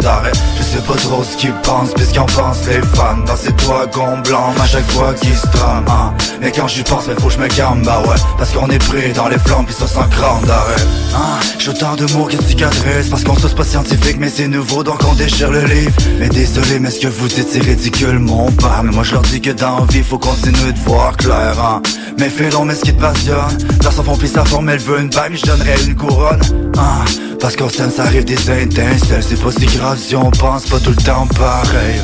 Je 0.57 0.63
sais 0.63 0.81
pas 0.81 0.95
trop 0.95 1.23
ce 1.23 1.35
qu'ils 1.37 1.53
pensent, 1.63 1.93
puisqu'en 1.93 2.25
pensent 2.25 2.67
les 2.67 2.81
fans. 2.95 3.23
Parce 3.25 3.41
c'est 3.41 3.57
toi 3.57 3.87
gomme 3.91 4.21
blanc, 4.23 4.53
à 4.61 4.67
chaque 4.67 4.89
fois 4.91 5.13
qui 5.13 5.33
se 5.33 5.47
trame 5.47 5.85
hein. 5.89 6.13
Mais 6.41 6.51
quand 6.51 6.67
j'y 6.67 6.83
pense, 6.83 7.07
mais 7.07 7.15
faut 7.15 7.27
que 7.27 7.33
je 7.33 7.39
me 7.39 7.47
calme, 7.47 7.81
bah 7.83 8.01
ouais. 8.07 8.17
Parce 8.37 8.51
qu'on 8.51 8.69
est 8.69 8.83
pris 8.89 9.13
dans 9.13 9.27
les 9.27 9.39
flammes, 9.39 9.65
puis 9.65 9.75
ça 9.75 9.87
sent 9.87 10.07
grand 10.11 10.41
d'arrêt. 10.45 10.81
Hein. 11.15 11.39
J'ai 11.57 11.69
autant 11.69 11.95
de 11.95 12.05
mots 12.13 12.25
qui 12.25 12.37
cicatrisent 12.37 13.09
Parce 13.09 13.23
qu'on 13.23 13.35
se 13.35 13.47
pas 13.47 13.63
scientifique, 13.63 14.17
mais 14.19 14.29
c'est 14.29 14.47
nouveau, 14.47 14.83
donc 14.83 15.01
on 15.07 15.13
déchire 15.13 15.51
le 15.51 15.63
livre. 15.63 15.95
Mais 16.19 16.29
désolé, 16.29 16.79
mais 16.79 16.91
ce 16.91 16.99
que 16.99 17.07
vous 17.07 17.27
dites 17.27 17.47
c'est 17.51 17.59
ridicule, 17.59 18.19
mon 18.19 18.51
père. 18.51 18.81
Mais 18.83 18.91
moi 18.91 19.03
je 19.03 19.13
leur 19.13 19.23
dis 19.23 19.41
que 19.41 19.51
dans 19.51 19.83
vie, 19.85 20.03
faut 20.11 20.17
continuer 20.17 20.73
de 20.73 20.79
voir 20.79 21.15
clair 21.15 21.55
hein. 21.57 21.81
Mais 22.19 22.27
fais 22.27 22.49
donc 22.49 22.65
mais 22.65 22.75
ce 22.75 22.81
qui 22.81 22.93
te 22.93 22.99
passionne. 22.99 23.57
Dans 23.81 23.91
son 23.91 24.03
fond 24.03 24.17
pis 24.17 24.27
sa 24.27 24.43
forme 24.43 24.67
elle 24.67 24.79
veut 24.79 24.99
une 24.99 25.09
bague 25.09 25.35
Je 25.35 25.43
donnerais 25.43 25.81
une 25.87 25.95
couronne 25.95 26.41
hein. 26.77 27.05
Parce 27.39 27.55
qu'en 27.55 27.69
scène 27.69 27.91
ça 27.91 28.03
arrive 28.03 28.25
des 28.25 28.33
étincelles. 28.33 29.23
C'est 29.23 29.41
pas 29.41 29.51
si 29.53 29.65
grave 29.67 29.97
si 29.97 30.17
on 30.17 30.29
pense 30.31 30.65
pas 30.65 30.79
tout 30.79 30.89
le 30.89 31.01
temps 31.01 31.27
pareil. 31.27 32.01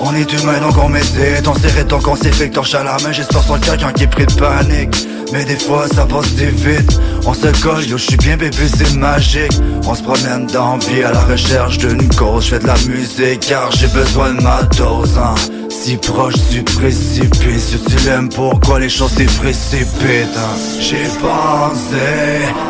On 0.00 0.12
est 0.16 0.32
humain 0.32 0.58
donc 0.58 0.76
on 0.82 0.88
médite. 0.88 1.46
On 1.46 1.54
serrait 1.54 1.84
donc 1.84 2.08
on 2.08 2.16
que 2.16 2.44
torche 2.46 2.74
à 2.74 2.82
la 2.82 2.96
main. 3.04 3.12
J'espère 3.12 3.44
sur 3.44 3.60
quelqu'un 3.60 3.92
qui 3.92 4.02
est 4.02 4.08
pris 4.08 4.26
de 4.26 4.34
panique. 4.34 5.06
Mais 5.32 5.44
des 5.44 5.56
fois 5.56 5.86
ça 5.86 6.06
passe 6.06 6.32
vite. 6.32 6.98
On 7.24 7.34
se 7.34 7.46
colle, 7.62 7.84
yo 7.84 7.96
je 7.96 8.02
suis 8.02 8.16
bien 8.16 8.36
bébé 8.36 8.66
c'est 8.76 8.96
magique. 8.96 9.52
On 9.86 9.94
se 9.94 10.02
promène 10.02 10.48
dans 10.48 10.78
vie 10.78 11.04
à 11.04 11.12
la 11.12 11.20
recherche 11.20 11.78
d'une 11.78 12.12
cause. 12.16 12.46
Je 12.46 12.50
fais 12.50 12.58
de 12.58 12.66
la 12.66 12.78
musique 12.88 13.40
car 13.48 13.70
j'ai 13.70 13.86
besoin 13.86 14.34
de 14.34 14.42
ma 14.42 14.64
dose 14.64 15.16
hein. 15.18 15.36
Si 15.74 15.96
proche 15.96 16.36
du 16.50 16.62
précipice 16.62 17.70
Si 17.70 17.78
tu 17.78 17.96
l'aimes, 18.06 18.28
pourquoi 18.28 18.78
les 18.78 18.88
choses 18.88 19.14
te 19.14 19.24
précipitent 19.40 20.36
hein? 20.36 20.56
J'ai 20.80 21.08
pensé, 21.20 22.08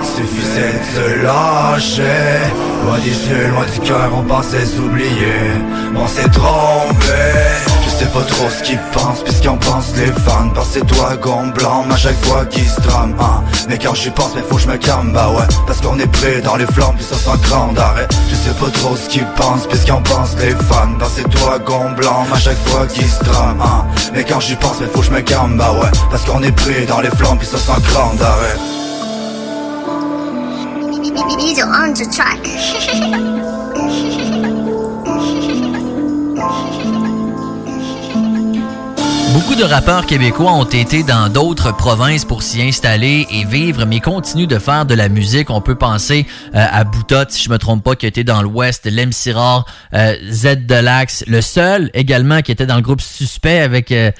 suffisait 0.02 0.78
de 0.80 0.88
se 0.94 1.22
lâcher. 1.22 2.40
Loin 2.84 2.98
des 2.98 3.10
yeux, 3.10 3.48
loin 3.48 3.66
du 3.72 3.80
cœur, 3.80 4.10
on 4.16 4.22
pensait 4.22 4.64
s'oublier. 4.64 5.40
On 5.94 6.06
s'est 6.06 6.30
trompé 6.30 7.73
sais 7.94 8.06
pas 8.06 8.22
trop 8.22 8.50
ce 8.50 8.62
qu'ils 8.62 8.80
pensent, 8.92 9.22
puisqu'en 9.22 9.56
pensent 9.56 9.94
les 9.96 10.12
fans. 10.22 10.50
C'est 10.70 10.86
toi 10.86 11.16
qu'on 11.16 11.48
blâme 11.48 11.90
à 11.92 11.96
chaque 11.96 12.18
fois 12.24 12.44
qu'ils 12.46 12.68
se 12.68 12.80
trament 12.80 13.14
hein. 13.20 13.44
Mais 13.68 13.78
quand 13.78 13.94
j'y 13.94 14.10
pense, 14.10 14.34
mais 14.34 14.42
faut 14.42 14.56
que 14.56 14.62
je 14.62 14.68
me 14.68 14.76
calme, 14.76 15.12
bah 15.12 15.30
ouais. 15.30 15.46
Parce 15.66 15.80
qu'on 15.80 15.98
est 15.98 16.10
prêt 16.10 16.40
dans 16.40 16.56
les 16.56 16.66
flammes, 16.66 16.94
puis 16.96 17.04
ça 17.04 17.16
sent 17.16 17.38
grand 17.42 17.72
d'arrêt. 17.72 18.08
Je 18.28 18.34
sais 18.34 18.54
pas 18.54 18.70
trop 18.70 18.96
ce 18.96 19.08
qu'ils 19.08 19.26
pensent, 19.36 19.66
puisqu'en 19.68 20.02
pensent 20.02 20.36
les 20.40 20.50
fans. 20.50 20.98
C'est 21.14 21.28
toi 21.30 21.58
qu'on 21.60 21.92
blâme 21.92 22.32
à 22.32 22.38
chaque 22.38 22.58
fois 22.66 22.86
qu'ils 22.86 23.08
se 23.08 23.22
trament 23.22 23.62
hein. 23.62 23.86
Mais 24.12 24.24
quand 24.24 24.40
j'y 24.40 24.56
pense, 24.56 24.80
mais 24.80 24.86
faut 24.86 25.00
que 25.00 25.06
je 25.06 25.10
me 25.12 25.20
calme, 25.20 25.56
bah 25.56 25.72
ouais. 25.72 25.90
Parce 26.10 26.24
qu'on 26.24 26.42
est 26.42 26.52
prêt 26.52 26.86
dans 26.86 27.00
les 27.00 27.10
flammes, 27.10 27.38
puis 27.38 27.46
ça 27.46 27.58
sent 27.58 27.80
grand 27.92 28.14
d'arrêt 28.14 28.56
Beaucoup 39.34 39.56
de 39.56 39.64
rappeurs 39.64 40.06
québécois 40.06 40.52
ont 40.52 40.62
été 40.64 41.02
dans 41.02 41.28
d'autres 41.28 41.76
provinces 41.76 42.24
pour 42.24 42.44
s'y 42.44 42.62
installer 42.62 43.26
et 43.32 43.44
vivre, 43.44 43.84
mais 43.84 43.98
continuent 43.98 44.46
de 44.46 44.60
faire 44.60 44.86
de 44.86 44.94
la 44.94 45.08
musique. 45.08 45.50
On 45.50 45.60
peut 45.60 45.74
penser 45.74 46.24
euh, 46.54 46.64
à 46.70 46.84
Boutot, 46.84 47.28
si 47.30 47.42
je 47.42 47.50
me 47.50 47.58
trompe 47.58 47.82
pas, 47.82 47.96
qui 47.96 48.06
était 48.06 48.22
dans 48.22 48.42
l'Ouest, 48.42 48.86
Lem 48.86 49.10
Sirard, 49.10 49.64
euh, 49.92 50.14
Z 50.30 50.66
Delax, 50.66 51.24
le 51.26 51.40
seul 51.40 51.90
également 51.94 52.42
qui 52.42 52.52
était 52.52 52.64
dans 52.64 52.76
le 52.76 52.82
groupe 52.82 53.00
Suspect 53.00 53.58
avec... 53.58 53.90
Euh, 53.90 54.12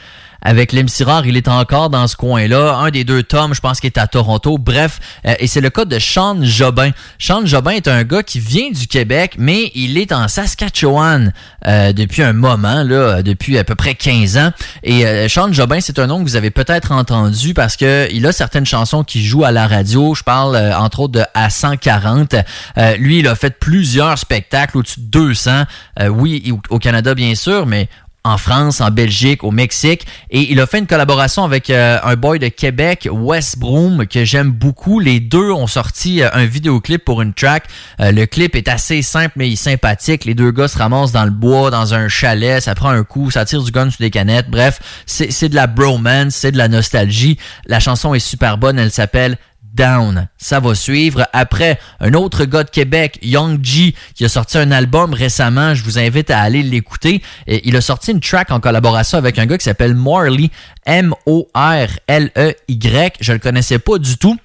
avec 0.44 0.74
Rare, 1.00 1.26
il 1.26 1.38
est 1.38 1.48
encore 1.48 1.88
dans 1.88 2.06
ce 2.06 2.16
coin-là. 2.16 2.76
Un 2.76 2.90
des 2.90 3.04
deux 3.04 3.22
tomes, 3.22 3.54
je 3.54 3.60
pense 3.60 3.80
qu'il 3.80 3.88
est 3.88 3.98
à 3.98 4.06
Toronto. 4.06 4.58
Bref, 4.58 5.00
euh, 5.26 5.34
et 5.38 5.46
c'est 5.46 5.62
le 5.62 5.70
cas 5.70 5.86
de 5.86 5.98
Sean 5.98 6.36
Jobin. 6.42 6.90
Sean 7.18 7.46
Jobin 7.46 7.72
est 7.72 7.88
un 7.88 8.04
gars 8.04 8.22
qui 8.22 8.40
vient 8.40 8.70
du 8.70 8.86
Québec, 8.86 9.36
mais 9.38 9.72
il 9.74 9.96
est 9.96 10.12
en 10.12 10.28
Saskatchewan 10.28 11.32
euh, 11.66 11.94
depuis 11.94 12.22
un 12.22 12.34
moment, 12.34 12.82
là, 12.82 13.22
depuis 13.22 13.56
à 13.56 13.64
peu 13.64 13.74
près 13.74 13.94
15 13.94 14.36
ans. 14.36 14.50
Et 14.82 15.06
euh, 15.06 15.28
Sean 15.28 15.50
Jobin, 15.50 15.80
c'est 15.80 15.98
un 15.98 16.06
nom 16.06 16.18
que 16.18 16.24
vous 16.24 16.36
avez 16.36 16.50
peut-être 16.50 16.92
entendu 16.92 17.54
parce 17.54 17.76
que 17.76 18.06
il 18.12 18.26
a 18.26 18.32
certaines 18.32 18.66
chansons 18.66 19.02
qui 19.02 19.24
jouent 19.24 19.44
à 19.44 19.52
la 19.52 19.66
radio. 19.66 20.14
Je 20.14 20.22
parle 20.22 20.56
entre 20.74 21.00
autres 21.00 21.14
de 21.14 21.24
A140. 21.34 22.44
lui, 22.98 23.20
il 23.20 23.28
a 23.28 23.34
fait 23.34 23.58
plusieurs 23.58 24.18
spectacles, 24.18 24.76
au-dessus 24.76 25.00
de 25.00 25.06
200. 25.06 25.64
oui, 26.10 26.52
au 26.68 26.78
Canada 26.78 27.14
bien 27.14 27.34
sûr, 27.34 27.64
mais 27.66 27.88
en 28.24 28.38
France, 28.38 28.80
en 28.80 28.90
Belgique, 28.90 29.44
au 29.44 29.50
Mexique. 29.50 30.06
Et 30.30 30.50
il 30.50 30.58
a 30.58 30.66
fait 30.66 30.78
une 30.78 30.86
collaboration 30.86 31.44
avec 31.44 31.68
euh, 31.68 31.98
un 32.02 32.16
boy 32.16 32.38
de 32.38 32.48
Québec, 32.48 33.06
Wes 33.12 33.58
Broom, 33.58 34.06
que 34.06 34.24
j'aime 34.24 34.50
beaucoup. 34.50 34.98
Les 34.98 35.20
deux 35.20 35.50
ont 35.52 35.66
sorti 35.66 36.22
euh, 36.22 36.30
un 36.32 36.46
vidéoclip 36.46 37.04
pour 37.04 37.20
une 37.20 37.34
track. 37.34 37.64
Euh, 38.00 38.12
le 38.12 38.24
clip 38.24 38.56
est 38.56 38.68
assez 38.68 39.02
simple 39.02 39.34
mais 39.36 39.54
sympathique. 39.56 40.24
Les 40.24 40.34
deux 40.34 40.50
gars 40.50 40.68
se 40.68 40.78
ramassent 40.78 41.12
dans 41.12 41.24
le 41.24 41.30
bois, 41.30 41.70
dans 41.70 41.92
un 41.92 42.08
chalet, 42.08 42.62
ça 42.62 42.74
prend 42.74 42.88
un 42.88 43.04
coup, 43.04 43.30
ça 43.30 43.44
tire 43.44 43.62
du 43.62 43.70
gun 43.70 43.90
sur 43.90 43.98
des 44.00 44.10
canettes. 44.10 44.48
Bref, 44.48 44.80
c'est 45.06 45.48
de 45.50 45.54
la 45.54 45.66
bromance, 45.66 46.34
c'est 46.34 46.52
de 46.52 46.58
la 46.58 46.68
nostalgie. 46.68 47.38
La 47.66 47.78
chanson 47.78 48.14
est 48.14 48.20
super 48.20 48.56
bonne, 48.56 48.78
elle 48.78 48.90
s'appelle 48.90 49.36
Down. 49.74 50.28
Ça 50.38 50.60
va 50.60 50.74
suivre. 50.74 51.26
Après, 51.32 51.78
un 52.00 52.14
autre 52.14 52.44
gars 52.44 52.64
de 52.64 52.70
Québec, 52.70 53.18
Young 53.22 53.58
G, 53.62 53.94
qui 54.14 54.24
a 54.24 54.28
sorti 54.28 54.58
un 54.58 54.70
album 54.70 55.12
récemment. 55.12 55.74
Je 55.74 55.82
vous 55.84 55.98
invite 55.98 56.30
à 56.30 56.40
aller 56.40 56.62
l'écouter. 56.62 57.22
Il 57.46 57.76
a 57.76 57.80
sorti 57.80 58.12
une 58.12 58.20
track 58.20 58.50
en 58.50 58.60
collaboration 58.60 59.18
avec 59.18 59.38
un 59.38 59.46
gars 59.46 59.58
qui 59.58 59.64
s'appelle 59.64 59.94
Morley. 59.94 60.50
M-O-R-L-E-Y. 60.86 61.96
Je 63.20 63.32
le 63.32 63.38
connaissais 63.38 63.78
pas 63.78 63.98
du 63.98 64.16
tout. 64.16 64.38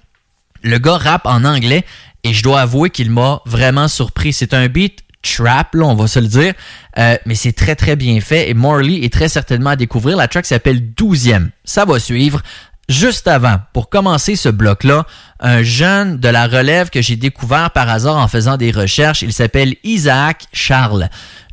Le 0.64 0.78
gars 0.78 0.98
rappe 0.98 1.26
en 1.26 1.46
anglais 1.46 1.86
et 2.24 2.34
je 2.34 2.44
dois 2.44 2.62
avouer 2.62 2.90
qu'il 2.90 3.12
m'a 3.12 3.42
vraiment 3.46 3.88
surpris. 3.88 4.34
C'est 4.34 4.54
un 4.54 4.68
beat 4.68 5.04
trap, 5.22 5.76
là, 5.76 5.86
on 5.86 5.96
va 5.96 6.08
se 6.08 6.20
le 6.20 6.28
dire. 6.28 6.54
Euh, 6.98 7.18
mais 7.26 7.36
c'est 7.36 7.52
très 7.52 7.76
très 7.76 7.96
bien 7.96 8.20
fait 8.20 8.50
et 8.50 8.54
Morley 8.54 9.04
est 9.06 9.14
très 9.14 9.30
certainement 9.30 9.72
à 9.72 9.76
découvrir. 9.76 10.18
La 10.18 10.28
track 10.28 10.46
s'appelle 10.46 10.82
12e. 10.98 11.50
Ça 11.64 11.86
va 11.86 12.00
suivre. 12.00 12.42
Juste 12.90 13.28
avant, 13.28 13.58
pour 13.72 13.90
commencer 13.90 14.36
ce 14.36 14.50
bloc-là, 14.50 15.06
un 15.40 15.62
jeune 15.62 16.18
de 16.18 16.28
la 16.28 16.48
relève 16.48 16.90
que 16.90 17.04
j'ai 17.04 17.16
découvert 17.16 17.70
par 17.70 17.88
hasard 17.88 18.18
en 18.18 18.28
faisant 18.28 18.58
des 18.58 18.72
recherches, 18.72 19.22
il 19.22 19.32
s'appelle 19.32 19.76
Isaac 19.84 20.46
Charles. 20.54 21.08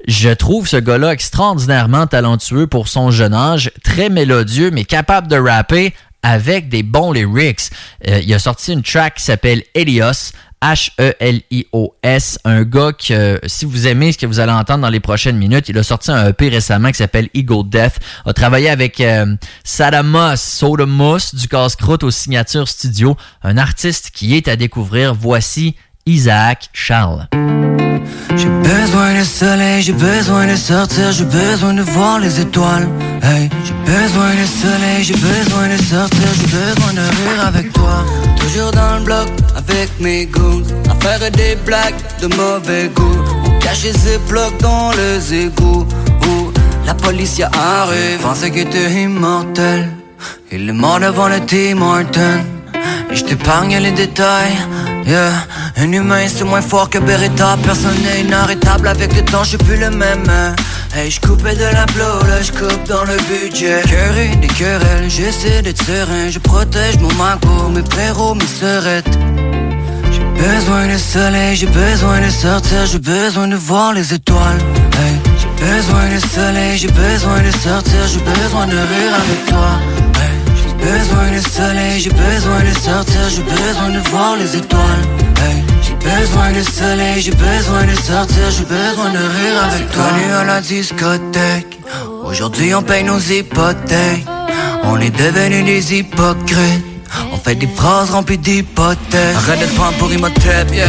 Je 0.09 0.31
trouve 0.31 0.67
ce 0.67 0.79
gars-là 0.79 1.13
extraordinairement 1.13 2.07
talentueux 2.07 2.67
pour 2.67 2.89
son 2.89 3.11
jeune 3.11 3.35
âge, 3.35 3.71
très 3.85 4.09
mélodieux, 4.09 4.71
mais 4.71 4.87
capable 4.87 5.29
de 5.29 5.37
rapper 5.37 5.93
avec 6.23 6.71
des 6.71 6.83
bons 6.83 7.13
lyrics. 7.13 7.71
Euh, 8.09 8.21
il 8.23 8.33
a 8.33 8.39
sorti 8.39 8.73
une 8.73 8.83
track 8.83 9.17
qui 9.17 9.25
s'appelle 9.25 9.63
Helios. 9.75 10.33
H-E-L-I-O-S, 10.63 12.39
un 12.45 12.63
gars 12.63 12.93
que, 12.93 13.41
si 13.47 13.65
vous 13.65 13.87
aimez 13.87 14.13
ce 14.13 14.19
que 14.19 14.27
vous 14.27 14.41
allez 14.41 14.53
entendre 14.53 14.83
dans 14.83 14.89
les 14.89 15.01
prochaines 15.01 15.37
minutes, 15.37 15.69
il 15.69 15.79
a 15.79 15.83
sorti 15.83 16.11
un 16.11 16.29
EP 16.29 16.49
récemment 16.49 16.89
qui 16.89 16.97
s'appelle 16.97 17.29
Eagle 17.35 17.69
Death, 17.69 17.99
a 18.25 18.33
travaillé 18.33 18.71
avec 18.71 19.01
euh, 19.01 19.37
Sadamos 19.65 20.35
du 21.35 21.49
casse-croûte 21.49 22.05
aux 22.05 22.11
signatures 22.11 22.69
studio, 22.69 23.17
un 23.43 23.59
artiste 23.59 24.11
qui 24.13 24.35
est 24.35 24.49
à 24.49 24.57
découvrir. 24.57 25.15
Voici 25.15 25.77
Isaac 26.09 26.69
Charles. 26.73 27.27
J'ai 28.37 28.49
besoin 28.49 29.19
de 29.19 29.25
soleil, 29.25 29.83
j'ai 29.83 29.93
besoin 29.93 30.47
de 30.47 30.55
sortir, 30.55 31.11
j'ai 31.11 31.25
besoin 31.25 31.75
de 31.75 31.83
voir 31.83 32.21
les 32.21 32.41
étoiles. 32.41 32.87
Hey, 33.25 33.51
j'ai 33.65 33.75
besoin 33.93 34.31
de 34.31 34.47
soleil, 34.47 35.03
j'ai 35.03 35.15
besoin 35.15 35.69
de 35.69 35.77
sortir, 35.83 36.29
j'ai 36.39 36.47
besoin 36.47 36.93
de 36.93 37.01
rire 37.01 37.47
avec 37.49 37.73
toi. 37.73 38.05
Toujours 38.39 38.71
dans 38.71 38.99
le 38.99 39.05
bloc 39.05 39.27
avec 39.57 39.91
mes 39.99 40.27
goûts, 40.27 40.63
à 40.89 40.95
faire 41.03 41.29
des 41.33 41.57
blagues 41.67 42.01
de 42.23 42.29
mauvais 42.37 42.89
goût. 42.95 43.19
On 43.45 43.59
cache 43.59 43.91
ces 43.91 44.19
blocs 44.29 44.57
dans 44.61 44.93
les 44.93 45.35
égouts. 45.47 45.87
Où 46.29 46.53
la 46.87 46.95
police 46.95 47.39
y 47.39 47.43
arrive, 47.43 48.21
pensais 48.23 48.51
que 48.51 48.63
t'es 48.63 49.03
immortel. 49.03 49.89
Il 50.53 50.69
est 50.69 50.73
mort 50.73 51.01
devant 51.01 51.27
le 51.29 51.41
Tim 51.41 51.83
Horton. 51.83 52.56
Je 53.17 53.25
t'épargne 53.25 53.79
les 53.79 53.93
détails. 53.93 54.57
Yeah, 55.07 55.33
un 55.79 55.91
humain 55.91 56.27
c'est 56.29 56.45
moins 56.45 56.61
fort 56.61 56.91
que 56.91 56.99
Beretta 56.99 57.57
Personne 57.65 57.97
n'est 58.03 58.21
inarrêtable. 58.21 58.87
Avec 58.89 59.17
le 59.17 59.23
temps, 59.23 59.43
je 59.43 59.51
suis 59.51 59.59
plus 59.59 59.79
le 59.79 59.91
même. 59.91 60.25
Hey, 60.95 61.11
je 61.11 61.21
coupais 61.21 61.55
de 61.55 61.65
la 61.65 61.87
blow, 61.87 62.19
là 62.29 62.43
je 62.43 62.53
coupe 62.53 62.85
dans 62.87 63.05
le 63.05 63.17
budget. 63.31 63.81
Cœuré 63.89 64.37
des 64.37 64.49
querelles, 64.49 65.09
j'essaie 65.09 65.63
d'être 65.63 65.83
serein. 65.83 66.29
Je 66.31 66.39
protège 66.39 66.99
mon 66.99 67.13
magot, 67.15 67.69
mes 67.71 67.85
frérots, 67.91 68.35
mes 68.35 68.47
sœurettes. 68.47 69.19
J'ai 70.13 70.25
besoin 70.43 70.87
de 70.87 70.99
soleil, 70.99 71.57
j'ai 71.57 71.67
besoin 71.67 72.21
de 72.21 72.29
sortir 72.31 72.85
J'ai 72.85 72.99
besoin 72.99 73.49
de 73.49 73.57
voir 73.57 73.95
les 73.95 74.13
étoiles. 74.13 74.61
Hey, 74.99 75.15
J'ai 75.41 75.65
besoin 75.65 76.05
de 76.15 76.21
soleil, 76.35 76.77
j'ai 76.77 76.89
besoin 76.89 77.41
de 77.41 77.51
sortir 77.51 78.01
J'ai 78.07 78.21
besoin 78.21 78.67
de 78.67 78.77
rire 78.77 79.15
avec 79.15 79.47
toi 79.47 80.06
besoin 80.91 81.29
de 81.37 81.41
soleil, 81.41 82.01
j'ai 82.01 82.11
besoin 82.11 82.61
de 82.69 82.75
sortir, 82.79 83.23
j'ai 83.35 83.43
besoin 83.43 83.91
de 83.91 84.01
voir 84.11 84.37
les 84.37 84.57
étoiles. 84.57 85.05
Hey. 85.43 85.59
J'ai 85.85 85.97
besoin 86.11 86.53
de 86.53 86.63
soleil, 86.63 87.21
j'ai 87.21 87.37
besoin 87.49 87.85
de 87.85 87.97
sortir, 88.11 88.45
j'ai 88.57 88.65
besoin 88.65 89.11
de 89.11 89.23
rire 89.37 89.59
avec 89.69 89.91
toi. 89.91 90.05
Connu 90.05 90.33
à 90.41 90.45
la 90.45 90.61
discothèque, 90.61 91.79
aujourd'hui 92.25 92.75
on 92.75 92.83
paye 92.83 93.05
nos 93.05 93.19
hypothèques. 93.19 94.27
On 94.85 95.01
est 95.01 95.11
devenus 95.11 95.65
des 95.65 95.95
hypocrites. 95.99 96.86
On 97.33 97.37
fait 97.37 97.55
des 97.55 97.67
phrases 97.67 98.11
remplies 98.11 98.39
d'hypothèses. 98.39 99.37
Arrête 99.37 99.61
de 99.61 99.75
prendre 99.75 99.97
pour 99.99 100.13
Imhotep, 100.13 100.73
yeah. 100.73 100.87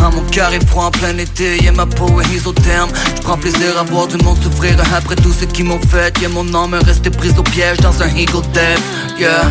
Ah, 0.00 0.10
Mon 0.14 0.22
cœur 0.30 0.52
est 0.52 0.66
froid 0.66 0.84
en 0.86 0.90
plein 0.90 1.16
été, 1.18 1.62
yeah 1.62 1.72
Ma 1.72 1.86
peau 1.86 2.20
est 2.20 2.34
isotherme. 2.34 2.90
Je 3.16 3.22
prends 3.22 3.36
plaisir 3.38 3.78
à 3.78 3.82
voir 3.82 4.06
du 4.06 4.16
monde 4.24 4.38
souffrir 4.42 4.76
Après 4.96 5.16
tout 5.16 5.32
ce 5.32 5.44
qu'ils 5.44 5.64
m'ont 5.66 5.80
fait, 5.80 6.16
yeah 6.20 6.28
Mon 6.28 6.46
âme 6.54 6.74
est 6.74 6.84
restée 6.84 7.10
prise 7.10 7.34
au 7.38 7.42
piège 7.42 7.78
dans 7.78 8.02
un 8.02 8.08
eagle 8.16 8.42
death, 8.52 8.82
yeah. 9.18 9.42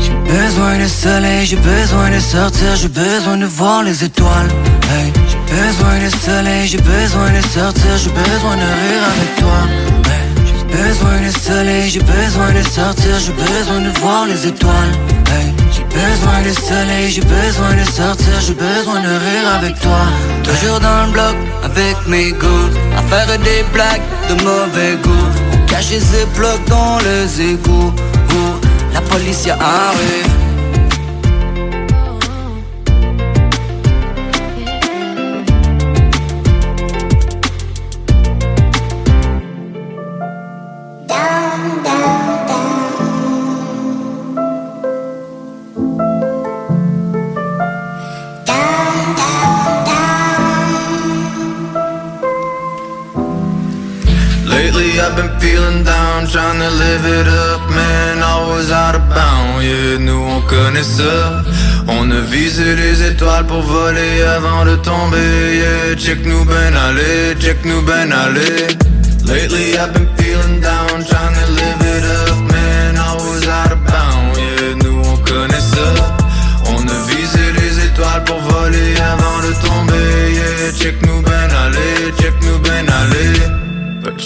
J'ai 0.00 0.32
besoin 0.32 0.78
de 0.78 0.88
soleil, 0.88 1.46
j'ai 1.46 1.56
besoin 1.56 2.10
de 2.10 2.18
sortir 2.18 2.74
J'ai 2.76 2.88
besoin 2.88 3.36
de 3.36 3.46
voir 3.46 3.82
les 3.84 4.02
étoiles, 4.02 4.48
hey. 4.90 5.12
J'ai 5.28 5.54
besoin 5.54 5.98
de 6.04 6.10
soleil, 6.10 6.66
j'ai 6.66 6.78
besoin 6.78 7.30
de 7.30 7.40
sortir 7.42 7.96
J'ai 7.96 8.10
besoin 8.10 8.56
de 8.56 8.62
rire 8.62 9.04
avec 9.14 9.36
toi 9.36 9.92
besoin 10.76 11.20
de 11.26 11.30
soleil, 11.30 11.90
j'ai 11.90 12.00
besoin 12.00 12.52
de 12.52 12.62
sortir, 12.62 13.18
j'ai 13.24 13.32
besoin 13.32 13.80
de 13.80 13.98
voir 14.00 14.26
les 14.26 14.46
étoiles. 14.46 14.94
J'ai 15.74 15.84
besoin 15.84 16.42
de 16.42 16.52
soleil, 16.68 17.10
j'ai 17.10 17.22
besoin 17.22 17.74
de 17.74 17.84
sortir, 17.90 18.34
j'ai 18.46 18.54
besoin 18.54 19.00
de 19.00 19.08
rire 19.26 19.48
avec 19.58 19.78
toi. 19.80 20.02
Toujours 20.42 20.80
dans 20.80 21.06
le 21.06 21.12
bloc 21.12 21.36
avec 21.62 21.96
mes 22.06 22.30
goûts, 22.32 22.70
à 22.96 23.02
faire 23.10 23.38
des 23.38 23.62
blagues 23.72 24.06
de 24.28 24.34
mauvais 24.44 24.96
goût. 25.02 25.28
Cacher 25.66 26.00
ces 26.00 26.26
blocs 26.36 26.64
dans 26.68 26.98
les 26.98 27.52
égouts, 27.52 27.92
où 28.34 28.42
la 28.94 29.00
police 29.02 29.46
y 29.46 29.50
arrive. 29.50 30.41
Nous 59.98 60.24
on 60.36 60.40
connaît 60.42 60.82
ça. 60.82 61.42
On 61.88 62.10
a 62.10 62.20
visé 62.20 62.76
les 62.76 63.02
étoiles 63.10 63.46
pour 63.46 63.62
voler 63.62 64.22
avant 64.22 64.64
de 64.64 64.76
tomber, 64.76 65.56
yeah. 65.56 65.96
Check 65.96 66.24
nous 66.24 66.44
ben 66.44 66.74
aller, 66.76 67.34
check 67.38 67.64
nous 67.64 67.82
ben 67.82 68.12
aller. 68.12 68.66
Lately 69.26 69.78
I've 69.78 69.92
been 69.92 70.08
feeling 70.16 70.60
down, 70.60 71.04
trying 71.04 71.34
to 71.40 71.46
live 71.60 71.82
it 71.96 72.04
up, 72.04 72.36
man. 72.52 72.96
I 72.96 73.14
was 73.14 73.46
out 73.48 73.72
of 73.72 73.80
bounds, 73.84 74.38
yeah, 74.38 74.74
nous 74.82 75.00
on 75.12 75.16
connaît 75.18 75.66
ça. 75.74 75.88
On 76.66 76.82
a 76.96 76.98
visé 77.08 77.44
les 77.60 77.86
étoiles 77.86 78.24
pour 78.24 78.38
voler 78.40 78.94
avant 79.12 79.38
de 79.46 79.52
tomber, 79.66 80.32
yeah. 80.34 80.72
Check 80.78 80.96
nous 81.06 81.22
ben 81.22 81.48
aller, 81.64 82.12
check 82.20 82.34
nous 82.42 82.58
ben 82.58 82.86
aller. 82.88 83.61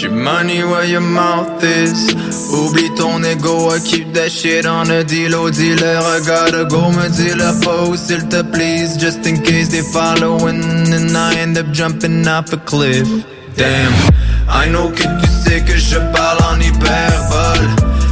Your 0.03 0.13
money 0.13 0.63
where 0.63 0.85
your 0.85 1.01
mouth 1.01 1.65
is. 1.65 2.15
Oublie 2.53 2.95
ton 2.97 3.25
ego, 3.25 3.71
I 3.71 3.79
keep 3.81 4.13
that 4.13 4.31
shit 4.31 4.67
on 4.67 4.89
the 4.89 5.03
deal. 5.03 5.35
Oh, 5.35 5.51
dealer, 5.51 5.97
I 5.97 6.21
gotta 6.21 6.67
go, 6.67 6.91
me 6.93 7.09
dealer, 7.17 7.57
pose, 7.65 8.07
s'il 8.07 8.29
te 8.29 8.43
please. 8.45 8.99
Just 8.99 9.27
in 9.27 9.43
case 9.43 9.69
they 9.69 9.81
following, 9.81 10.63
and 10.93 11.17
I 11.17 11.39
end 11.39 11.57
up 11.57 11.73
jumping 11.73 12.29
off 12.29 12.53
a 12.53 12.59
cliff. 12.59 13.09
Damn, 13.57 13.93
I 14.49 14.69
know 14.69 14.91
que 14.91 15.03
tu 15.03 15.29
sais 15.43 15.65
que 15.65 15.77
je 15.79 15.99
parle 16.13 16.45
en 16.45 16.61
hyperbole. 16.61 17.69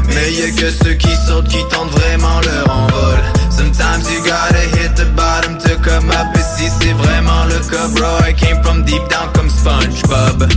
Mais 0.09 0.33
y'a 0.33 0.51
que 0.57 0.71
ceux 0.71 0.95
qui 0.95 1.15
sautent 1.27 1.49
qui 1.49 1.63
tentent 1.69 1.91
vraiment 1.91 2.41
leur 2.41 2.71
envol. 2.71 3.21
Sometimes 3.51 4.11
you 4.11 4.21
gotta 4.25 4.65
hit 4.79 4.97
the 4.97 5.05
bottom 5.15 5.59
to 5.59 5.77
come 5.85 6.09
up. 6.11 6.35
Et 6.35 6.43
si 6.57 6.71
c'est 6.81 6.95
vraiment 6.95 7.45
le 7.45 7.59
cas, 7.71 7.89
bro, 7.95 8.27
I 8.27 8.33
came 8.33 8.63
from 8.63 8.85
deep 8.85 9.03
down 9.11 9.29
comme 9.35 9.51
SpongeBob. 9.51 10.49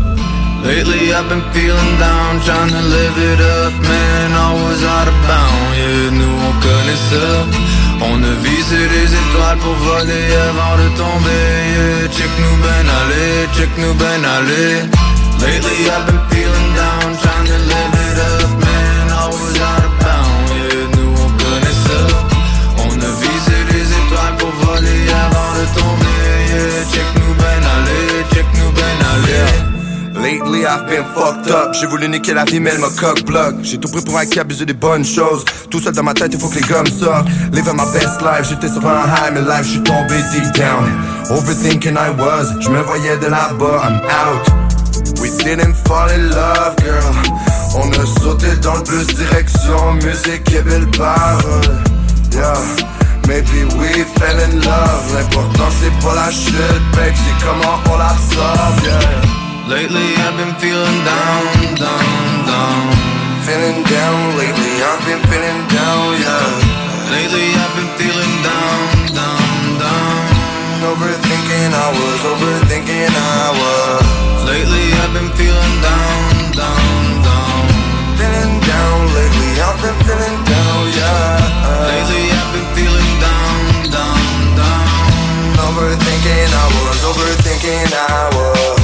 Lately 0.68 1.14
I've 1.14 1.30
been 1.30 1.46
feeling 1.56 1.94
down, 1.98 2.42
trying 2.42 2.68
to 2.68 2.84
live 2.96 3.18
it 3.32 3.40
up, 3.40 3.74
man. 3.88 4.30
I 4.36 4.52
was 4.64 4.84
out 4.84 5.08
of 5.08 5.18
bounds, 5.24 5.78
yeah, 5.80 6.12
nous 6.20 6.36
on 6.48 6.54
connaît 6.60 7.04
ça. 7.12 7.28
On 8.10 8.18
a 8.22 8.34
visé 8.44 8.80
les 8.96 9.10
étoiles 9.22 9.60
pour 9.60 9.76
voler 9.76 10.28
avant 10.50 10.76
de 10.82 10.88
tomber, 11.02 11.48
yeah. 11.74 12.08
Check 12.12 12.32
nous 12.44 12.58
ben 12.66 12.86
aller, 13.00 13.48
check 13.56 13.72
nous 13.78 13.94
ben 13.94 14.22
aller. 14.36 14.74
Lately 15.40 15.80
I've 15.88 16.06
been 16.06 16.37
I've 30.48 30.88
been 30.88 31.04
fucked 31.14 31.52
up. 31.52 31.74
J'ai 31.74 31.88
voulu 31.88 32.08
niquer 32.08 32.34
la 32.34 32.46
vie 32.46 32.60
mais 32.60 32.72
elle 32.72 32.80
me 32.80 32.90
cock 33.00 33.24
block 33.26 33.56
J'ai 33.64 33.78
tout 33.78 33.90
pris 33.90 34.02
pour 34.02 34.18
un 34.18 34.26
qui 34.26 34.40
des 34.66 34.74
bonnes 34.74 35.06
choses. 35.06 35.44
Tout 35.70 35.80
seul 35.80 35.94
dans 35.94 36.04
ma 36.04 36.14
tête 36.14 36.32
il 36.34 36.40
faut 36.40 36.48
que 36.48 36.56
les 36.56 36.62
gommes 36.62 36.88
sortent. 36.88 37.28
Living 37.52 37.76
my 37.76 37.86
best 37.94 38.22
life 38.22 38.48
J'étais 38.50 38.70
sur 38.70 38.86
un 38.88 39.06
high 39.06 39.34
mais 39.34 39.42
life 39.42 39.64
j'suis 39.64 39.84
tombé 39.84 40.16
deep 40.34 40.52
down. 40.56 40.86
Overthinking 41.30 41.96
I 41.96 42.10
was. 42.18 42.54
Je 42.62 42.70
me 42.70 42.82
voyais 42.82 43.18
de 43.18 43.28
là-bas 43.28 43.82
I'm 43.84 44.02
out. 44.06 45.22
We 45.22 45.32
didn't 45.44 45.74
fall 45.86 46.10
in 46.10 46.30
love 46.30 46.76
girl. 46.84 47.14
On 47.76 47.90
a 47.92 48.06
sauté 48.22 48.48
dans 48.62 48.76
le 48.76 48.84
plus 48.84 49.06
direction 49.08 49.94
Musique 49.96 50.52
et 50.54 50.62
belle 50.62 50.88
parole 50.98 51.62
Yeah. 52.32 52.54
Maybe 53.28 53.66
we 53.78 54.06
fell 54.18 54.40
in 54.40 54.62
love. 54.62 55.14
L'important 55.14 55.70
c'est 55.82 56.06
pas 56.06 56.16
la 56.16 56.32
chute 56.32 56.56
Mec 56.96 57.14
c'est 57.16 57.46
comment 57.46 57.80
on 57.92 57.98
l'absorbe 57.98 58.84
yeah 58.86 59.37
Lately 59.68 60.16
I've 60.24 60.38
been 60.40 60.56
feeling 60.64 61.00
down, 61.04 61.76
down, 61.76 62.46
down. 62.48 62.88
Feeling 63.44 63.84
down 63.84 64.38
lately, 64.40 64.80
I've 64.80 65.04
been 65.04 65.20
feeling 65.28 65.62
down, 65.68 66.08
yeah. 66.24 67.12
Lately 67.12 67.52
I've 67.52 67.76
been 67.76 67.92
feeling 68.00 68.36
down, 68.48 69.12
down, 69.12 69.60
down. 69.76 70.24
Overthinking 70.88 71.72
I 71.76 71.88
was, 72.00 72.20
overthinking 72.32 73.12
I 73.12 73.44
was. 73.60 74.08
Lately 74.48 74.88
I've 75.04 75.12
been 75.12 75.32
feeling 75.36 75.76
down, 75.84 76.32
down, 76.56 77.04
down. 77.28 77.64
Feeling 78.16 78.56
down 78.64 78.98
lately, 79.20 79.52
I've 79.68 79.76
been 79.84 80.00
feeling 80.08 80.40
down, 80.48 80.80
yeah. 80.96 81.44
Lately 81.92 82.24
I've 82.40 82.52
been 82.56 82.70
feeling 82.72 83.12
down, 83.20 83.60
down, 83.92 84.24
down. 84.56 84.88
Overthinking 85.60 86.52
I 86.56 86.66
was, 86.72 87.00
overthinking 87.04 87.92
I 87.92 88.32
was. 88.32 88.77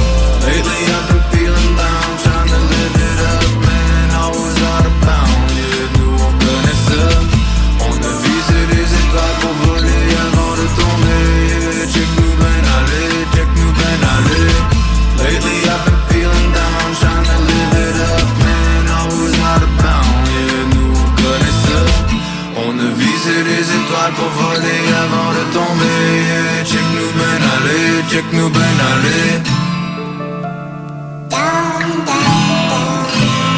Check 26.64 26.82
nous 26.94 27.10
ben 27.12 27.42
aller, 27.56 28.02
check 28.10 28.24
nous 28.32 28.50
ben 28.50 28.60
aller. 28.60 29.63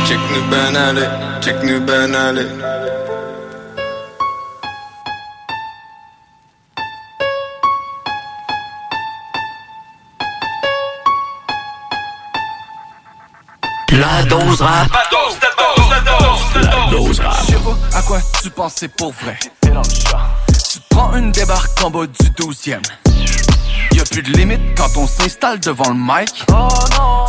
Check 0.07 0.19
nous 0.35 0.51
ben 0.51 0.77
aller, 0.77 1.09
check 1.41 1.63
nous 1.63 1.81
ben 1.81 2.15
aller. 2.15 2.43
Check 2.43 2.51
nous 2.51 2.61
nous 2.61 2.71
ben. 2.71 2.87
La 13.93 14.23
dose 14.25 14.61
rap. 14.61 14.93
La 14.93 15.05
dose, 15.11 15.39
la 15.41 15.49
dose, 15.57 15.91
la 15.91 16.01
dose, 16.01 16.55
la 16.55 16.91
dose 16.91 17.21
rap. 17.21 17.37
Je 17.41 17.47
sais 17.47 17.59
pas 17.59 17.99
à 17.99 18.03
quoi 18.03 18.19
tu 18.43 18.51
pensais 18.51 18.89
pour 18.89 19.13
vrai? 19.13 19.39
Tu 19.43 20.79
prends 20.91 21.15
une 21.17 21.33
débarque 21.33 21.83
en 21.83 21.91
bas 21.91 22.07
du 22.07 22.29
12e. 22.31 22.83
Y'a 23.97 24.05
plus 24.05 24.21
de 24.21 24.31
limite 24.33 24.61
quand 24.77 24.95
on 24.99 25.07
s'installe 25.07 25.59
devant 25.59 25.89
le 25.89 25.95
mic. 25.95 26.45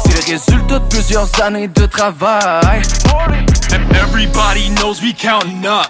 C'est 0.03 0.13
le 0.13 0.33
résultat 0.33 0.79
de 0.79 0.87
plusieurs 0.89 1.41
années 1.41 1.69
de 1.69 1.85
travail. 1.85 2.81
Everybody 3.93 4.69
knows 4.71 5.01
we 5.01 5.13
counting 5.13 5.65
up. 5.65 5.87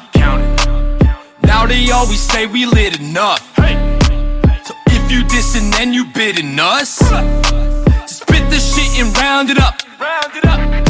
Now 1.42 1.66
they 1.66 1.90
always 1.92 2.20
say 2.20 2.46
we 2.46 2.68
lit 2.68 3.00
enough. 3.00 3.42
So 3.56 4.76
if 4.86 5.12
you 5.12 5.24
dissing, 5.24 5.72
then 5.72 5.94
you 5.94 6.06
bidding 6.14 6.60
us. 6.60 7.00
Spit 8.06 8.48
the 8.52 8.60
shit 8.60 9.02
and 9.02 9.18
round 9.18 9.50
it 9.50 9.58
up. 9.58 10.87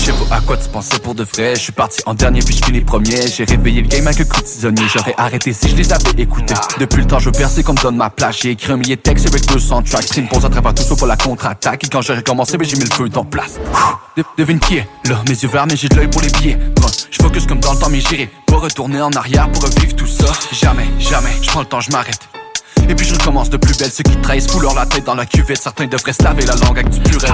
Je 0.00 0.06
sais 0.06 0.12
pas 0.12 0.36
à 0.36 0.40
quoi 0.40 0.56
tu 0.56 0.68
pensais 0.70 0.98
pour 0.98 1.14
de 1.14 1.24
vrai. 1.24 1.54
Je 1.56 1.60
suis 1.60 1.72
parti 1.72 2.00
en 2.06 2.14
dernier 2.14 2.40
puis 2.40 2.56
je 2.56 2.64
finis 2.64 2.80
premier. 2.80 3.26
J'ai 3.28 3.44
réveillé 3.44 3.82
le 3.82 3.88
game 3.88 4.06
avec 4.06 4.20
un 4.20 4.24
coup 4.24 4.40
de 4.40 4.46
tisonnier. 4.46 4.82
J'aurais 4.92 5.14
arrêté 5.18 5.52
si 5.52 5.68
je 5.68 5.76
les 5.76 5.92
avais 5.92 6.10
écoutés. 6.22 6.54
Depuis 6.78 7.02
le 7.02 7.06
temps, 7.06 7.18
je 7.18 7.26
veux 7.26 7.32
percer 7.32 7.62
comme 7.62 7.76
donne 7.76 7.96
ma 7.96 8.08
place. 8.08 8.38
J'ai 8.42 8.50
écrit 8.52 8.72
un 8.72 8.76
millier 8.78 8.96
de 8.96 9.02
textes 9.02 9.26
avec 9.26 9.44
200 9.46 9.82
tracks. 9.82 10.06
Tu 10.06 10.22
me 10.22 10.28
poses 10.28 10.44
à 10.46 10.48
travers 10.48 10.72
tout 10.74 10.82
ça 10.82 10.96
pour 10.96 11.06
la 11.06 11.16
contre-attaque. 11.16 11.84
Et 11.84 11.88
quand 11.88 12.00
j'ai 12.00 12.14
recommencé, 12.14 12.56
ben 12.56 12.66
j'ai 12.66 12.76
mis 12.76 12.84
le 12.84 12.90
feu 12.94 13.08
en 13.14 13.24
place. 13.24 13.60
De- 14.16 14.24
devine 14.38 14.58
qui 14.58 14.78
est 14.78 14.88
là, 15.04 15.22
mes 15.28 15.34
yeux 15.34 15.48
verts, 15.48 15.66
mais 15.66 15.76
j'ai 15.76 15.88
de 15.88 15.96
l'œil 15.96 16.08
pour 16.08 16.22
les 16.22 16.30
billets. 16.30 16.58
Je 17.10 17.22
focus 17.22 17.46
comme 17.46 17.60
dans 17.60 17.74
le 17.74 17.78
temps, 17.78 17.90
mais 17.90 18.00
j'irai 18.00 18.30
pas 18.46 18.56
retourner 18.56 19.02
en 19.02 19.10
arrière 19.12 19.50
pour 19.52 19.62
revivre 19.64 19.94
tout 19.96 20.06
ça. 20.06 20.24
Jamais, 20.52 20.86
jamais, 20.98 21.30
je 21.42 21.48
prends 21.48 21.60
le 21.60 21.66
temps, 21.66 21.80
je 21.80 21.90
m'arrête. 21.90 22.20
Et 22.88 22.94
puis 22.94 23.06
je 23.06 23.14
recommence 23.14 23.50
de 23.50 23.56
plus 23.56 23.76
belle, 23.78 23.90
ceux 23.90 24.02
qui 24.02 24.16
trahissent 24.16 24.50
foulent 24.50 24.68
la 24.74 24.86
tête 24.86 25.04
dans 25.04 25.14
la 25.14 25.26
cuvette. 25.26 25.60
Certains 25.62 25.86
devraient 25.86 26.12
se 26.12 26.22
laver 26.22 26.44
la 26.44 26.54
langue 26.56 26.78
avec 26.78 26.90
du 26.90 27.00
purel. 27.00 27.32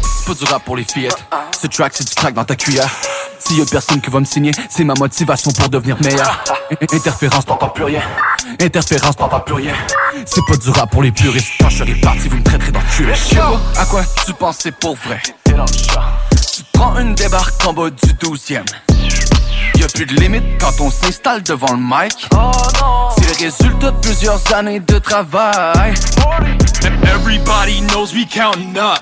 C'est 0.00 0.26
pas 0.26 0.34
du 0.34 0.44
rap 0.44 0.64
pour 0.64 0.76
les 0.76 0.84
fillettes. 0.84 1.24
Ce 1.60 1.66
track, 1.66 1.92
c'est 1.94 2.08
du 2.08 2.14
crack 2.14 2.34
dans 2.34 2.44
ta 2.44 2.56
cuillère. 2.56 2.90
S'il 3.38 3.58
y 3.58 3.62
a 3.62 3.64
personne 3.64 4.00
qui 4.00 4.10
va 4.10 4.20
me 4.20 4.24
signer, 4.24 4.52
c'est 4.70 4.84
ma 4.84 4.94
motivation 4.94 5.50
pour 5.50 5.68
devenir 5.68 5.96
meilleur. 6.00 6.44
Interférence, 6.92 7.44
t'entends 7.44 7.70
plus 7.70 7.84
rien. 7.84 8.02
Interférence, 8.60 9.16
t'entends 9.16 9.40
plus 9.40 9.54
rien. 9.54 9.74
C'est 10.24 10.44
pas 10.46 10.56
du 10.56 10.70
rap 10.70 10.90
pour 10.90 11.02
les 11.02 11.10
puristes. 11.10 11.50
Quand 11.60 11.68
je 11.68 11.78
serai 11.78 11.94
parti, 11.96 12.28
vous 12.28 12.36
me 12.36 12.44
traiterez 12.44 12.70
dans 12.70 12.80
le 12.80 12.96
cul. 12.96 13.06
Je 13.12 13.18
sais 13.18 13.36
pas 13.36 13.60
à 13.78 13.86
quoi 13.86 14.02
tu 14.24 14.32
pensais 14.34 14.70
pour 14.72 14.96
vrai? 14.96 15.20
Tu 15.44 16.62
prends 16.72 16.96
une 16.98 17.14
débarque 17.14 17.66
en 17.66 17.72
bas 17.72 17.90
du 17.90 18.12
12e. 18.12 18.64
Y'a 19.76 19.86
plus 19.88 20.06
de 20.06 20.14
limite 20.14 20.58
quand 20.58 20.80
on 20.80 20.90
s'installe 20.90 21.42
devant 21.42 21.72
le 21.72 21.78
mic. 21.78 22.28
C'est 23.16 23.26
le 23.26 23.44
résultat 23.44 23.90
de 23.90 24.00
plusieurs 24.00 24.54
années 24.54 24.80
de 24.80 24.98
travail. 24.98 25.94
Everybody 27.04 27.80
knows 27.82 28.12
we 28.14 28.26
counting 28.26 28.76
up. 28.76 29.00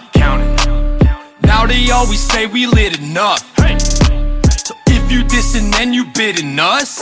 Now 1.42 1.66
they 1.66 1.90
always 1.90 2.20
say 2.20 2.46
we 2.46 2.66
lit 2.66 2.98
enough. 2.98 3.44
So 4.64 4.74
if 4.86 5.10
you 5.10 5.24
dissing, 5.24 5.72
then 5.72 5.92
you 5.92 6.04
bidding 6.14 6.58
us. 6.58 6.98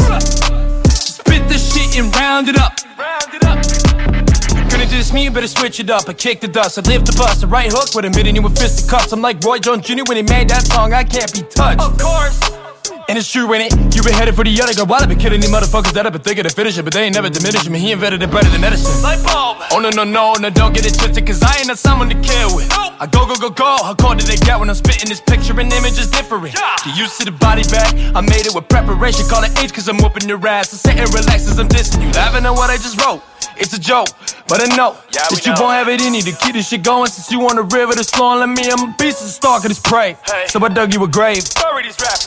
Spit 0.89 1.49
the 1.49 1.59
shit 1.59 1.99
and 1.99 2.15
round 2.17 2.49
it 2.49 2.59
up. 2.59 2.73
We're 2.99 4.69
gonna 4.71 4.85
to 4.85 4.91
diss 4.91 5.13
me, 5.13 5.25
you 5.25 5.31
better 5.31 5.49
switch 5.49 5.81
it 5.81 5.91
up. 5.91 6.09
I 6.09 6.13
kick 6.15 6.41
the 6.41 6.49
dust, 6.49 6.79
I 6.79 6.83
lift 6.83 7.07
the 7.07 7.17
bus, 7.17 7.43
a 7.43 7.47
right 7.47 7.71
hook 7.71 7.95
with 7.95 8.05
a 8.05 8.11
hitting 8.17 8.37
you 8.37 8.43
with 8.43 8.59
fisted 8.59 8.89
cuffs. 8.89 9.13
I'm 9.13 9.21
like 9.21 9.43
Roy 9.45 9.59
Jones 9.59 9.87
Jr. 9.87 10.05
when 10.07 10.17
he 10.17 10.23
made 10.23 10.49
that 10.51 10.65
song, 10.67 10.93
I 10.93 11.05
can't 11.05 11.33
be 11.33 11.43
touched. 11.43 11.81
Of 11.81 11.99
course. 11.99 12.39
And 13.09 13.17
it's 13.17 13.33
true, 13.33 13.51
ain't 13.55 13.73
it? 13.73 13.97
You 13.97 14.03
been 14.03 14.13
headed 14.13 14.37
for 14.37 14.45
the 14.45 14.53
other 14.61 14.75
girl. 14.75 14.85
While 14.85 15.01
I've 15.01 15.09
been 15.09 15.19
killing 15.19 15.41
these 15.41 15.51
motherfuckers 15.51 15.93
that 15.97 16.05
I've 16.05 16.13
been 16.13 16.21
thinking 16.21 16.45
to 16.45 16.51
finish 16.51 16.77
it, 16.77 16.83
but 16.83 16.93
they 16.93 17.05
ain't 17.05 17.15
never 17.15 17.31
diminish 17.31 17.67
me. 17.67 17.79
He 17.79 17.93
invented 17.93 18.23
it 18.23 18.31
better 18.31 18.51
than 18.51 18.63
Edison. 18.63 19.03
Light 19.03 19.25
bulb. 19.25 19.65
Oh 19.73 19.81
no 19.81 19.89
no 19.89 20.05
no 20.05 20.35
no! 20.35 20.51
Don't 20.51 20.75
get 20.75 20.85
it 20.85 20.93
twisted, 20.93 21.27
cause 21.27 21.43
I 21.43 21.57
ain't 21.57 21.69
not 21.69 21.79
someone 21.79 22.11
to 22.11 22.21
kill 22.21 22.55
with. 22.55 22.69
I 22.71 23.09
go 23.11 23.25
go 23.25 23.35
go 23.37 23.49
go. 23.49 23.81
How 23.81 23.95
cold 23.95 24.19
did 24.19 24.29
they 24.29 24.37
get 24.37 24.61
when 24.61 24.69
I'm 24.69 24.77
spitting 24.77 25.09
this 25.09 25.23
picture 25.23 25.59
and 25.59 25.73
image 25.73 25.97
is 25.97 26.11
different? 26.11 26.53
Get 26.53 26.97
used 27.01 27.17
to 27.21 27.25
the 27.25 27.33
body 27.33 27.65
bag. 27.73 27.97
I 28.15 28.21
made 28.21 28.45
it 28.45 28.55
with 28.55 28.69
preparation. 28.69 29.25
Call 29.27 29.43
it 29.43 29.57
age, 29.57 29.73
cause 29.73 29.89
I'm 29.89 29.97
whooping 29.97 30.29
your 30.29 30.37
ass. 30.47 30.69
So 30.69 30.77
sit 30.77 31.01
and 31.01 31.09
relax 31.09 31.49
as 31.49 31.59
I'm 31.59 31.69
dissing 31.69 32.05
you. 32.05 32.13
Laughing 32.13 32.45
at 32.45 32.53
what 32.53 32.69
I 32.69 32.77
just 32.77 33.01
wrote. 33.01 33.23
It's 33.57 33.73
a 33.73 33.79
joke, 33.79 34.09
but 34.47 34.61
I 34.61 34.67
know 34.77 34.97
that 35.13 35.45
you 35.45 35.53
won't 35.59 35.75
have 35.75 35.89
it 35.89 36.01
in 36.01 36.15
you 36.15 36.23
to 36.23 36.33
keep 36.33 36.55
this 36.55 36.69
shit 36.69 36.83
going. 36.83 37.11
Since 37.11 37.31
you 37.31 37.43
on 37.49 37.57
the 37.57 37.63
river 37.63 37.95
that's 37.95 38.11
flowing 38.11 38.41
like 38.41 38.57
me, 38.57 38.71
I'm 38.71 38.91
a 38.91 38.95
beast 38.97 39.23
of 39.23 39.31
stalk 39.31 39.65
of 39.65 39.69
this 39.69 39.81
prey. 39.81 40.17
So 40.47 40.65
I 40.65 40.69
dug 40.69 40.95
you 40.95 41.03
a 41.03 41.09
grave. 41.09 41.45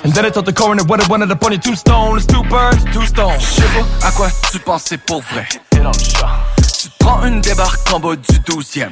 And 0.04 0.14
then 0.14 0.26
I 0.26 0.30
told 0.30 0.46
the 0.46 0.54
coroner 0.54 0.84
what 0.84 1.00
I 1.04 1.08
wanted 1.08 1.32
up 1.32 1.44
on 1.44 1.52
your 1.52 1.62
tombstone. 1.62 2.18
It's 2.18 2.26
two 2.26 2.44
birds, 2.44 2.84
two 2.94 3.06
stones. 3.06 3.40
Je 3.40 3.62
sais 3.62 3.68
pas 3.74 4.08
à 4.08 4.12
quoi 4.12 4.30
tu 4.52 4.60
pensais 4.60 4.98
pour 4.98 5.22
vrai? 5.22 5.48
Tu 5.72 6.90
prends 7.00 7.24
une 7.26 7.42
débarque 7.42 7.92
en 7.94 8.00
bas 8.00 8.16
du 8.16 8.40
12e. 8.40 8.92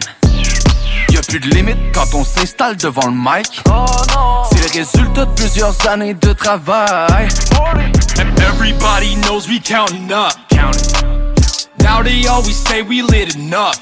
Y'a 1.12 1.22
plus 1.22 1.40
de 1.40 1.50
limite 1.50 1.78
quand 1.94 2.14
on 2.14 2.24
s'installe 2.24 2.78
devant 2.78 3.08
le 3.08 3.14
mic. 3.14 3.62
C'est 4.50 4.62
le 4.62 4.80
résultat 4.80 5.26
de 5.26 5.34
plusieurs 5.34 5.88
années 5.88 6.14
de 6.14 6.34
travail. 6.34 7.28
Everybody 8.20 9.16
knows 9.18 9.48
we 9.48 9.60
counting 9.60 10.12
up. 10.12 10.34
Now 10.52 10.72
they 12.04 12.28
always 12.28 12.56
say 12.56 12.82
we 12.82 13.02
lit 13.02 13.36
enough. 13.36 13.76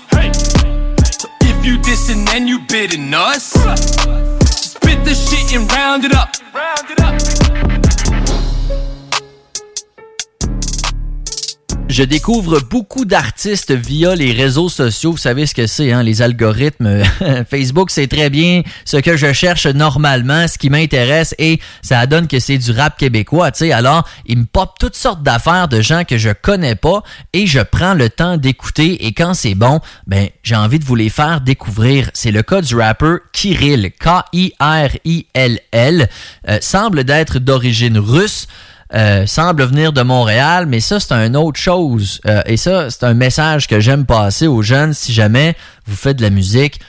So 1.20 1.30
if 1.42 1.66
you 1.66 1.78
dissing, 1.78 2.26
then 2.26 2.48
you 2.48 2.60
bidding 2.60 3.14
us. 3.14 3.44
Spit 4.50 5.04
the 5.06 5.14
shit 5.14 5.54
and 5.54 5.72
round 5.72 6.06
it 6.06 6.14
up. 6.14 6.30
Round 6.54 6.90
it 6.90 7.00
up. 7.02 7.77
Je 11.90 12.04
découvre 12.04 12.60
beaucoup 12.60 13.06
d'artistes 13.06 13.72
via 13.72 14.14
les 14.14 14.34
réseaux 14.34 14.68
sociaux. 14.68 15.12
Vous 15.12 15.18
savez 15.18 15.46
ce 15.46 15.56
que 15.56 15.68
c'est, 15.68 15.94
hein? 15.94 16.04
les 16.04 16.22
algorithmes. 16.22 17.02
Facebook, 17.50 17.92
c'est 17.92 18.08
très 18.08 18.30
bien 18.30 18.62
ce 18.84 18.98
que 18.98 19.16
je 19.16 19.32
cherche 19.32 19.68
normalement, 19.68 20.50
ce 20.50 20.58
qui 20.58 20.70
m'intéresse, 20.70 21.34
et 21.40 21.62
ça 21.82 22.06
donne 22.06 22.28
que 22.28 22.40
c'est 22.40 22.58
du 22.58 22.72
rap 22.72 22.98
québécois. 22.98 23.52
Tu 23.52 23.60
sais, 23.60 23.72
alors, 23.72 24.04
il 24.26 24.40
me 24.40 24.46
pop 24.46 24.72
toutes 24.78 24.98
sortes 24.98 25.24
d'affaires 25.24 25.70
de 25.70 25.80
gens 25.80 26.04
que 26.04 26.18
je 26.18 26.30
connais 26.30 26.76
pas, 26.76 27.04
et 27.32 27.48
je 27.48 27.62
prends 27.62 27.94
le 27.94 28.10
temps 28.10 28.36
d'écouter. 28.36 29.08
Et 29.08 29.14
quand 29.14 29.34
c'est 29.34 29.56
bon, 29.56 29.80
ben 30.08 30.28
j'ai 30.44 30.58
envie 30.58 30.80
de 30.80 30.86
vous 30.86 30.96
les 30.96 31.10
faire 31.10 31.40
découvrir. 31.40 32.12
C'est 32.14 32.32
le 32.32 32.44
cas 32.44 32.62
du 32.62 32.76
rappeur 32.76 33.20
Kirill, 33.32 33.92
K-I-R-I-L-L, 33.98 34.50
euh, 36.50 36.58
semble 36.62 37.06
d'être 37.06 37.40
d'origine 37.40 37.98
russe. 37.98 38.48
Euh, 38.94 39.26
semble 39.26 39.64
venir 39.64 39.92
de 39.92 40.02
Montréal, 40.02 40.66
mais 40.66 40.80
ça, 40.80 41.00
c'est 41.00 41.14
une 41.14 41.36
autre 41.36 41.60
chose. 41.60 42.22
Euh, 42.26 42.42
et 42.46 42.58
ça, 42.58 42.90
c'est 42.90 43.04
un 43.04 43.14
message 43.14 43.68
que 43.68 43.80
j'aime 43.80 44.06
passer 44.06 44.48
aux 44.48 44.62
jeunes. 44.62 44.94
Si 44.94 45.14
jamais 45.14 45.56
vous 45.86 45.96
faites 45.96 46.18
de 46.18 46.24
la 46.24 46.30
musique, 46.30 46.80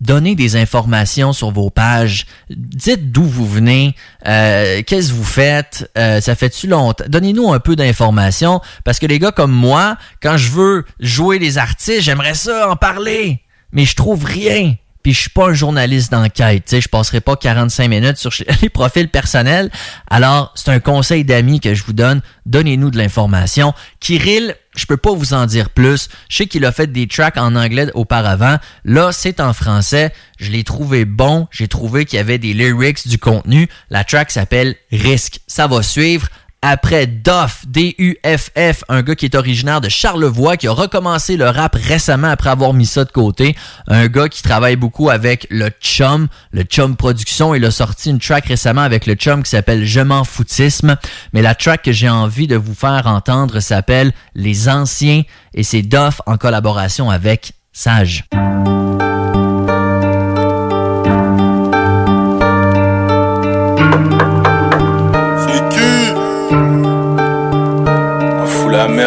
donnez 0.00 0.34
des 0.34 0.56
informations 0.56 1.32
sur 1.32 1.50
vos 1.50 1.70
pages. 1.70 2.26
Dites 2.50 3.10
d'où 3.10 3.24
vous 3.24 3.46
venez, 3.46 3.94
euh, 4.26 4.82
qu'est-ce 4.86 5.08
que 5.08 5.14
vous 5.14 5.24
faites, 5.24 5.90
euh, 5.98 6.20
ça 6.20 6.34
fait-tu 6.34 6.68
longtemps? 6.68 7.04
Donnez-nous 7.08 7.52
un 7.52 7.60
peu 7.60 7.76
d'informations, 7.76 8.60
parce 8.84 8.98
que 8.98 9.06
les 9.06 9.18
gars 9.18 9.32
comme 9.32 9.52
moi, 9.52 9.96
quand 10.22 10.36
je 10.36 10.50
veux 10.50 10.84
jouer 11.00 11.38
les 11.38 11.58
artistes, 11.58 12.02
j'aimerais 12.02 12.34
ça 12.34 12.70
en 12.70 12.76
parler, 12.76 13.42
mais 13.72 13.84
je 13.84 13.96
trouve 13.96 14.24
rien 14.24 14.74
puis 15.08 15.14
je 15.14 15.20
suis 15.22 15.30
pas 15.30 15.46
un 15.46 15.54
journaliste 15.54 16.12
d'enquête, 16.12 16.66
tu 16.66 16.76
sais, 16.76 16.80
je 16.82 16.88
passerai 16.90 17.22
pas 17.22 17.34
45 17.34 17.88
minutes 17.88 18.18
sur 18.18 18.30
les 18.62 18.68
profils 18.68 19.08
personnels. 19.08 19.70
Alors, 20.10 20.52
c'est 20.54 20.70
un 20.70 20.80
conseil 20.80 21.24
d'amis 21.24 21.60
que 21.60 21.72
je 21.72 21.82
vous 21.82 21.94
donne, 21.94 22.20
donnez-nous 22.44 22.90
de 22.90 22.98
l'information. 22.98 23.72
Kirill, 24.00 24.54
je 24.76 24.84
peux 24.84 24.98
pas 24.98 25.14
vous 25.14 25.32
en 25.32 25.46
dire 25.46 25.70
plus. 25.70 26.10
Je 26.28 26.36
sais 26.36 26.46
qu'il 26.46 26.66
a 26.66 26.72
fait 26.72 26.88
des 26.92 27.06
tracks 27.06 27.38
en 27.38 27.56
anglais 27.56 27.90
auparavant. 27.94 28.58
Là, 28.84 29.10
c'est 29.10 29.40
en 29.40 29.54
français. 29.54 30.12
Je 30.38 30.50
l'ai 30.50 30.62
trouvé 30.62 31.06
bon. 31.06 31.48
J'ai 31.50 31.68
trouvé 31.68 32.04
qu'il 32.04 32.18
y 32.18 32.20
avait 32.20 32.36
des 32.36 32.52
lyrics, 32.52 33.08
du 33.08 33.16
contenu. 33.18 33.66
La 33.88 34.04
track 34.04 34.30
s'appelle 34.30 34.76
Risque. 34.92 35.40
Ça 35.46 35.68
va 35.68 35.82
suivre 35.82 36.28
après 36.70 37.06
Duff, 37.06 37.64
D-U-F-F, 37.66 38.84
un 38.90 39.00
gars 39.00 39.14
qui 39.14 39.24
est 39.24 39.34
originaire 39.34 39.80
de 39.80 39.88
Charlevoix, 39.88 40.58
qui 40.58 40.68
a 40.68 40.72
recommencé 40.72 41.38
le 41.38 41.48
rap 41.48 41.74
récemment 41.74 42.28
après 42.28 42.50
avoir 42.50 42.74
mis 42.74 42.84
ça 42.84 43.06
de 43.06 43.10
côté. 43.10 43.56
Un 43.86 44.08
gars 44.08 44.28
qui 44.28 44.42
travaille 44.42 44.76
beaucoup 44.76 45.08
avec 45.08 45.46
le 45.48 45.70
Chum, 45.80 46.28
le 46.52 46.64
Chum 46.64 46.94
Production. 46.94 47.54
Il 47.54 47.64
a 47.64 47.70
sorti 47.70 48.10
une 48.10 48.18
track 48.18 48.46
récemment 48.46 48.82
avec 48.82 49.06
le 49.06 49.14
Chum 49.14 49.42
qui 49.42 49.50
s'appelle 49.50 49.86
Je 49.86 50.00
m'en 50.00 50.24
foutisme. 50.24 50.96
Mais 51.32 51.40
la 51.40 51.54
track 51.54 51.82
que 51.84 51.92
j'ai 51.92 52.10
envie 52.10 52.46
de 52.46 52.56
vous 52.56 52.74
faire 52.74 53.06
entendre 53.06 53.60
s'appelle 53.60 54.12
Les 54.34 54.68
Anciens 54.68 55.22
et 55.54 55.62
c'est 55.62 55.82
Duff 55.82 56.20
en 56.26 56.36
collaboration 56.36 57.08
avec 57.08 57.52
Sage. 57.72 58.24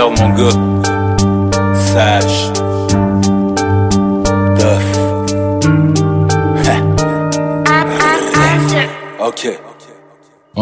Merde, 0.01 0.19
mon 0.19 0.29
gars. 0.29 0.57
Sage. 1.75 2.51
Duff. 4.57 4.87
ok. 9.19 9.70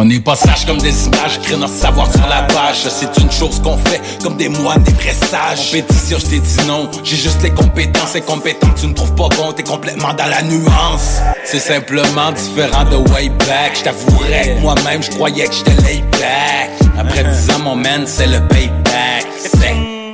On 0.01 0.05
n'est 0.05 0.21
pas 0.21 0.37
sage 0.37 0.65
comme 0.65 0.77
des 0.77 1.07
images, 1.07 1.39
écrit 1.39 1.57
notre 1.57 1.73
savoir 1.73 2.09
sur 2.09 2.25
la 2.25 2.43
page. 2.43 2.87
C'est 2.87 3.17
une 3.21 3.29
chose 3.29 3.61
qu'on 3.61 3.77
fait 3.77 3.99
comme 4.23 4.37
des 4.37 4.47
moines, 4.47 4.81
des 4.81 4.93
vrais 4.93 5.11
sages. 5.11 5.71
Compétition, 5.71 6.17
je 6.19 6.25
t'ai 6.25 6.39
dit 6.39 6.67
non. 6.69 6.89
J'ai 7.03 7.17
juste 7.17 7.43
les 7.43 7.49
compétences 7.49 8.15
et 8.15 8.23
tu 8.79 8.87
me 8.87 8.93
trouves 8.93 9.13
pas 9.15 9.27
bon, 9.35 9.51
t'es 9.51 9.63
complètement 9.63 10.13
dans 10.13 10.27
la 10.27 10.41
nuance. 10.43 11.19
C'est 11.43 11.59
simplement 11.59 12.31
différent 12.31 12.85
de 12.85 12.95
way 13.11 13.27
back. 13.27 13.75
Je 13.75 13.83
t'avouerais 13.83 14.55
que 14.55 14.61
moi-même, 14.61 15.03
je 15.03 15.09
croyais 15.09 15.45
que 15.45 15.53
j'étais 15.53 15.81
lay 15.81 16.01
back. 16.13 16.69
Après 16.97 17.25
10 17.25 17.55
ans, 17.55 17.59
mon 17.59 17.75
man, 17.75 18.03
c'est 18.05 18.27
le 18.27 18.39
payback. 18.47 19.27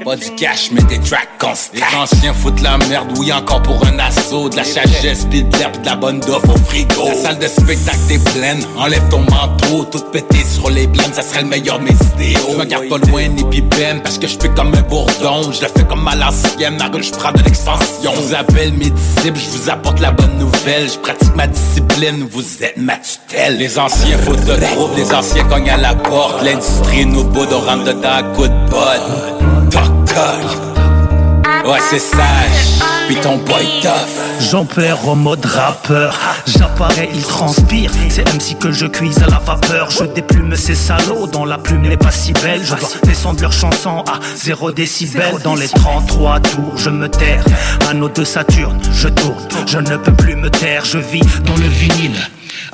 Pas 0.06 0.16
du 0.16 0.30
cash, 0.36 0.70
mais 0.72 0.84
des 0.84 1.00
tracks 1.00 1.38
constants. 1.40 1.74
Les 1.74 1.98
anciens 1.98 2.34
foutent 2.34 2.62
la 2.62 2.78
merde, 2.78 3.08
oui, 3.18 3.34
encore 3.34 3.64
pour 3.64 3.84
un 3.88 3.98
assaut. 3.98 4.50
De 4.50 4.56
la 4.56 4.64
sagesse, 4.64 5.26
pis 5.32 5.44
de 5.44 5.58
l'herbe, 5.58 5.82
de 5.82 5.86
la 5.86 5.96
bonne 5.96 6.20
dope 6.20 6.48
au 6.48 6.58
frigo. 6.58 7.08
La 7.08 7.16
salle 7.16 7.40
de 7.40 7.48
spectacle 7.48 7.98
t'es 8.08 8.20
pleine, 8.20 8.64
enlève 8.78 9.02
ton 9.10 9.22
manteau. 9.22 9.86
Tout 9.92 10.04
pété 10.12 10.38
sur 10.44 10.70
les 10.70 10.86
blends, 10.86 11.12
ça 11.12 11.24
serait 11.24 11.42
le 11.42 11.48
meilleur 11.48 11.80
de 11.80 11.86
mes 11.86 11.96
idéaux. 12.14 12.52
Je 12.52 12.58
me 12.58 12.66
garde 12.66 12.88
pas 12.88 13.00
loin 13.00 13.28
ni 13.30 13.44
pipem, 13.46 14.02
parce 14.04 14.20
que 14.20 14.28
je 14.28 14.38
fais 14.40 14.50
comme 14.50 14.76
un 14.76 14.82
bourdon. 14.82 15.52
Je 15.52 15.62
le 15.62 15.68
fais 15.76 15.86
comme 15.86 16.08
à 16.08 16.16
l'ancienne, 16.16 16.78
la 16.78 17.02
je 17.02 17.12
prends 17.12 17.32
de 17.32 17.42
l'expansion. 17.42 18.12
Je 18.16 18.22
vous 18.22 18.36
appelle 18.36 18.74
mes 18.74 18.92
disciples, 18.92 19.40
je 19.40 19.58
vous 19.58 19.70
apporte 19.72 20.00
la 20.00 20.12
bonne 20.12 20.38
nouvelle. 20.38 20.88
Je 20.88 21.00
pratique 21.00 21.36
ma 21.36 21.48
discipline, 21.48 22.28
vous 22.32 22.64
êtes 22.64 22.78
ma 22.78 22.98
tutelle. 22.98 23.58
Les 23.58 23.80
anciens 23.80 24.20
foutent 24.20 24.46
de 24.46 24.54
trouble, 24.54 24.96
les 24.98 25.12
anciens 25.12 25.46
cognent 25.46 25.72
à 25.72 25.78
la 25.78 25.96
porte. 25.96 26.44
L'industrie 26.44 27.08
nous 27.08 27.24
boude, 27.24 27.50
on 27.52 27.60
rentre 27.60 27.86
dedans 27.86 28.12
à 28.12 28.22
coup 28.22 28.48
de 28.48 28.70
botte. 28.70 29.35
Toc. 29.70 29.86
Ouais, 31.66 31.80
c'est 31.90 32.00
sage. 32.00 32.80
Puis 33.08 33.16
ton 33.18 33.38
boy 33.38 33.66
tough. 33.82 33.92
J'en 34.40 34.66
perds 34.66 35.08
en 35.08 35.16
mode 35.16 35.46
rappeur. 35.46 36.20
J'apparais, 36.46 37.10
il 37.14 37.24
transpire. 37.24 37.92
C'est 38.10 38.24
MC 38.34 38.58
que 38.60 38.72
je 38.72 38.86
cuise 38.86 39.22
à 39.24 39.28
la 39.28 39.40
vapeur. 39.40 39.90
Je 39.90 40.04
déplume 40.04 40.56
ces 40.56 40.76
salauds 40.76 41.28
dont 41.28 41.46
la 41.46 41.58
plume 41.58 41.82
n'est 41.82 41.98
pas 41.98 42.12
si 42.12 42.34
belle. 42.34 42.64
Je 42.64 42.76
dois 42.76 42.90
descendre 43.04 43.42
leur 43.42 43.54
chanson 43.54 44.04
à 44.08 44.20
0 44.36 44.72
décibel. 44.72 45.36
Dans 45.44 45.56
les 45.56 45.68
33 45.68 46.40
tours 46.40 46.78
je 46.78 46.90
me 46.90 47.10
terre. 47.10 47.44
Anneau 47.90 48.10
de 48.10 48.24
Saturne, 48.24 48.80
je 48.92 49.08
tourne. 49.08 49.48
Je 49.66 49.80
ne 49.80 49.98
peux 49.98 50.14
plus 50.14 50.36
me 50.36 50.50
taire, 50.50 50.86
je 50.86 50.98
vis 50.98 51.22
dans 51.46 51.56
le 51.56 51.68
vinyle 51.68 52.20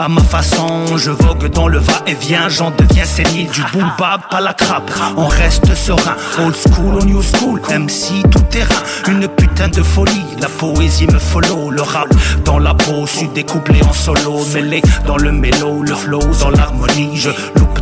à 0.01 0.07
ma 0.07 0.21
façon, 0.21 0.97
je 0.97 1.11
vogue 1.11 1.47
dans 1.51 1.67
le 1.67 1.77
va-et-vient, 1.77 2.49
j'en 2.49 2.71
deviens 2.71 3.05
sénile 3.05 3.49
du 3.51 3.61
boom 3.71 3.91
bap 3.99 4.21
à 4.31 4.41
la 4.41 4.53
trappe. 4.53 4.89
On 5.15 5.27
reste 5.27 5.75
serein, 5.75 6.15
old 6.43 6.55
school 6.55 6.95
ou 6.95 7.05
new 7.05 7.21
school, 7.21 7.61
MC 7.69 8.27
tout 8.31 8.41
terrain, 8.49 8.81
une 9.07 9.27
putain 9.27 9.67
de 9.67 9.83
folie. 9.83 10.25
La 10.41 10.47
poésie 10.47 11.05
me 11.05 11.19
follow, 11.19 11.69
le 11.69 11.83
rap 11.83 12.07
dans 12.45 12.57
la 12.57 12.73
peau, 12.73 13.05
suis 13.05 13.27
découplé 13.27 13.83
en 13.83 13.93
solo, 13.93 14.43
mêlé 14.53 14.81
dans 15.05 15.17
le 15.17 15.31
mélo, 15.31 15.83
le 15.83 15.93
flow 15.93 16.21
dans 16.39 16.49
l'harmonie. 16.49 17.11
Je 17.15 17.29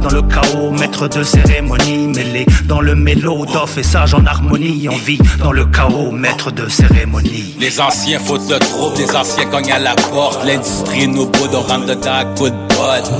dans 0.01 0.09
le 0.09 0.21
chaos, 0.21 0.71
maître 0.71 1.07
de 1.07 1.23
cérémonie, 1.23 2.07
mêlé 2.07 2.45
dans 2.65 2.81
le 2.81 2.95
mélo, 2.95 3.45
d'off 3.45 3.77
et 3.77 3.83
sage 3.83 4.13
en 4.13 4.25
harmonie. 4.25 4.87
On 4.89 4.97
vit 4.97 5.19
dans 5.39 5.51
le 5.51 5.65
chaos, 5.65 6.11
maître 6.11 6.51
de 6.51 6.67
cérémonie. 6.69 7.55
Les 7.59 7.79
anciens 7.79 8.19
foutent 8.19 8.49
le 8.49 8.59
trouble, 8.59 8.97
les 8.97 9.15
anciens 9.15 9.45
cognent 9.45 9.71
à 9.71 9.79
la 9.79 9.95
porte. 9.95 10.45
L'industrie 10.45 11.07
nous 11.07 11.25
boude, 11.25 11.53
on 11.53 11.61
rentre 11.61 11.85
dedans 11.85 12.13
à 12.13 12.25
coup 12.25 12.49
de 12.49 12.55
botte. 12.55 13.11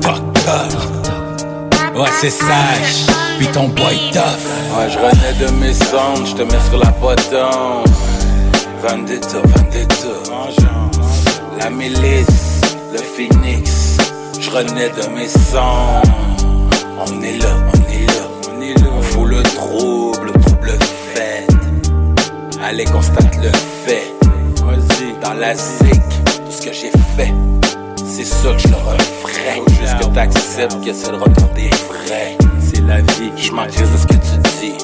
Toc, 0.00 0.16
toc. 0.34 1.98
Ouais, 1.98 2.10
c'est 2.20 2.30
sage. 2.30 3.06
Puis 3.38 3.46
ton 3.48 3.68
boy 3.68 3.98
tough. 4.12 4.22
Ouais, 4.76 4.88
je 4.90 4.98
renais 4.98 5.34
de 5.40 5.50
mes 5.60 5.74
sondes, 5.74 6.26
je 6.26 6.34
te 6.34 6.42
mets 6.42 6.60
sur 6.68 6.78
la 6.78 6.92
potence. 6.92 7.88
Vendetta, 8.82 9.38
vendetta. 9.44 10.08
La 11.58 11.70
milice, 11.70 12.60
le 12.92 12.98
phoenix. 12.98 13.77
Je 14.48 14.54
renais 14.54 14.88
de 14.88 15.08
mes 15.14 15.28
sangs. 15.28 16.00
On 17.06 17.22
est 17.22 17.36
là, 17.36 17.48
on 17.74 17.92
est 17.92 18.06
là, 18.06 18.28
on 18.50 18.62
est 18.62 18.74
là. 18.80 18.86
On 18.96 19.02
fout 19.02 19.28
le 19.28 19.42
trouble, 19.42 20.32
le 20.32 20.40
trouble 20.40 20.70
fait. 21.14 21.46
Allez, 22.62 22.84
constate 22.86 23.36
le 23.42 23.52
fait. 23.84 24.14
Vas-y, 24.64 25.20
dans 25.22 25.34
la 25.34 25.54
zik, 25.54 25.92
tout 26.24 26.50
ce 26.50 26.62
que 26.62 26.72
j'ai 26.72 26.90
fait. 27.14 27.34
C'est 28.06 28.24
ça 28.24 28.52
que 28.54 28.58
je 28.58 28.68
leur 28.68 28.86
referai. 28.86 29.62
Juste 29.68 29.98
que 29.98 30.14
t'acceptes 30.14 30.82
que 30.82 30.94
c'est 30.94 31.12
le 31.12 31.18
retour 31.18 31.48
des 31.54 31.68
vrais. 31.68 32.38
C'est 32.58 32.80
la 32.86 33.02
vie, 33.02 33.32
je 33.36 33.52
m'en 33.52 33.66
de 33.66 33.70
ce 33.70 34.06
que 34.06 34.14
tu 34.14 34.38
dis. 34.60 34.78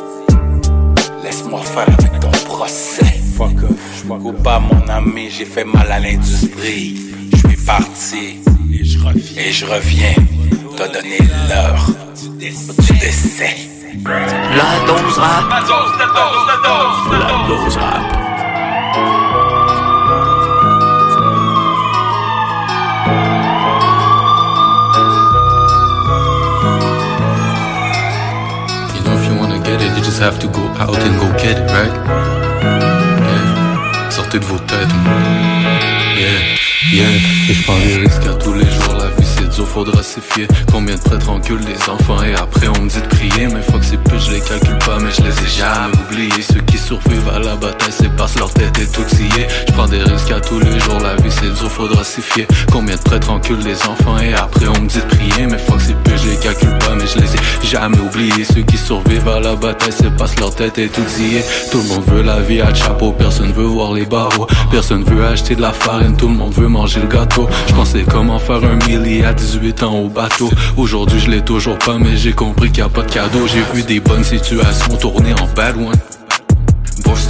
Laisse-moi 1.22 1.62
faire 1.62 1.88
avec 1.88 2.20
ton 2.20 2.30
procès. 2.44 3.14
Fuck 3.38 3.62
off. 3.62 4.04
Je 4.06 4.42
pas 4.42 4.60
mon 4.60 4.86
ami, 4.90 5.30
j'ai 5.30 5.46
fait 5.46 5.64
mal 5.64 5.90
à 5.90 6.00
l'industrie. 6.00 6.96
Je 7.32 7.48
suis 7.48 7.56
parti 7.56 8.40
et 8.80 8.84
je 8.84 8.98
reviens. 8.98 9.42
Et 9.42 9.52
je 9.52 9.66
reviens. 9.66 10.14
T'as 10.76 10.88
donné 10.88 11.18
l'heure 11.48 11.86
du 12.38 12.92
décès. 12.98 13.56
La 14.04 14.86
dose 14.86 15.18
rap. 15.18 15.50
La 15.50 15.60
dose, 15.60 15.92
la 15.98 16.06
dose, 16.06 16.46
la 16.48 16.56
dose. 16.66 17.18
La 17.20 17.48
dose 17.48 17.76
rap. 17.76 18.02
You 28.94 29.00
know, 29.04 29.14
if 29.14 29.24
you 29.28 29.34
wanna 29.38 29.58
get 29.60 29.80
it, 29.80 29.96
you 29.96 30.02
just 30.02 30.20
have 30.20 30.38
to 30.40 30.48
go 30.48 30.62
out 30.78 30.98
and 30.98 31.18
go 31.20 31.30
get 31.38 31.58
it, 31.58 31.70
right? 31.70 32.23
Sortez 34.34 34.38
de 34.38 34.52
vos 34.52 34.58
têtes. 34.58 34.88
Yeah, 36.16 36.28
yeah. 36.92 37.08
Et 37.48 37.54
je 37.54 37.62
prends 37.62 37.78
des 37.78 37.96
risques 37.96 38.26
à 38.26 38.34
tous 38.34 38.52
les 38.54 38.64
jours, 38.64 38.96
la 38.98 39.10
vie 39.10 39.23
faudra 39.62 40.02
fier. 40.02 40.48
Combien 40.72 40.96
de 40.96 41.00
prêtres 41.00 41.30
enculent 41.30 41.64
des 41.64 41.88
enfants 41.88 42.22
et 42.22 42.34
après 42.34 42.66
on 42.68 42.82
me 42.82 42.88
dit 42.88 43.00
de 43.00 43.06
prier. 43.06 43.46
Mais 43.46 43.62
faut 43.62 43.78
c'est 43.80 44.02
peu, 44.02 44.18
je 44.18 44.32
les 44.32 44.40
calcule 44.40 44.78
pas, 44.78 44.98
mais 45.00 45.10
je 45.12 45.22
les 45.22 45.30
ai 45.30 45.48
jamais 45.58 45.94
oubliés. 46.08 46.42
Ceux 46.42 46.60
qui 46.60 46.78
survivent 46.78 47.28
à 47.28 47.38
la 47.38 47.54
bataille, 47.54 47.92
c'est 47.92 48.14
parce 48.16 48.36
leur 48.38 48.52
tête 48.52 48.76
est 48.78 48.92
tout 48.92 49.08
sciée. 49.08 49.46
Je 49.68 49.72
prends 49.72 49.86
des 49.86 50.02
risques 50.02 50.30
à 50.32 50.40
tous 50.40 50.58
les 50.58 50.78
jours, 50.80 50.98
la 51.00 51.14
vie 51.16 51.30
c'est 51.30 51.52
dur, 51.54 51.70
faudra 51.70 52.02
s'y 52.02 52.20
fier. 52.20 52.46
Combien 52.72 52.96
de 52.96 53.02
prêtres 53.02 53.30
enculent 53.30 53.62
des 53.62 53.80
enfants 53.86 54.18
et 54.18 54.34
après 54.34 54.66
on 54.66 54.80
me 54.80 54.88
dit 54.88 54.98
de 54.98 55.04
prier. 55.04 55.46
Mais 55.48 55.58
faut 55.58 55.74
que 55.74 55.82
c'est 55.82 56.02
peu, 56.02 56.16
je 56.16 56.30
les 56.30 56.36
calcule 56.36 56.76
pas, 56.78 56.94
mais 56.96 57.06
je 57.06 57.18
les 57.18 57.34
ai 57.34 57.66
jamais 57.66 57.98
oubliés. 57.98 58.44
Ceux 58.44 58.62
qui 58.62 58.76
survivent 58.76 59.28
à 59.28 59.40
la 59.40 59.54
bataille, 59.54 59.92
c'est 59.96 60.14
parce 60.16 60.38
leur 60.40 60.54
tête 60.54 60.78
est 60.78 60.88
tout 60.88 61.06
sciée. 61.06 61.44
Tout 61.70 61.78
le 61.78 61.88
monde 61.88 62.04
veut 62.06 62.22
la 62.22 62.40
vie 62.40 62.60
à 62.60 62.74
chapeau, 62.74 63.12
personne 63.12 63.52
veut 63.52 63.64
voir 63.64 63.92
les 63.92 64.06
barreaux. 64.06 64.48
Personne 64.70 65.04
veut 65.04 65.24
acheter 65.24 65.54
de 65.54 65.62
la 65.62 65.72
farine, 65.72 66.16
tout 66.16 66.28
le 66.28 66.34
monde 66.34 66.52
veut 66.54 66.68
manger 66.68 67.00
le 67.00 67.08
gâteau. 67.08 67.48
Je 67.68 67.74
pensais 67.74 68.04
comment 68.10 68.38
faire 68.38 68.64
un 68.64 68.76
millier 68.86 69.24
à 69.24 69.32
18 69.44 69.82
ans 69.82 69.98
au 69.98 70.08
bateau. 70.08 70.50
Aujourd'hui, 70.76 71.20
je 71.20 71.30
l'ai 71.30 71.42
toujours 71.42 71.78
pas, 71.78 71.98
mais 71.98 72.16
j'ai 72.16 72.32
compris 72.32 72.70
qu'il 72.70 72.78
y 72.78 72.82
a 72.82 72.88
pas 72.88 73.02
de 73.02 73.12
cadeau. 73.12 73.46
J'ai 73.46 73.62
vu 73.74 73.82
des 73.82 74.00
bonnes 74.00 74.24
situations 74.24 74.96
tourner 74.96 75.34
en 75.34 75.46
bad 75.54 75.76
one. 75.76 76.13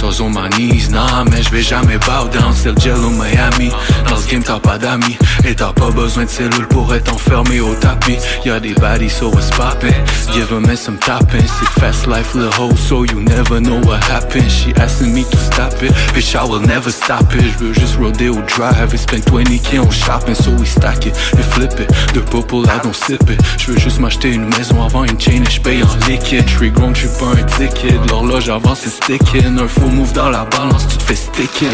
Bostos 0.05 0.21
on 0.21 0.29
my 0.29 0.47
knees, 0.49 0.89
nah, 0.91 1.23
mais 1.31 1.41
je 1.41 1.61
jamais 1.61 1.97
bow 1.97 2.27
down, 2.31 2.53
c'est 2.53 2.71
le 2.71 2.79
gel 2.79 2.97
au 2.97 3.09
Miami. 3.09 3.71
Dans 4.07 4.17
ce 4.17 4.27
game, 4.27 4.43
t'as 4.43 4.59
pas 4.59 4.77
d'amis, 4.77 5.17
et 5.43 5.55
t'as 5.55 5.73
pas 5.73 5.89
besoin 5.89 6.25
de 6.25 6.29
cellules 6.29 6.67
pour 6.67 6.93
être 6.93 7.11
enfermé 7.11 7.59
au 7.59 7.73
tapis. 7.75 8.17
Y'a 8.45 8.59
des 8.59 8.73
baddies, 8.75 9.09
so 9.09 9.29
what's 9.29 9.49
poppin'? 9.49 9.93
Give 10.31 10.51
a 10.51 10.59
man 10.59 10.75
some 10.75 10.97
tapping, 10.97 11.41
c'est 11.41 11.79
fast 11.79 12.05
life, 12.05 12.35
little 12.35 12.51
hoe, 12.59 12.75
so 12.75 13.03
you 13.03 13.19
never 13.19 13.59
know 13.59 13.81
what 13.85 13.99
happened. 14.11 14.49
She 14.49 14.73
asking 14.79 15.11
me 15.11 15.23
to 15.23 15.37
stop 15.37 15.81
it, 15.81 15.91
bitch, 16.13 16.35
I 16.35 16.47
will 16.47 16.61
never 16.61 16.91
stop 16.91 17.33
it. 17.33 17.41
Je 17.41 17.65
veux 17.65 17.73
juste 17.73 17.97
rodeo 17.99 18.35
drive 18.55 18.93
et 18.93 18.97
spend 18.97 19.23
20k 19.23 19.79
on 19.79 19.89
shopping, 19.89 20.35
so 20.35 20.51
we 20.51 20.67
stack 20.67 21.07
it 21.07 21.15
et 21.33 21.43
flip 21.43 21.79
it. 21.79 22.13
De 22.13 22.19
popo 22.19 22.63
là, 22.63 22.79
don't 22.83 22.93
sip 22.93 23.27
it. 23.29 23.41
Je 23.57 23.71
veux 23.71 23.79
juste 23.79 23.99
m'acheter 23.99 24.29
une 24.29 24.47
maison 24.49 24.83
avant 24.83 25.03
une 25.03 25.19
chain 25.19 25.41
et 25.41 25.51
j'paye 25.51 25.81
en 25.81 26.07
liquide. 26.07 26.47
J'suis 26.47 26.69
grown, 26.69 26.93
j'suis 26.93 27.09
pas 27.19 27.31
un 27.31 27.43
ticket. 27.43 27.95
L'horloge 28.09 28.49
avance, 28.49 28.81
c'est 28.83 28.89
sticking. 28.91 29.57
Un 29.57 29.67
move 29.95 30.13
dans 30.13 30.29
la 30.29 30.45
balance, 30.45 30.87
tu 30.87 30.97
te 30.97 31.03
fais 31.03 31.15
sticking. 31.15 31.69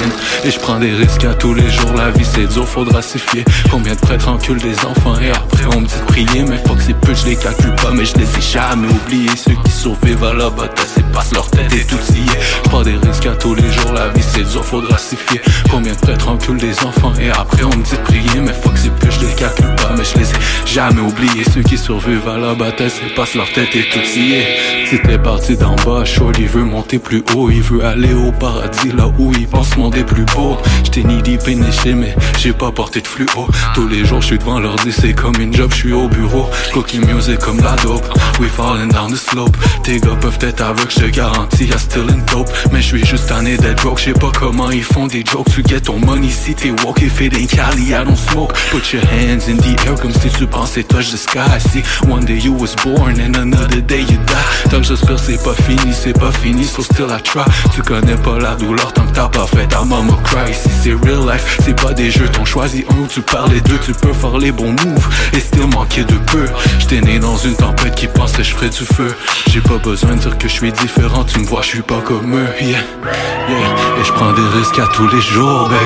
Et 0.45 0.51
je 0.51 0.59
prends 0.59 0.79
des 0.79 0.91
risques 0.91 1.25
à 1.25 1.33
tous 1.33 1.53
les 1.53 1.69
jours, 1.69 1.93
la 1.95 2.11
vie 2.11 2.25
c'est 2.25 2.47
dur, 2.47 2.67
faudra 2.67 3.01
s'y 3.01 3.19
fier. 3.19 3.43
Combien 3.69 3.93
de 3.93 3.99
prêtres 3.99 4.29
enculent 4.29 4.61
des 4.61 4.79
enfants 4.85 5.19
et 5.19 5.31
après 5.31 5.65
on 5.75 5.81
me 5.81 5.87
dit 5.87 5.95
de 5.99 6.05
prier. 6.05 6.43
Mais 6.43 6.57
que 6.57 6.83
c'est 6.85 6.99
peu, 6.99 7.13
je 7.13 7.25
les 7.25 7.35
calcule 7.35 7.75
pas, 7.75 7.91
mais 7.91 8.05
je 8.05 8.15
les 8.15 8.23
ai 8.23 8.41
jamais 8.41 8.87
oubliés. 8.87 9.35
Ceux 9.35 9.55
qui 9.63 9.71
survivent 9.71 10.23
à 10.23 10.33
la 10.33 10.49
bataille, 10.49 10.85
c'est 10.93 11.05
passe 11.11 11.33
leur 11.33 11.49
tête 11.49 11.73
et 11.73 11.83
tout 11.83 11.97
scié. 11.97 12.23
Je 12.63 12.69
prends 12.69 12.83
des 12.83 12.95
risques 12.95 13.25
à 13.25 13.35
tous 13.35 13.55
les 13.55 13.71
jours, 13.71 13.93
la 13.93 14.09
vie 14.09 14.23
c'est 14.23 14.49
dur, 14.49 14.63
faudra 14.63 14.97
s'y 14.97 15.15
fier. 15.15 15.41
Combien 15.69 15.93
de 15.93 15.99
prêtres 15.99 16.29
enculent 16.29 16.59
des 16.59 16.83
enfants 16.83 17.13
et 17.19 17.29
après 17.31 17.63
on 17.63 17.75
me 17.75 17.83
dit 17.83 17.91
de 17.91 18.03
prier. 18.03 18.41
Mais 18.41 18.51
que 18.51 18.79
c'est 18.79 18.95
peu, 18.95 19.09
je 19.09 19.25
les 19.25 19.33
calcule 19.33 19.75
pas, 19.75 19.93
mais 19.97 20.03
je 20.03 20.17
les 20.17 20.29
ai 20.29 20.39
jamais 20.65 21.01
oubliés. 21.01 21.43
Ceux 21.53 21.63
qui 21.63 21.77
survivent 21.77 22.27
à 22.27 22.37
la 22.37 22.53
bataille, 22.53 22.91
c'est 22.91 23.13
passe 23.15 23.33
leur 23.35 23.51
tête 23.51 23.75
et 23.75 23.89
tout 23.89 24.05
scié. 24.05 24.45
Si 24.89 24.99
t'es 25.01 25.17
parti 25.17 25.57
d'en 25.57 25.75
bas, 25.75 26.05
chaud, 26.05 26.31
il 26.37 26.47
veut 26.47 26.63
monter 26.63 26.99
plus 26.99 27.23
haut, 27.35 27.49
il 27.49 27.61
veut 27.61 27.83
aller 27.83 28.10
au 28.13 28.31
paradis 28.31 28.91
là 28.95 29.07
où 29.19 29.31
il 29.33 29.47
pense 29.47 29.77
monter 29.77 30.03
plus 30.03 30.25
beau. 30.35 30.57
J't'ai 30.83 31.03
ni 31.03 31.21
deep 31.21 31.43
pénéché, 31.43 31.93
mais 31.93 32.15
j'ai 32.39 32.53
pas 32.53 32.71
porté 32.71 33.01
de 33.01 33.07
fluo. 33.07 33.47
Tous 33.73 33.87
les 33.87 34.05
jours, 34.05 34.21
je 34.21 34.27
suis 34.27 34.37
devant 34.37 34.59
l'ordi, 34.59 34.91
c'est 34.91 35.13
comme 35.13 35.35
une 35.39 35.53
job, 35.53 35.71
je 35.75 35.93
au 35.93 36.07
bureau. 36.07 36.49
Cooking 36.73 37.05
music 37.05 37.39
comme 37.39 37.61
la 37.61 37.75
dope. 37.77 38.05
We 38.39 38.49
falling 38.49 38.91
down 38.91 39.11
the 39.11 39.17
slope. 39.17 39.55
Tes 39.83 39.99
gars 39.99 40.17
peuvent 40.19 40.39
être 40.41 40.61
aveugles, 40.61 40.91
je 40.91 41.05
garantis, 41.07 41.65
y'a 41.65 41.77
still 41.77 42.09
in 42.09 42.23
dope. 42.31 42.49
Mais 42.71 42.81
je 42.81 42.87
suis 42.87 43.05
juste 43.05 43.27
tanné 43.27 43.57
d'être 43.57 43.83
broke, 43.83 43.99
je 43.99 44.05
sais 44.05 44.13
pas 44.13 44.31
comment 44.37 44.71
ils 44.71 44.83
font 44.83 45.07
des 45.07 45.23
jokes. 45.23 45.47
Tu 45.53 45.63
get 45.67 45.81
ton 45.81 45.99
money 45.99 46.29
si 46.29 46.53
t'es 46.53 46.71
walk, 46.83 47.01
if 47.01 47.21
it 47.21 47.35
ain't 47.35 47.47
Cali, 47.47 47.89
I 47.93 48.03
don't 48.05 48.15
smoke. 48.15 48.53
Put 48.71 48.93
your 48.93 49.03
hands 49.03 49.49
in 49.49 49.57
the 49.57 49.75
air 49.85 49.95
comme 50.01 50.13
si 50.13 50.29
tu 50.29 50.47
pensais 50.47 50.83
touch 50.83 51.11
the 51.11 51.17
sky. 51.17 51.59
See, 51.59 51.83
one 52.07 52.25
day 52.25 52.37
you 52.37 52.53
was 52.53 52.75
born 52.83 53.19
and 53.19 53.35
another 53.35 53.81
day 53.81 54.01
you 54.01 54.17
die. 54.25 54.69
Que 54.69 54.81
j'espère 54.81 55.19
c'est 55.19 55.43
pas 55.43 55.53
fini, 55.53 55.93
c'est 55.93 56.17
pas 56.17 56.31
fini, 56.31 56.63
so 56.63 56.81
still 56.81 57.07
I 57.09 57.21
try. 57.21 57.43
Connais 57.91 58.15
pas 58.15 58.39
la 58.39 58.55
douleur 58.55 58.93
tant 58.93 59.05
que 59.05 59.11
t'as 59.11 59.27
pas 59.27 59.45
fait 59.45 59.67
ta 59.67 59.83
mama 59.83 60.13
cry. 60.23 60.53
Si 60.53 60.69
c'est 60.81 60.93
real 60.93 61.27
life, 61.27 61.57
c'est 61.61 61.75
pas 61.75 61.91
des 61.91 62.09
jeux, 62.09 62.29
t'en 62.29 62.45
choisis 62.45 62.85
un 62.89 63.01
où 63.01 63.07
tu 63.07 63.21
parles 63.21 63.49
les 63.51 63.59
deux, 63.59 63.77
tu 63.79 63.91
peux 63.91 64.13
faire 64.13 64.37
les 64.37 64.53
bons 64.53 64.73
moves 64.85 65.09
et 65.33 65.41
still 65.41 65.67
manquer 65.67 66.05
de 66.05 66.15
peu. 66.31 66.45
J'étais 66.79 67.01
né 67.01 67.19
dans 67.19 67.35
une 67.35 67.53
tempête 67.53 67.95
qui 67.95 68.07
pensait 68.07 68.45
je 68.45 68.55
ferais 68.55 68.69
du 68.69 68.85
feu. 68.85 69.13
J'ai 69.49 69.59
pas 69.59 69.77
besoin 69.77 70.11
de 70.11 70.21
dire 70.21 70.37
que 70.37 70.47
je 70.47 70.53
suis 70.53 70.71
différent, 70.71 71.25
tu 71.25 71.39
me 71.39 71.45
vois, 71.45 71.63
je 71.63 71.67
suis 71.67 71.81
pas 71.81 71.99
comme 71.99 72.33
eux. 72.33 72.47
Yeah, 72.61 72.69
yeah, 72.69 73.99
et 73.99 74.05
je 74.05 74.13
prends 74.13 74.31
des 74.31 74.47
risques 74.57 74.79
à 74.79 74.87
tous 74.95 75.09
les 75.09 75.21
jours, 75.21 75.67
baby. 75.67 75.83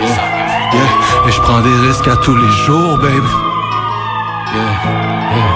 Yeah, 0.00 0.08
yeah, 0.72 1.28
et 1.28 1.32
je 1.32 1.40
prends 1.42 1.60
des 1.60 1.86
risques 1.86 2.08
à 2.08 2.16
tous 2.16 2.34
les 2.34 2.52
jours, 2.64 2.96
baby. 2.96 3.32
Yeah, 4.54 4.62
yeah, 5.36 5.52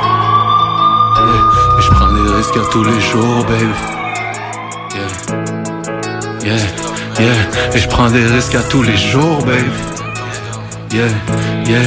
yeah, 1.17 1.79
et 1.79 1.83
je 1.83 1.91
prends 1.91 2.13
des 2.13 2.35
risques 2.37 2.57
à 2.59 2.71
tous 2.71 2.85
les 2.85 3.01
jours, 3.01 3.47
baby. 3.47 3.96
Yeah, 6.47 6.55
yeah, 7.19 7.75
et 7.75 7.79
je 7.81 7.89
prends 7.89 8.09
des 8.09 8.25
risques 8.25 8.55
à 8.55 8.63
tous 8.63 8.85
les 8.85 8.97
jours, 8.97 9.39
baby. 9.39 9.69
Yeah, 10.93 11.09
yeah, 11.67 11.83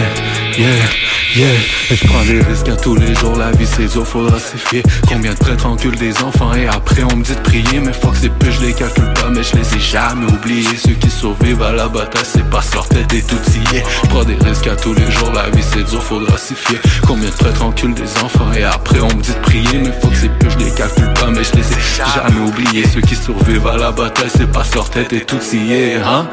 yeah, 0.58 1.09
yeah. 1.36 1.48
Je 1.90 2.08
prends 2.08 2.24
des 2.24 2.42
risques 2.42 2.70
à 2.70 2.76
tous 2.76 2.96
les 2.96 3.14
jours, 3.16 3.36
la 3.36 3.52
vie 3.52 3.66
c'est 3.66 3.92
dur, 3.92 4.06
faudra 4.06 4.40
s'y 4.40 4.58
fier. 4.58 4.84
Combien 5.08 5.34
de 5.34 5.38
prêtres 5.38 5.66
enculent 5.66 5.98
des 5.98 6.22
enfants 6.22 6.54
et 6.54 6.68
après 6.68 7.04
on 7.04 7.16
me 7.16 7.24
dit 7.24 7.36
de 7.36 7.42
prier. 7.42 7.80
Mais 7.80 7.92
que 7.92 7.98
c'est 8.14 8.30
peu, 8.30 8.52
je 8.52 8.62
les 8.62 8.74
calcule 8.74 9.12
pas, 9.14 9.30
mais 9.30 9.44
je 9.44 9.56
les 9.56 9.76
ai 9.76 9.80
jamais 9.80 10.26
oubliés. 10.32 10.78
Ceux 10.78 10.94
qui 10.94 11.10
survivent 11.10 11.62
à 11.62 11.72
la 11.72 11.88
bataille, 11.88 12.26
c'est 12.26 12.48
parce 12.50 12.74
leur 12.74 12.88
tête 12.88 13.14
est 13.14 13.28
tout 13.28 13.38
sciée. 13.44 13.84
Je 14.04 14.08
prends 14.08 14.24
des 14.24 14.36
risques 14.36 14.68
à 14.68 14.76
tous 14.76 14.94
les 14.94 15.10
jours, 15.12 15.32
la 15.34 15.50
vie 15.50 15.64
c'est 15.64 15.84
dur, 15.84 16.04
faudra 16.04 16.38
s'y 16.38 16.56
fier. 16.56 16.80
Combien 17.08 17.30
de 17.30 17.36
prêtres 17.36 17.64
enculent 17.64 17.94
des 17.94 18.18
enfants 18.24 18.52
et 18.58 18.64
après 18.64 19.00
on 19.00 19.14
me 19.14 19.22
dit 19.22 19.34
de 19.34 19.40
prier. 19.40 19.80
Mais 19.80 19.90
que 19.90 20.16
c'est 20.16 20.30
peu, 20.40 20.50
je 20.50 20.58
les 20.58 20.72
calcule 20.72 21.14
pas, 21.14 21.28
mais 21.32 21.44
je 21.44 21.54
les 21.56 21.72
ai 21.72 21.80
jamais 21.98 22.40
oubliés. 22.48 22.86
Ceux 22.88 23.02
qui 23.02 23.16
survivent 23.16 23.68
à 23.68 23.78
la 23.78 23.92
bataille, 23.92 24.32
c'est 24.36 24.52
parce 24.52 24.74
leur 24.76 24.90
tête 24.90 25.14
est 25.14 25.26
tout 25.26 25.42
sciée, 25.42 25.96
hein? 25.96 26.28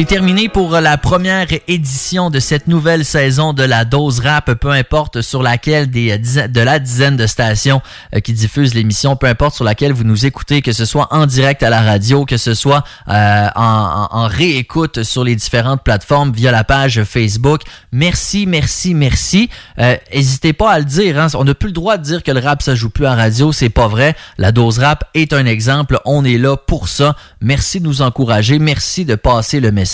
C'est 0.00 0.06
terminé 0.06 0.48
pour 0.48 0.70
la 0.80 0.96
première 0.96 1.48
édition 1.68 2.30
de 2.30 2.40
cette 2.40 2.68
nouvelle 2.68 3.04
saison 3.04 3.52
de 3.52 3.62
la 3.62 3.84
dose 3.84 4.20
rap, 4.20 4.54
peu 4.54 4.70
importe 4.70 5.20
sur 5.20 5.42
laquelle 5.42 5.90
des 5.90 6.16
de 6.16 6.60
la 6.62 6.78
dizaine 6.78 7.18
de 7.18 7.26
stations 7.26 7.82
euh, 8.14 8.20
qui 8.20 8.32
diffusent 8.32 8.72
l'émission, 8.72 9.16
peu 9.16 9.26
importe 9.26 9.56
sur 9.56 9.64
laquelle 9.66 9.92
vous 9.92 10.04
nous 10.04 10.24
écoutez, 10.24 10.62
que 10.62 10.72
ce 10.72 10.86
soit 10.86 11.08
en 11.10 11.26
direct 11.26 11.62
à 11.62 11.68
la 11.68 11.82
radio, 11.82 12.24
que 12.24 12.38
ce 12.38 12.54
soit 12.54 12.82
euh, 13.08 13.48
en, 13.54 14.08
en, 14.10 14.26
réécoute 14.26 15.02
sur 15.02 15.22
les 15.22 15.36
différentes 15.36 15.82
plateformes 15.84 16.32
via 16.32 16.50
la 16.50 16.64
page 16.64 17.04
Facebook. 17.04 17.60
Merci, 17.92 18.46
merci, 18.46 18.94
merci. 18.94 19.50
Euh, 19.78 19.96
N'hésitez 20.14 20.54
pas 20.54 20.70
à 20.70 20.78
le 20.78 20.86
dire. 20.86 21.20
Hein. 21.20 21.26
On 21.34 21.44
n'a 21.44 21.54
plus 21.54 21.68
le 21.68 21.74
droit 21.74 21.98
de 21.98 22.04
dire 22.04 22.22
que 22.22 22.30
le 22.30 22.40
rap 22.40 22.62
ça 22.62 22.74
joue 22.74 22.88
plus 22.88 23.04
à 23.04 23.14
radio, 23.14 23.52
c'est 23.52 23.68
pas 23.68 23.88
vrai. 23.88 24.16
La 24.38 24.50
dose 24.50 24.78
rap 24.78 25.04
est 25.12 25.34
un 25.34 25.44
exemple. 25.44 26.00
On 26.06 26.24
est 26.24 26.38
là 26.38 26.56
pour 26.56 26.88
ça. 26.88 27.16
Merci 27.42 27.80
de 27.80 27.84
nous 27.84 28.00
encourager. 28.00 28.58
Merci 28.58 29.04
de 29.04 29.14
passer 29.14 29.60
le 29.60 29.70
message. 29.72 29.89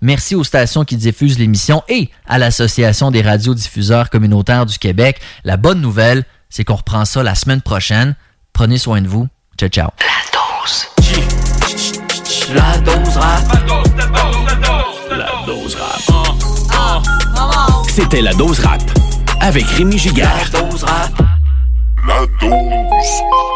Merci 0.00 0.34
aux 0.34 0.44
stations 0.44 0.84
qui 0.84 0.96
diffusent 0.96 1.38
l'émission 1.38 1.82
et 1.88 2.10
à 2.26 2.38
l'Association 2.38 3.10
des 3.10 3.22
radiodiffuseurs 3.22 4.10
communautaires 4.10 4.66
du 4.66 4.78
Québec. 4.78 5.20
La 5.44 5.56
bonne 5.56 5.80
nouvelle, 5.80 6.24
c'est 6.48 6.64
qu'on 6.64 6.76
reprend 6.76 7.04
ça 7.04 7.22
la 7.22 7.34
semaine 7.34 7.60
prochaine. 7.62 8.14
Prenez 8.52 8.78
soin 8.78 9.00
de 9.02 9.08
vous. 9.08 9.28
Ciao, 9.58 9.68
ciao. 9.68 9.90
La 9.98 10.12
dose. 10.32 10.86
La 12.54 12.78
dose 12.78 13.16
rap. 13.16 13.42
La 15.10 15.46
dose 15.46 15.76
rap. 15.76 16.00
C'était 17.88 18.22
la 18.22 18.32
dose 18.34 18.60
rap 18.60 18.82
avec 19.40 19.64
Rémi 19.66 19.98
Gigard. 19.98 20.30
La 20.52 20.60
dose 20.60 20.84
rap. 20.84 21.22
La 22.06 22.26
dose. 22.40 23.55